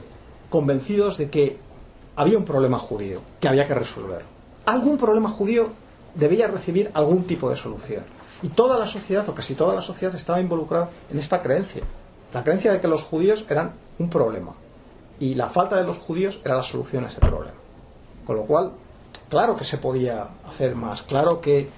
[0.49, 1.59] convencidos de que
[2.17, 4.23] había un problema judío que había que resolver.
[4.67, 5.69] Algún problema judío
[6.15, 8.05] debía recibir algún tipo de solución.
[8.43, 11.83] Y toda la sociedad, o casi toda la sociedad, estaba involucrada en esta creencia.
[12.33, 14.53] La creencia de que los judíos eran un problema.
[15.19, 17.59] Y la falta de los judíos era la solución a ese problema.
[18.27, 18.73] Con lo cual,
[19.29, 21.03] claro que se podía hacer más.
[21.03, 21.69] Claro que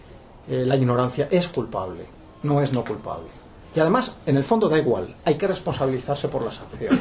[0.49, 2.07] eh, la ignorancia es culpable,
[2.43, 3.29] no es no culpable.
[3.75, 7.01] Y además, en el fondo da igual, hay que responsabilizarse por las acciones.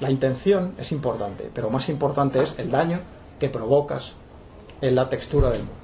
[0.00, 3.00] La intención es importante, pero más importante es el daño
[3.40, 4.12] que provocas
[4.82, 5.74] en la textura del mundo.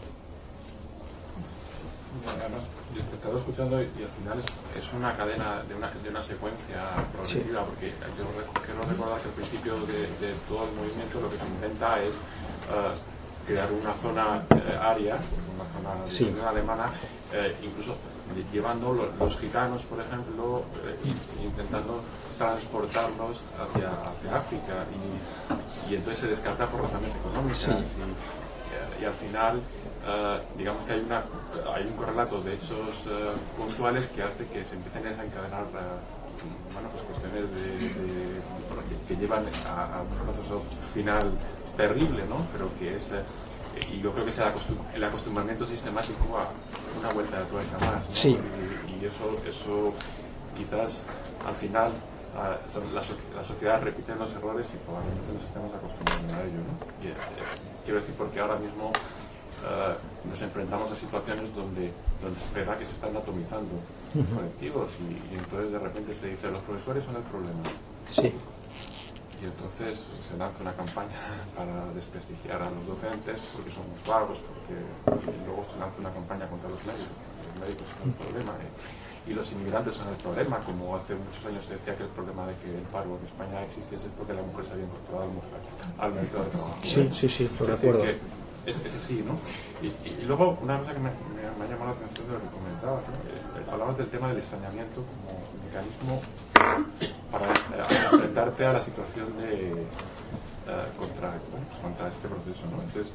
[2.28, 2.62] Además,
[3.38, 4.38] escuchando y, al final
[4.76, 8.24] es, una cadena de una, de una secuencia progresiva, porque yo
[8.64, 10.08] quiero recordar que al principio de,
[10.48, 15.16] todo el movimiento lo que se intenta es uh, crear una zona eh, área,
[15.54, 16.34] una zona Sí.
[16.46, 16.90] alemana,
[17.32, 17.96] eh, incluso
[18.52, 22.00] llevando los, los gitanos, por ejemplo, eh, y- intentando
[22.38, 27.70] transportarlos hacia, hacia África y, y entonces se descarta por razones económicas Sí.
[27.70, 28.41] y,
[29.02, 29.60] y al final
[30.06, 31.22] eh, digamos que hay, una,
[31.74, 36.72] hay un correlato de hechos eh, puntuales que hace que se empiecen a desencadenar eh,
[36.72, 38.42] bueno, pues cuestiones de, de-
[39.08, 40.62] que, llevan a, a un proceso
[40.94, 41.30] final
[41.76, 42.46] terrible, ¿no?
[42.52, 43.12] pero que es
[43.90, 44.40] y yo creo que es
[44.94, 46.48] el acostumbramiento sistemático a
[46.98, 48.14] una vuelta de tuerca más ¿no?
[48.14, 48.38] Sí.
[48.88, 49.94] y, y eso, eso
[50.56, 51.04] quizás
[51.46, 51.92] al final
[52.34, 52.58] la,
[53.34, 56.60] la sociedad repite los errores y probablemente nos estemos acostumbrando a ello.
[56.64, 56.72] ¿no?
[57.04, 57.14] Y, eh,
[57.84, 58.92] quiero decir, porque ahora mismo
[59.66, 59.94] ah,
[60.24, 61.92] nos enfrentamos a situaciones donde,
[62.22, 63.72] donde es verdad que se están atomizando
[64.34, 67.62] colectivos y, y entonces de repente se dice los profesores son el problema.
[68.10, 68.32] Sí,
[69.40, 69.98] Y entonces
[70.28, 71.16] se lanza una campaña
[71.56, 74.76] para desprestigiar a los docentes porque somos vagos, porque
[75.32, 78.52] y luego se lanza una campaña contra los médicos, los médicos son el problema.
[78.56, 78.70] eh,
[79.26, 82.46] Y los inmigrantes son el problema, como hace muchos años se decía que el problema
[82.46, 85.30] de que el paro en España existiese es porque la mujer se había incorporado
[85.98, 86.76] al, mercado de trabajo.
[86.82, 88.02] sí, sí, sí, lo Es decir, recuerdo.
[88.02, 88.18] que
[88.70, 89.38] Es, es así, ¿no?
[89.82, 92.32] Y, y- y luego, una cosa que me, me- me ha llamado la atención de
[92.34, 93.14] lo que comentabas, ¿no?
[93.30, 96.22] Eh, hablabas del tema del extrañamiento como mecanismo
[97.30, 101.34] para eh, enfrentarte a la situación de eh, contra,
[101.82, 102.82] contra este proceso, ¿no?
[102.82, 103.12] Entonces,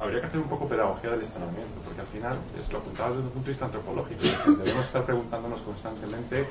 [0.00, 3.26] habría que hacer un poco pedagogía del extrañamiento, porque al final es lo apuntabas desde
[3.26, 6.48] un punto de vista antropológico, es decir, debemos estar preguntándonos constantemente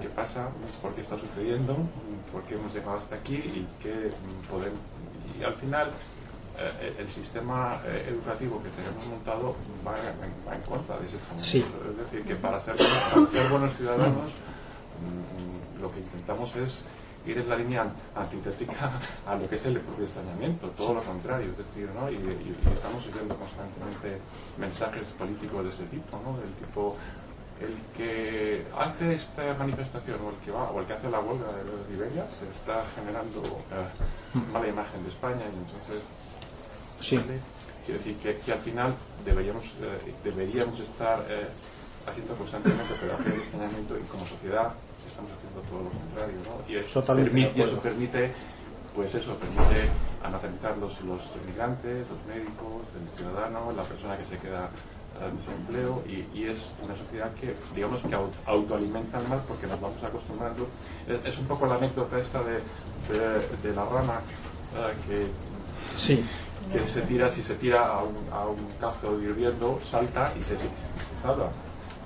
[0.00, 0.48] qué pasa,
[0.82, 1.76] por qué está sucediendo,
[2.32, 4.10] por qué hemos llegado hasta aquí y qué
[4.50, 4.78] podemos...
[5.38, 5.90] Y al final
[6.58, 11.16] eh, el sistema eh, educativo que tenemos montado va en, va en contra de ese
[11.16, 11.78] extrañamiento.
[11.82, 11.90] Sí.
[11.90, 14.30] Es decir, que para ser, para ser buenos ciudadanos
[15.02, 16.80] mm, lo que intentamos es
[17.26, 18.92] ir en la línea antitética
[19.26, 22.10] a lo que es el propio extrañamiento, todo lo contrario, es decir, ¿no?
[22.10, 24.18] y, y- y estamos oyendo constantemente
[24.58, 26.36] mensajes políticos de ese tipo, ¿no?
[26.38, 26.96] del tipo
[27.60, 31.46] el que hace esta manifestación o el que va o el que hace la huelga
[31.54, 33.40] de Liberia se está generando
[33.70, 36.02] eh, mala imagen de España y entonces
[37.00, 37.16] Sí.
[37.86, 38.92] quiero decir que, que al final
[39.24, 41.46] deberíamos eh, deberíamos estar eh,
[42.08, 44.72] haciendo constantemente pedagogía de extrañamiento y como sociedad
[45.14, 46.54] estamos haciendo todo lo contrario ¿no?
[46.66, 47.82] y, eso permite, y eso acuerdo.
[47.82, 48.32] permite
[48.94, 49.90] pues eso permite
[50.22, 54.70] anatomizar los, los inmigrantes los médicos el ciudadano la persona que se queda
[55.22, 59.66] al desempleo y, y es una sociedad que digamos que au- autoalimenta el mal porque
[59.68, 60.66] nos vamos acostumbrando
[61.06, 62.54] es, es un poco la anécdota esta de,
[63.10, 64.18] de, de la rana
[64.74, 65.26] eh, que
[65.96, 66.24] Sí,
[66.72, 70.56] que se tira, si se tira a un, a un cazo hirviendo, salta y se,
[70.56, 71.50] se, se salva.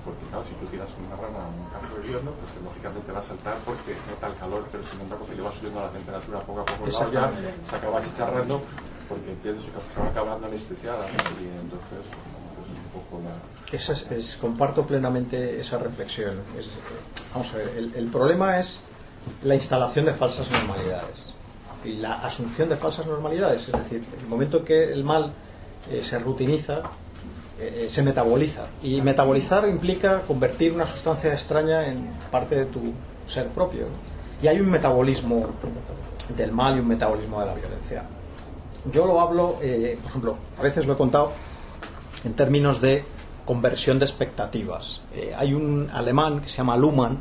[0.09, 3.29] Porque claro, si tú tiras una rana a un cazo hirviendo, pues lógicamente va a
[3.29, 6.61] saltar porque nota el calor, pero sin embargo si le va subiendo la temperatura poco
[6.61, 7.31] a poco la olla,
[7.69, 8.63] se acaba chicharrando
[9.09, 11.05] porque su cazo, se va acabando anestesiada.
[11.05, 11.45] ¿no?
[11.45, 12.01] Y entonces,
[12.57, 13.77] pues es un poco la...
[13.77, 16.41] esa es- es- comparto plenamente esa reflexión.
[16.59, 16.71] Es-
[17.33, 18.81] vamos a ver, el, el problema es
[19.45, 21.35] la instalación de falsas normalidades
[21.85, 23.69] y la asunción de falsas normalidades.
[23.69, 25.33] Es decir, el momento que el mal
[25.91, 26.83] eh, se rutiniza,
[27.61, 28.67] eh, eh, se metaboliza.
[28.83, 32.93] Y metabolizar implica convertir una sustancia extraña en parte de tu
[33.27, 33.87] ser propio.
[34.43, 35.47] Y hay un metabolismo
[36.37, 38.05] del mal y un metabolismo de la violencia.
[38.93, 41.33] Yo lo hablo, eh, por ejemplo, a veces lo he contado
[42.25, 43.05] en términos de
[43.45, 45.01] conversión de expectativas.
[45.15, 47.19] Eh, hay un alemán que se llama Luhmann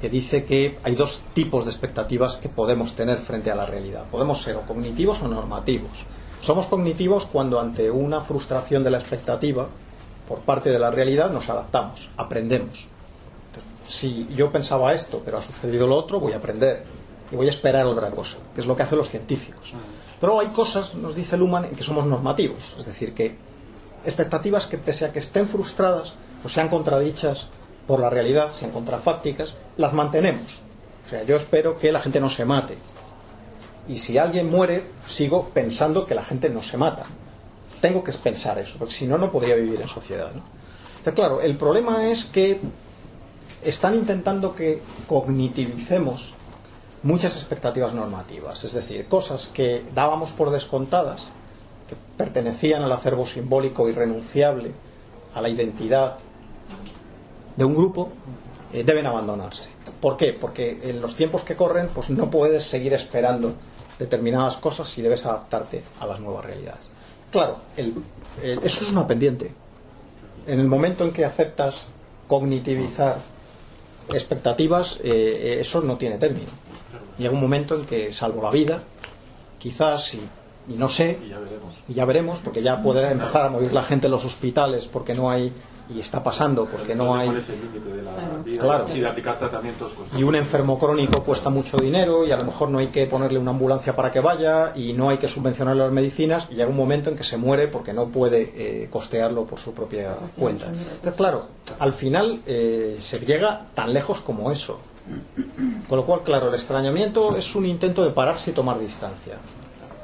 [0.00, 4.06] que dice que hay dos tipos de expectativas que podemos tener frente a la realidad.
[4.10, 6.06] Podemos ser o cognitivos o normativos.
[6.40, 9.68] Somos cognitivos cuando ante una frustración de la expectativa
[10.26, 12.88] por parte de la realidad nos adaptamos, aprendemos.
[13.86, 16.84] Si yo pensaba esto, pero ha sucedido lo otro, voy a aprender
[17.30, 19.74] y voy a esperar otra cosa, que es lo que hacen los científicos.
[20.20, 23.36] Pero hay cosas, nos dice Luhmann, en que somos normativos, es decir, que
[24.04, 26.14] expectativas que pese a que estén frustradas
[26.44, 27.48] o sean contradichas
[27.86, 30.62] por la realidad, sean contrafácticas, las mantenemos.
[31.06, 32.78] O sea, yo espero que la gente no se mate.
[33.90, 37.06] Y si alguien muere, sigo pensando que la gente no se mata.
[37.80, 40.30] Tengo que pensar eso, porque si no, no podría vivir en sociedad.
[40.32, 41.12] ¿no?
[41.12, 42.60] Claro, el problema es que
[43.64, 46.34] están intentando que cognitivicemos
[47.02, 51.26] muchas expectativas normativas, es decir, cosas que dábamos por descontadas,
[51.88, 54.70] que pertenecían al acervo simbólico irrenunciable,
[55.34, 56.14] a la identidad
[57.56, 58.10] de un grupo,
[58.72, 59.70] eh, deben abandonarse.
[60.00, 60.32] ¿Por qué?
[60.32, 63.54] Porque en los tiempos que corren, pues no puedes seguir esperando
[64.00, 66.90] determinadas cosas si debes adaptarte a las nuevas realidades.
[67.30, 67.94] Claro, el-
[68.42, 69.52] el- eso es una pendiente.
[70.46, 71.86] En el momento en que aceptas
[72.26, 73.16] cognitivizar
[74.12, 76.48] expectativas, eh, eh, eso no tiene término.
[77.18, 78.82] Llega un momento en que, salvo la vida,
[79.58, 80.20] quizás, y,
[80.68, 81.74] y no sé, Y ya veremos.
[81.88, 85.14] y ya veremos, porque ya puede empezar a morir la gente en los hospitales porque
[85.14, 85.52] no hay,
[85.94, 88.86] y está pasando porque no ¿Cuál hay, Claro.
[88.94, 90.26] y de aplicar tratamientos y constantes?
[90.26, 93.50] un enfermo crónico cuesta mucho dinero y a lo mejor no hay que ponerle una
[93.50, 97.10] ambulancia para que vaya y no hay que subvencionar las medicinas y llega un momento
[97.10, 100.66] en que se muere porque no puede eh, costearlo por su propia cuenta.
[100.66, 101.46] Entonces, claro,
[101.78, 104.78] al final eh, se llega tan lejos como eso.
[105.88, 109.34] Con lo cual, claro, el extrañamiento es un intento de pararse y tomar distancia.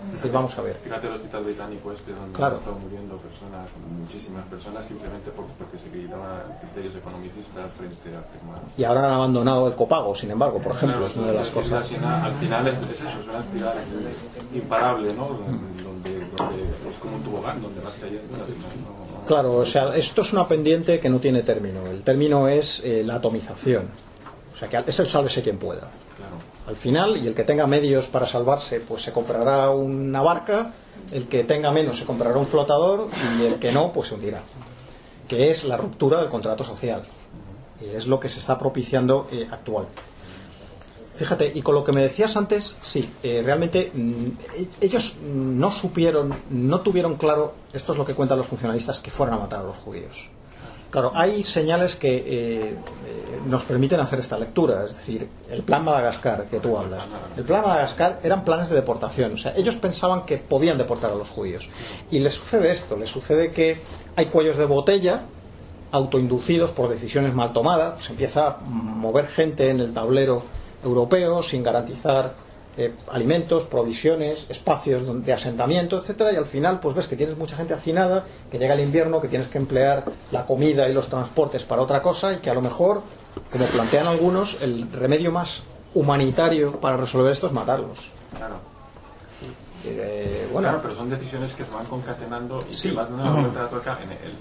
[0.07, 0.77] Es decir, vamos a ver.
[0.83, 2.55] Fíjate el hospital británico este donde Claro.
[2.55, 3.69] han estado muriendo personas,
[4.01, 8.61] muchísimas personas, simplemente por- porque se criticaban criterios economicistas frente a temas.
[8.79, 11.51] Y ahora han abandonado el copago, sin embargo, por ejemplo, Claro, es una de las
[11.51, 11.73] cosas.
[11.73, 13.75] Al final, al final es, es eso, es una espiral
[14.55, 15.25] imparable, ¿no?
[15.29, 19.55] Donde, donde es como un tobogán, donde vas cayendo y al final no- no- Claro,
[19.57, 21.85] o sea, esto es una pendiente que no tiene término.
[21.87, 23.89] El término es eh, la atomización.
[24.55, 25.89] O sea, que es el sálvese quien pueda.
[26.67, 30.73] Al final, y el que tenga medios para salvarse, pues se comprará una barca,
[31.13, 34.43] el que tenga menos se comprará un flotador y el que no, pues se hundirá.
[35.29, 37.05] Que es la ruptura del contrato social.
[37.81, 40.03] Y es lo que se está propiciando eh, actualmente.
[41.17, 44.27] Fíjate, y con lo que me decías antes, sí, eh, realmente mm,
[44.83, 49.37] ellos no supieron, no tuvieron claro, esto es lo que cuentan los funcionalistas, que fueran
[49.37, 50.31] a matar a los judíos.
[50.91, 52.77] Claro, hay señales que eh, eh,
[53.47, 57.03] nos permiten hacer esta lectura, es decir, el plan Madagascar que tú hablas.
[57.37, 61.15] El plan Madagascar eran planes de deportación, o sea, ellos pensaban que podían deportar a
[61.15, 61.69] los judíos.
[62.11, 63.81] Y les sucede esto, les sucede que
[64.15, 65.23] hay cuellos de botella
[65.93, 70.43] autoinducidos por decisiones mal tomadas, se empieza a mover gente en el tablero
[70.85, 72.35] europeo sin garantizar
[72.79, 77.57] eh, alimentos, provisiones, espacios de asentamiento, etcétera, y al final pues ves que tienes mucha
[77.57, 81.65] gente hacinada, que llega el invierno, que tienes que emplear la comida y los transportes
[81.65, 83.03] para otra cosa y que a lo mejor,
[83.51, 85.63] como plantean algunos, el remedio más
[85.95, 88.11] humanitario para resolver esto es matarlos.
[88.37, 88.57] Claro.
[89.89, 90.69] Eh, bueno.
[90.69, 92.89] Claro, pero son decisiones que se van concatenando y Sí.
[92.89, 94.37] se van dando vuelta la tuerca en el,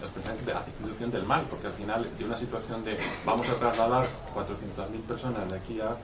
[0.45, 4.07] de la institución del mal, porque al final de una situación de vamos a trasladar
[4.33, 5.95] 400.000 personas de aquí a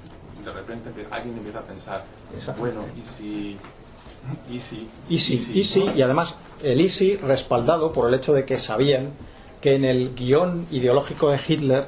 [0.43, 2.03] de repente alguien empieza a pensar,
[2.33, 2.61] Exacto.
[2.61, 3.57] bueno, y si
[4.51, 5.95] Easy, Easy, ¿no?
[5.95, 9.11] y además el Easy respaldado por el hecho de que sabían
[9.59, 11.87] que en el guion ideológico de Hitler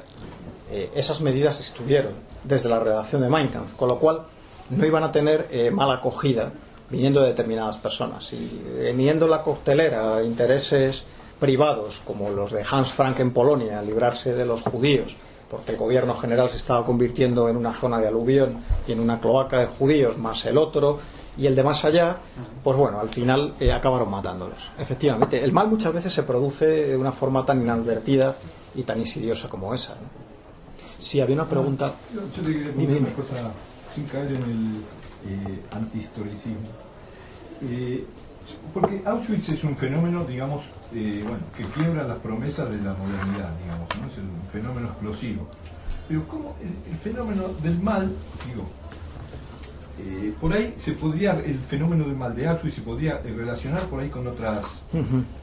[0.70, 2.12] eh, esas medidas estuvieron
[2.42, 4.22] desde la redacción de Mein Kampf, con lo cual
[4.70, 6.52] no iban a tener eh, mala acogida
[6.90, 8.32] viniendo de determinadas personas.
[8.32, 11.04] Y eh, viniendo la coctelera a intereses
[11.40, 15.16] privados como los de Hans Frank en Polonia, librarse de los judíos,
[15.50, 18.56] porque el gobierno general se estaba convirtiendo en una zona de aluvión
[18.86, 20.98] y en una cloaca de judíos, más el otro
[21.36, 22.18] y el de más allá,
[22.62, 24.70] pues bueno, al final eh, acabaron matándolos.
[24.78, 28.36] Efectivamente, el mal muchas veces se produce de una forma tan inadvertida
[28.74, 29.94] y tan insidiosa como esa.
[29.94, 30.24] ¿no?
[31.00, 31.94] Si había una pregunta.
[32.14, 32.98] Yo, yo te quería dime.
[32.98, 33.34] una cosa,
[33.94, 34.76] sin caer en el
[35.26, 36.68] eh, antihistoricismo.
[37.62, 38.04] Eh,
[38.72, 40.62] porque Auschwitz es un fenómeno, digamos,
[40.94, 44.06] eh, bueno, que quiebra las promesas de la modernidad, digamos, ¿no?
[44.06, 45.46] es un fenómeno explosivo.
[46.08, 48.12] Pero ¿cómo el, el fenómeno del mal,
[48.46, 48.66] digo,
[49.98, 53.82] eh, por ahí se podría, el fenómeno del mal de Auschwitz se podría eh, relacionar
[53.82, 54.64] por ahí con otras,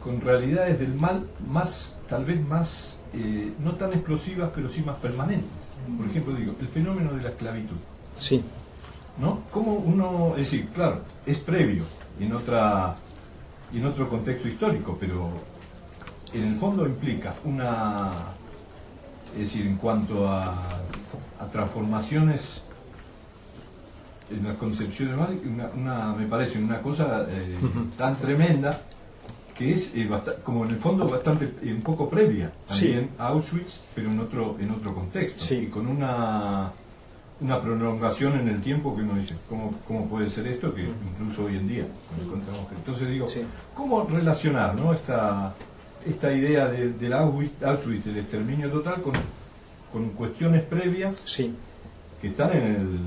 [0.04, 4.98] con realidades del mal más, tal vez más, eh, no tan explosivas, pero sí más
[4.98, 5.50] permanentes.
[5.98, 7.78] Por ejemplo, digo, el fenómeno de la esclavitud,
[8.20, 8.44] Sí,
[9.20, 9.40] ¿no?
[9.52, 11.84] Como uno, es decir, claro, es previo
[12.22, 12.96] en otra,
[13.74, 15.30] en otro contexto histórico, pero
[16.34, 18.12] en el fondo implica una,
[19.36, 20.54] es decir, en cuanto a,
[21.40, 22.62] a transformaciones
[24.30, 27.58] en la concepción del mal, una, una- me parece una cosa eh,
[27.98, 28.82] tan tremenda
[29.58, 33.82] que es eh, basta- como en el fondo bastante un poco previa también a Auschwitz,
[33.94, 35.44] pero en otro en otro contexto.
[35.46, 35.56] Sí.
[35.56, 36.72] y con una
[37.42, 40.74] una prolongación en el tiempo que uno dice, ¿cómo, cómo puede ser esto?
[40.76, 41.86] Que incluso hoy en día
[42.24, 43.42] encontramos que- Entonces digo, Sí.
[43.76, 44.94] ¿cómo relacionar ¿no?
[44.94, 45.54] esta,
[46.08, 49.14] esta idea de- del Auschwitz, Auschwitz, del exterminio total, con,
[49.92, 51.54] con cuestiones previas sí.
[52.22, 53.00] que están en el,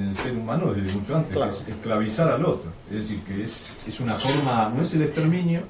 [0.00, 1.52] en el ser humano desde mucho antes, Claro.
[1.52, 2.70] que es esclavizar al otro.
[2.90, 5.62] Es decir, que es, es una forma, no es el exterminio,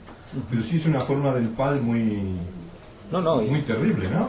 [0.51, 2.35] pero sí es una forma del pal muy,
[3.10, 4.28] No, no, y- muy terrible, ¿no?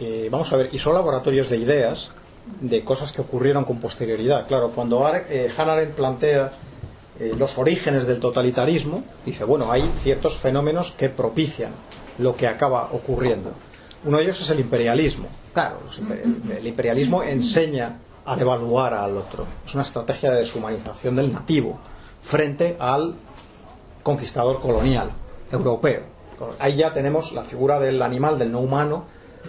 [0.00, 2.12] Eh, vamos a ver, y son laboratorios de ideas
[2.60, 4.46] de cosas que ocurrieron con posterioridad.
[4.46, 6.52] Claro, cuando eh, Hannah plantea
[7.18, 11.72] eh, los orígenes del totalitarismo, dice, bueno, hay ciertos fenómenos que propician
[12.18, 13.52] lo que acaba ocurriendo.
[14.04, 15.26] Uno de ellos es el imperialismo.
[15.52, 15.78] Claro,
[16.58, 19.46] el imperialismo enseña a devaluar al otro.
[19.66, 21.78] Es una estrategia de deshumanización del nativo
[22.22, 23.14] frente al
[24.02, 25.08] conquistador colonial
[25.50, 26.02] europeo.
[26.58, 29.04] Ahí ya tenemos la figura del animal, del no humano,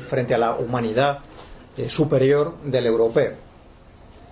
[0.07, 1.19] frente a la humanidad
[1.77, 3.33] eh, superior del europeo.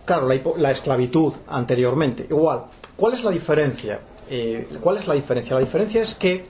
[0.05, 2.25] Claro, la, esclavitud anteriormente.
[2.29, 2.65] Igual,
[2.97, 3.99] ¿cuál es la diferencia?
[4.29, 5.53] Eh, ¿Cuál es la diferencia?
[5.55, 6.45] La diferencia es que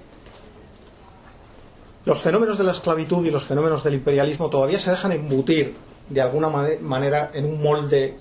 [2.05, 5.75] los fenómenos de la esclavitud y los fenómenos del imperialismo todavía se dejan embutir
[6.09, 8.17] de alguna mane- manera en un molde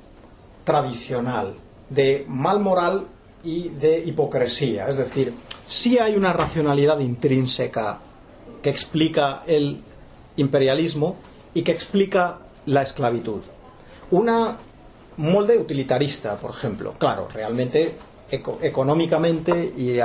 [0.64, 1.54] tradicional
[1.88, 3.06] de mal moral
[3.42, 4.86] y de hipocresía.
[4.88, 5.32] Es decir,
[5.66, 7.98] sí hay una racionalidad intrínseca
[8.62, 9.82] que explica el
[10.36, 11.16] imperialismo
[11.54, 13.40] y que explica la esclavitud.
[14.10, 14.56] Una
[15.16, 16.94] molde utilitarista, por ejemplo.
[16.98, 17.94] Claro, realmente
[18.30, 19.98] eco- económicamente y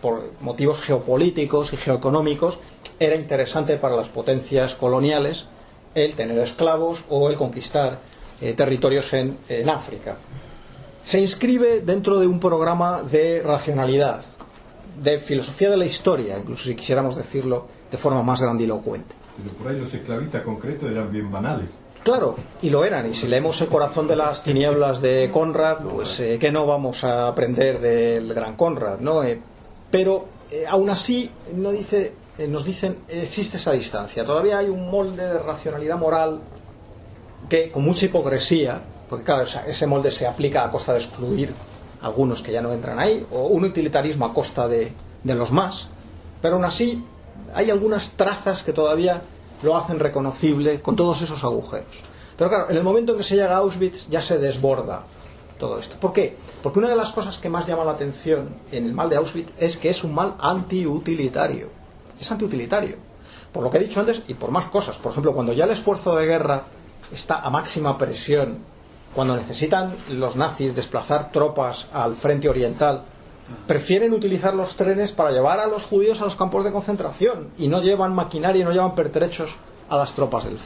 [0.00, 2.58] por motivos geopolíticos y geoeconómicos
[2.98, 5.46] era interesante para las potencias coloniales
[5.94, 7.98] el tener esclavos o el conquistar
[8.40, 10.16] eh, territorios en, en África.
[11.04, 14.22] Se inscribe dentro de un programa de racionalidad,
[15.02, 19.14] de filosofía de la historia, incluso si quisiéramos decirlo de forma más grandilocuente.
[19.36, 21.80] Pero por ahí los esclavistas concretos eran bien banales.
[22.02, 23.06] Claro, y lo eran.
[23.06, 27.04] Y si leemos El corazón de las tinieblas de Conrad, pues eh, ¿qué no vamos
[27.04, 28.98] a aprender del gran Conrad?
[28.98, 29.22] ¿no?
[29.22, 29.40] Eh,
[29.90, 34.24] pero eh, aún así no dice, eh, nos dicen existe esa distancia.
[34.24, 36.40] Todavía hay un molde de racionalidad moral
[37.48, 41.52] que con mucha hipocresía, porque claro, ese molde se aplica a costa de excluir
[42.02, 44.92] algunos que ya no entran ahí, o un utilitarismo a costa de,
[45.22, 45.88] de los más,
[46.40, 47.04] pero aún así
[47.54, 49.22] hay algunas trazas que todavía
[49.62, 52.02] lo hacen reconocible con todos esos agujeros.
[52.36, 55.04] Pero claro, en el momento en que se llega a Auschwitz ya se desborda
[55.58, 55.96] todo esto.
[56.00, 56.36] ¿Por qué?
[56.62, 59.52] Porque una de las cosas que más llama la atención en el mal de Auschwitz
[59.58, 61.68] es que es un mal antiutilitario.
[62.20, 62.96] Es antiutilitario.
[63.52, 64.98] Por lo que he dicho antes y por más cosas.
[64.98, 66.62] Por ejemplo, cuando ya el esfuerzo de guerra
[67.12, 68.58] está a máxima presión,
[69.14, 73.04] cuando necesitan los nazis desplazar tropas al frente oriental,
[73.66, 77.68] prefieren utilizar los trenes para llevar a los judíos a los campos de concentración y
[77.68, 79.56] no llevan maquinaria y no llevan pertrechos
[79.88, 80.58] a las tropas del,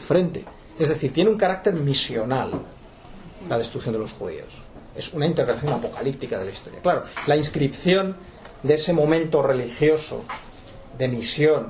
[0.00, 0.44] frente.
[0.78, 2.52] Es decir, tiene un carácter misional
[3.48, 4.62] la destrucción de los judíos.
[4.96, 6.80] es una interpretación apocalíptica de la historia.
[6.80, 8.16] Claro, la inscripción
[8.62, 10.22] de ese momento religioso,
[10.96, 11.68] de misión,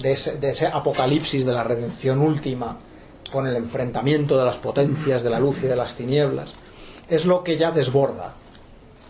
[0.00, 2.78] de ese apocalipsis de la redención última,
[3.30, 6.52] con el enfrentamiento de las potencias de la luz y de las tinieblas,
[7.08, 8.34] es lo que ya desborda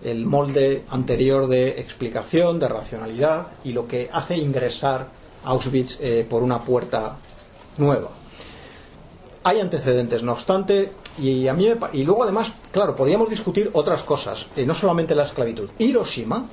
[0.05, 5.09] el molde anterior de explicación, de racionalidad y lo que hace ingresar
[5.45, 7.17] Auschwitz eh, por una puerta
[7.79, 8.09] nueva.
[9.45, 14.03] Hay antecedentes, no obstante, y, a mí me y luego además, claro, podríamos discutir otras
[14.03, 15.71] cosas, eh, no solamente la esclavitud.
[15.79, 16.45] Hiroshima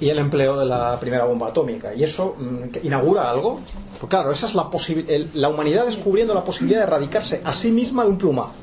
[0.00, 1.94] y el empleo de la primera bomba atómica.
[1.94, 3.60] ¿Y eso mm, inaugura algo?
[3.98, 4.68] Pues claro, esa es la
[5.08, 8.54] el- la humanidad descubriendo la posibilidad de erradicarse a sí misma de un plumazo.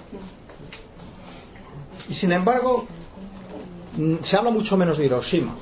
[2.10, 2.86] Y sin embargo,
[3.98, 5.56] mm, se habla mucho menos de Hiroshima.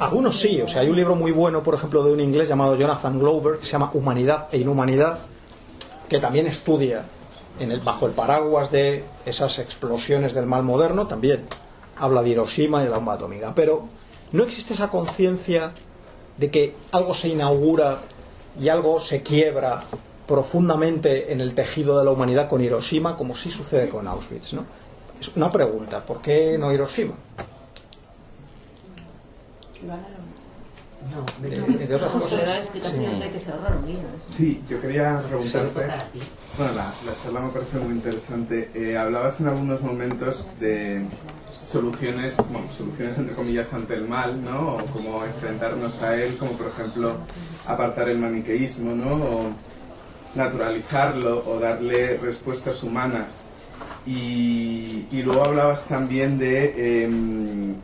[0.00, 2.76] Algunos sí, o sea, hay un libro muy bueno, por ejemplo, de un inglés llamado
[2.76, 5.18] Jonathan Glover, que se llama Humanidad e Inhumanidad,
[6.08, 7.04] que también estudia
[7.60, 11.44] en el, bajo el paraguas de esas explosiones del mal moderno, también
[11.96, 13.52] habla de Hiroshima y de la bomba atómica.
[13.54, 13.84] Pero
[14.32, 15.72] no existe esa conciencia
[16.36, 17.98] de que algo se inaugura
[18.60, 19.84] y algo se quiebra
[20.26, 24.54] profundamente en el tejido de la humanidad con Hiroshima, como sí sucede con Auschwitz.
[24.54, 24.64] ¿no?
[25.20, 27.14] Es una pregunta, ¿por qué no Hiroshima?
[29.86, 31.66] No, De, no.
[31.78, 32.58] de otras José da cosas.
[32.62, 34.04] explicación de que se ahorraron vidas.
[34.28, 35.80] Sí, yo quería preguntarte.
[36.56, 38.70] Bueno, la, la charla me parece muy interesante.
[38.74, 41.04] Eh, hablabas en algunos momentos de
[41.66, 44.76] soluciones, bueno, soluciones entre comillas ante el mal, ¿no?
[44.76, 47.16] O cómo enfrentarnos a él, como por ejemplo
[47.66, 49.14] apartar el maniqueísmo, ¿no?
[49.14, 49.44] O
[50.34, 53.42] naturalizarlo o darle respuestas humanas.
[54.06, 57.74] Y, luego hablabas también de em,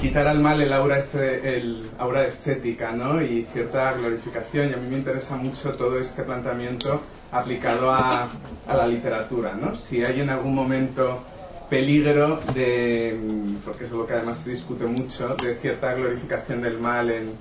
[0.00, 3.20] quitar al mal el aura, este, el aura estética ¿no?
[3.20, 4.70] y cierta glorificación.
[4.70, 7.00] Y a mí me interesa mucho todo este planteamiento
[7.32, 8.28] aplicado a,
[8.68, 9.54] a la literatura.
[9.54, 9.74] ¿no?
[9.74, 11.24] Si hay en algún momento
[11.68, 13.16] peligro de,
[13.64, 17.32] porque es algo que además se discute mucho, de cierta glorificación del mal en,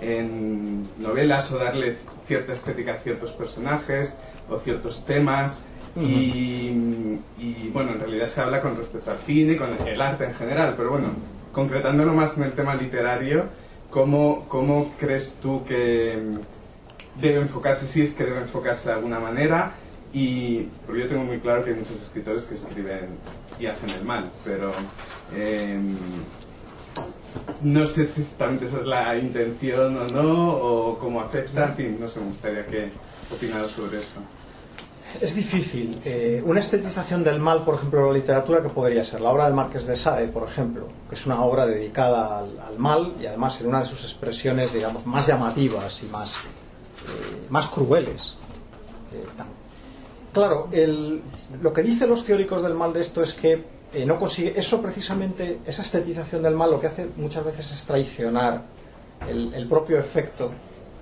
[0.00, 1.96] en novelas o darle
[2.26, 4.16] cierta estética a ciertos personajes
[4.48, 5.64] o ciertos temas.
[5.96, 7.20] Y,
[7.72, 10.90] bueno, en realidad se habla con respecto al cine con el arte en general, pero
[10.90, 11.08] bueno,
[11.52, 13.44] concretándolo más en el tema literario,
[13.90, 16.20] ¿cómo, cómo crees tú que
[17.20, 19.72] debe enfocarse, si es que debe enfocarse de alguna manera?
[20.12, 23.18] Y porque yo tengo muy claro que hay muchos escritores que escriben
[23.58, 24.72] y hacen el mal, pero
[25.36, 25.96] em,
[27.62, 31.96] no sé si exactamente esa es la intención o no, o cómo afecta, en fin,
[32.00, 32.90] no sé, me gustaría que
[33.32, 34.20] opinaras sobre eso.
[35.20, 36.00] Es difícil.
[36.04, 39.44] Eh, una estetización del mal, por ejemplo, en la literatura, que podría ser la obra
[39.44, 43.26] del Marqués de Sade, por ejemplo, que es una obra dedicada al, al mal y
[43.26, 48.36] además en una de sus expresiones, digamos, más llamativas y más, eh, más crueles.
[49.12, 49.24] Eh,
[50.32, 50.68] claro,
[51.62, 54.52] lo que dicen los teóricos del mal de esto es que eh, no consigue.
[54.56, 58.62] Eso precisamente, esa estetización del mal, lo que hace muchas veces es traicionar
[59.28, 60.50] el propio efecto,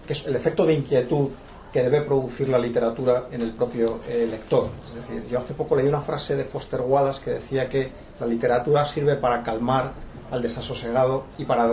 [0.06, 1.30] que es el efecto de inquietud
[1.72, 4.66] que debe producir la literatura en el propio eh, lector.
[4.88, 7.90] Es decir, yo hace poco leí una frase de Foster Wallace que decía que
[8.20, 9.92] la literatura sirve para calmar
[10.30, 11.68] al desasosegado y para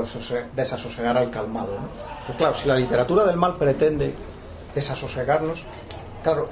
[0.55, 1.76] desasosegar al calmado.
[1.76, 4.13] Entonces, claro, si la literatura del mal pretende
[4.73, 5.63] desasosegarnos,
[6.23, 6.49] claro,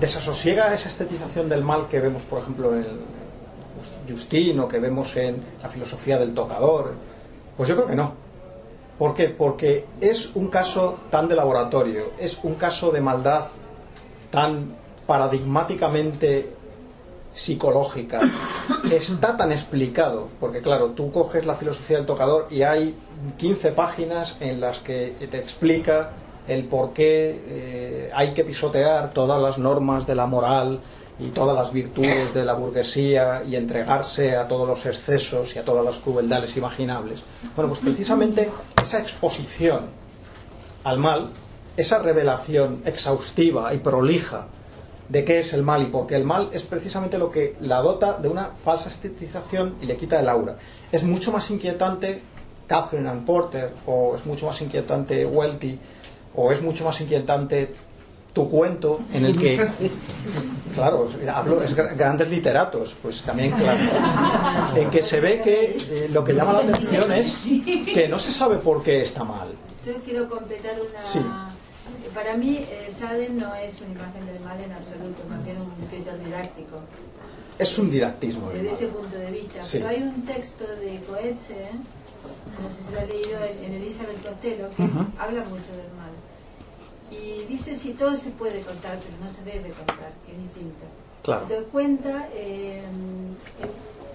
[0.00, 3.00] desasosiega esa estetización del mal que vemos, por ejemplo, en
[4.08, 6.94] Justin o que vemos en la filosofía del tocador.
[7.56, 8.23] Pues yo creo que no.
[9.04, 9.28] ¿Por qué?
[9.28, 13.48] Porque es un caso tan de laboratorio, es un caso de maldad
[14.30, 14.76] tan
[15.06, 16.48] paradigmáticamente
[17.30, 18.22] psicológica,
[18.90, 22.96] está tan explicado, porque claro, tú coges la filosofía del tocador y hay
[23.36, 26.12] 15 páginas en las que te explica
[26.48, 30.80] el por qué eh, hay que pisotear todas las normas de la moral
[31.18, 35.64] y todas las virtudes de la burguesía y entregarse a todos los excesos y a
[35.64, 37.22] todas las crueldades imaginables.
[37.54, 38.50] Bueno, pues precisamente
[38.82, 39.86] esa exposición
[40.82, 41.30] al mal,
[41.76, 44.46] esa revelación exhaustiva y prolija
[45.08, 47.80] de qué es el mal y por qué el mal es precisamente lo que la
[47.80, 50.56] dota de una falsa estetización y le quita el aura.
[50.90, 52.22] Es mucho más inquietante
[52.66, 55.78] Catherine Porter o es mucho más inquietante Welty
[56.36, 57.74] o es mucho más inquietante
[58.34, 59.64] tu cuento en el que
[60.74, 63.78] claro hablo es gra- grandes literatos pues también claro
[64.76, 67.44] en que se ve que eh, lo que llama la atención es
[67.94, 69.48] que no se sabe por qué está mal
[69.86, 71.04] Yo quiero completar una...
[71.04, 71.20] Sí.
[72.14, 75.84] Para mí, eh, Sade no es una imagen del mal en absoluto, más bien un
[75.84, 76.76] escritor didáctico,
[77.58, 79.62] es un didactismo desde ese punto de vista.
[79.64, 79.78] Sí.
[79.78, 81.70] Pero hay un texto de Coetze,
[82.62, 84.82] no sé si lo ha leído en, Elizabeth Costello, que
[85.18, 86.12] habla mucho del mal.
[87.14, 90.84] Y dice si todo se puede contar, pero no se debe contar, que es distinto.
[91.22, 91.46] Claro.
[91.46, 92.82] Te cuenta eh,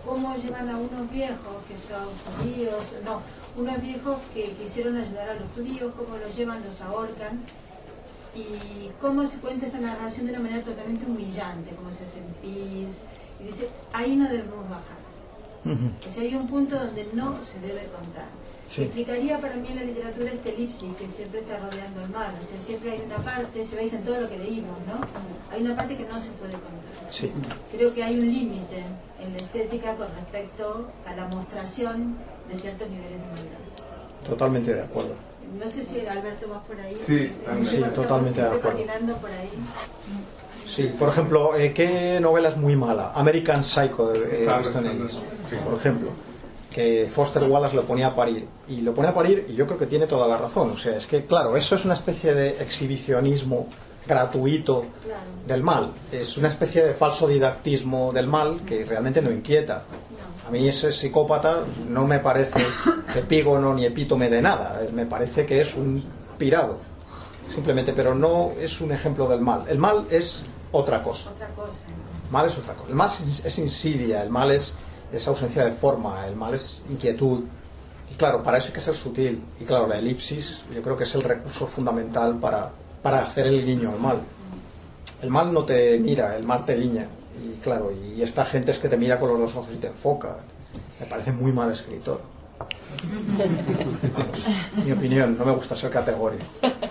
[0.06, 2.06] cómo llevan a unos viejos que son
[2.38, 3.22] judíos, no,
[3.56, 7.42] unos viejos que quisieron ayudar a los judíos, cómo los llevan, los ahorcan
[8.36, 13.02] y cómo se cuenta esta narración de una manera totalmente humillante, cómo se hace pis,
[13.40, 14.99] y dice, ahí no debemos bajar.
[15.74, 16.10] Ujú.
[16.10, 18.26] O sea, hay un punto donde no se debe contar.
[18.68, 18.84] Sí.
[18.84, 22.34] Explicaría para mí en la literatura este elipsis que siempre está rodeando el mal.
[22.42, 25.02] O sea, siempre hay una parte, se veis en todo lo que leímos, ¿no?
[25.54, 26.70] Hay una parte que no se puede contar.
[27.12, 27.32] Sí.
[27.76, 28.84] Creo que hay un límite
[29.24, 32.16] en la estética con respecto a la mostración
[32.52, 34.26] de ciertos niveles de maldad.
[34.28, 35.16] Totalmente de acuerdo.
[35.60, 36.96] No sé si Alberto vas por ahí.
[37.06, 37.32] Sí.
[37.64, 39.18] Sí, totalmente de Estoy acuerdo.
[39.20, 39.50] por ahí.
[40.70, 43.12] Sí, por ejemplo, eh, ¿qué novela es muy mala?
[43.16, 45.12] American Psycho de eh, pensando Ellis,
[45.52, 45.64] eso.
[45.70, 46.12] por ejemplo,
[46.72, 48.48] que Foster Wallace lo ponía a parir.
[48.68, 50.70] Y lo pone a parir y yo creo que tiene toda la razón.
[50.72, 53.68] O sea, es que, claro, eso es una especie de exhibicionismo
[54.08, 55.22] gratuito Claro.
[55.48, 55.92] del mal.
[56.12, 59.84] Es una especie de falso didactismo del mal que realmente no inquieta.
[60.48, 62.60] A mí ese psicópata no me parece
[63.16, 64.82] epígono ni epítome de nada.
[64.94, 66.04] Me parece que es un
[66.38, 66.78] pirado.
[67.54, 69.64] Simplemente, pero no es un ejemplo del mal.
[69.68, 71.32] El mal es otra cosa.
[71.32, 71.80] Otra cosa.
[72.32, 72.90] Mal es otra cosa.
[72.90, 74.74] El mal es, es insidia, el mal es,
[75.12, 77.44] es ausencia de forma, el mal es inquietud.
[78.12, 79.44] Y claro, para eso hay que ser sutil.
[79.60, 82.72] Y claro, la elipsis yo creo que es el recurso fundamental para,
[83.02, 84.20] para hacer el guiño al mal.
[85.22, 87.08] El mal no te mira, el mal te guiña.
[87.44, 89.88] Y claro, y esta gente es que te mira con los dos ojos y te
[89.88, 90.38] enfoca.
[91.00, 92.22] Me parece muy mal escritor.
[94.86, 96.46] Mi opinión, no me gusta ser categórico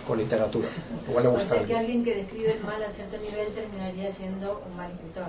[0.07, 0.69] con literatura.
[1.09, 2.05] Igual le O gusta a sea que alguien.
[2.05, 5.27] que describe el mal a cierto nivel terminaría siendo un mal escritor.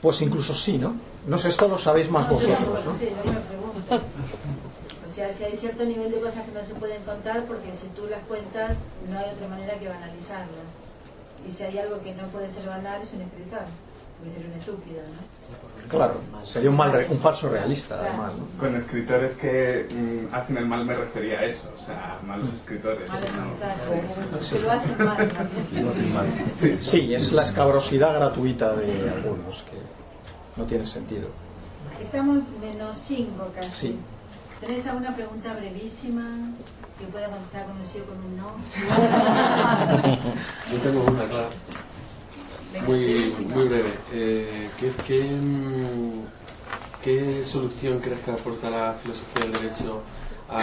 [0.00, 0.94] Pues incluso sí, ¿no?
[1.26, 2.94] No sé, esto lo sabéis más vosotros, ¿no?
[2.94, 4.06] Sí, yo me pregunto.
[5.06, 7.86] O sea, si hay cierto nivel de cosas que no se pueden contar, porque si
[7.88, 8.78] tú las cuentas,
[9.10, 10.76] no hay otra manera que banalizarlas.
[11.48, 13.64] Y si hay algo que no puede ser banal, es un escritor.
[14.18, 15.35] Porque sería un estúpido, ¿no?
[15.88, 18.32] Claro, sería un, mal re- un falso realista, además.
[18.34, 18.46] ¿no?
[18.58, 23.08] Con escritores que mm, hacen el mal me refería a eso, o sea, malos escritores.
[23.08, 24.36] Mal ¿no?
[24.40, 24.58] escritor.
[24.58, 25.66] Que lo hacen mal también.
[26.54, 26.76] Sí.
[26.78, 29.76] Sí, es la escabrosidad gratuita de algunos que
[30.60, 31.28] no tiene sentido.
[32.02, 33.70] Estamos menos 5 casi.
[33.70, 33.98] Sí.
[34.60, 36.24] ¿Tenés alguna pregunta brevísima
[36.98, 38.50] que pueda contestar con un sí o con un no?
[40.72, 41.48] Yo tengo una, claro.
[42.86, 43.92] Muy, muy breve.
[44.12, 46.24] Eh, ¿qué, qué, mm,
[47.02, 50.00] qué solución crees que aporta la filosofía del derecho
[50.48, 50.60] a,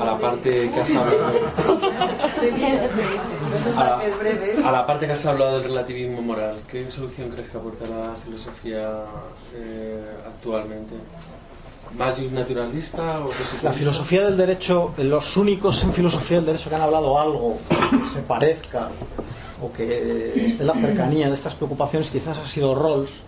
[0.00, 1.32] a la parte que has hablado?
[3.76, 7.56] A la, a la parte que has hablado del relativismo moral, ¿qué solución crees que
[7.58, 9.04] aporta la filosofía
[9.54, 10.94] eh, actualmente?
[11.98, 13.30] ¿Más naturalista o?
[13.62, 18.06] La filosofía del derecho, los únicos en filosofía del derecho que han hablado algo que
[18.06, 18.88] se parezca
[19.62, 23.22] o que esté la cercanía de estas preocupaciones quizás ha sido Rawls.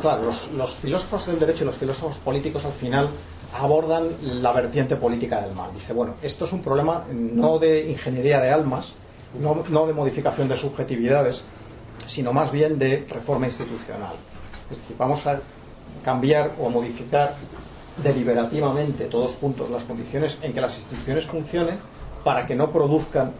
[0.00, 3.08] Claro, los, filósofos del derecho y los filósofos políticos al final
[3.58, 5.70] abordan la vertiente política del mal.
[5.74, 8.92] Dice, bueno, esto es un problema no de ingeniería de almas,
[9.40, 11.42] no, no de modificación de subjetividades,
[12.06, 14.14] sino más bien de reforma institucional.
[14.70, 15.40] Es decir, vamos a
[16.04, 17.36] cambiar o modificar
[18.02, 21.78] deliberativamente todos juntos las condiciones en que las instituciones funcionen
[22.24, 23.32] para que no produzcan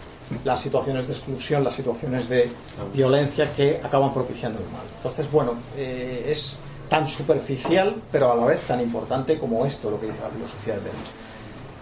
[0.44, 2.50] las situaciones de exclusión, las situaciones de
[2.92, 4.82] violencia que acaban propiciando el mal.
[4.96, 9.98] Entonces, bueno, eh, es tan superficial, pero a la vez tan importante como esto, lo
[9.98, 11.12] que dice la filosofía del derecho.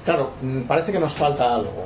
[0.04, 1.84] Claro, mm, parece que nos falta algo.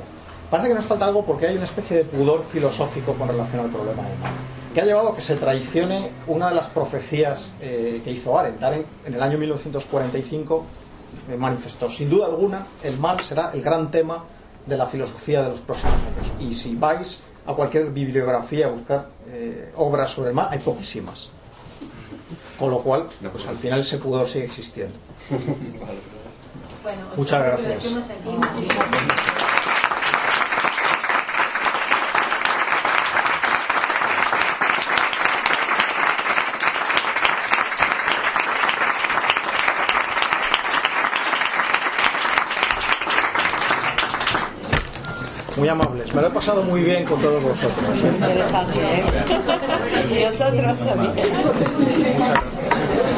[0.49, 3.71] Parece que nos falta algo porque hay una especie de pudor filosófico con relación al
[3.71, 4.31] problema del mal,
[4.73, 8.63] que ha llevado a que se traicione una de las profecías eh, que hizo Arendt.
[8.63, 10.63] Arendt en el año 1945
[11.29, 14.23] eh, manifestó, sin duda alguna, el mal será el gran tema
[14.65, 16.33] de la filosofía de los próximos años.
[16.39, 21.29] Y si vais a cualquier bibliografía a buscar eh, obras sobre el mal, hay poquísimas.
[22.57, 24.95] Con lo cual, pues al final ese pudor sigue existiendo.
[26.83, 27.95] Bueno, Muchas gracias.
[45.65, 46.13] Muy amables.
[46.13, 48.03] Me lo he pasado muy bien con todos vosotros.
[48.03, 48.11] ¿eh?
[48.13, 49.03] Interesante, ¿eh?
[50.11, 51.13] Y nosotros también.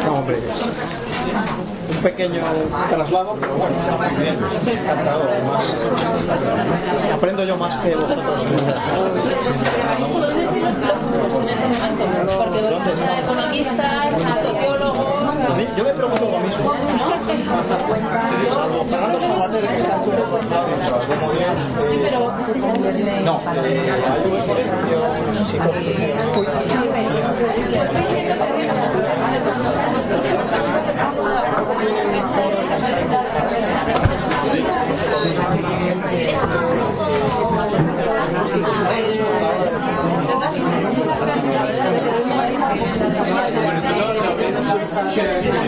[0.06, 0.38] No, hombre.
[1.90, 2.42] Un pequeño
[2.90, 4.38] traslado, pero bueno, está muy bien.
[4.66, 5.24] Encantado.
[5.30, 5.66] además.
[7.16, 8.46] Aprendo yo más que vosotros.
[10.08, 12.04] ¿Dónde están los filósofos en este momento?
[12.38, 12.60] Porque
[13.10, 15.07] a economistas, a sociólogos,
[15.66, 16.74] yo me pregunto lo mismo.
[21.82, 22.32] Sí, pero.
[23.24, 23.42] No,
[44.94, 45.68] Gracias.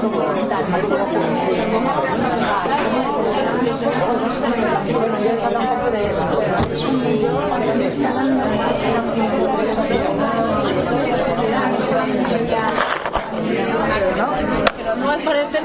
[0.00, 0.32] no, no,
[14.16, 15.60] no, no,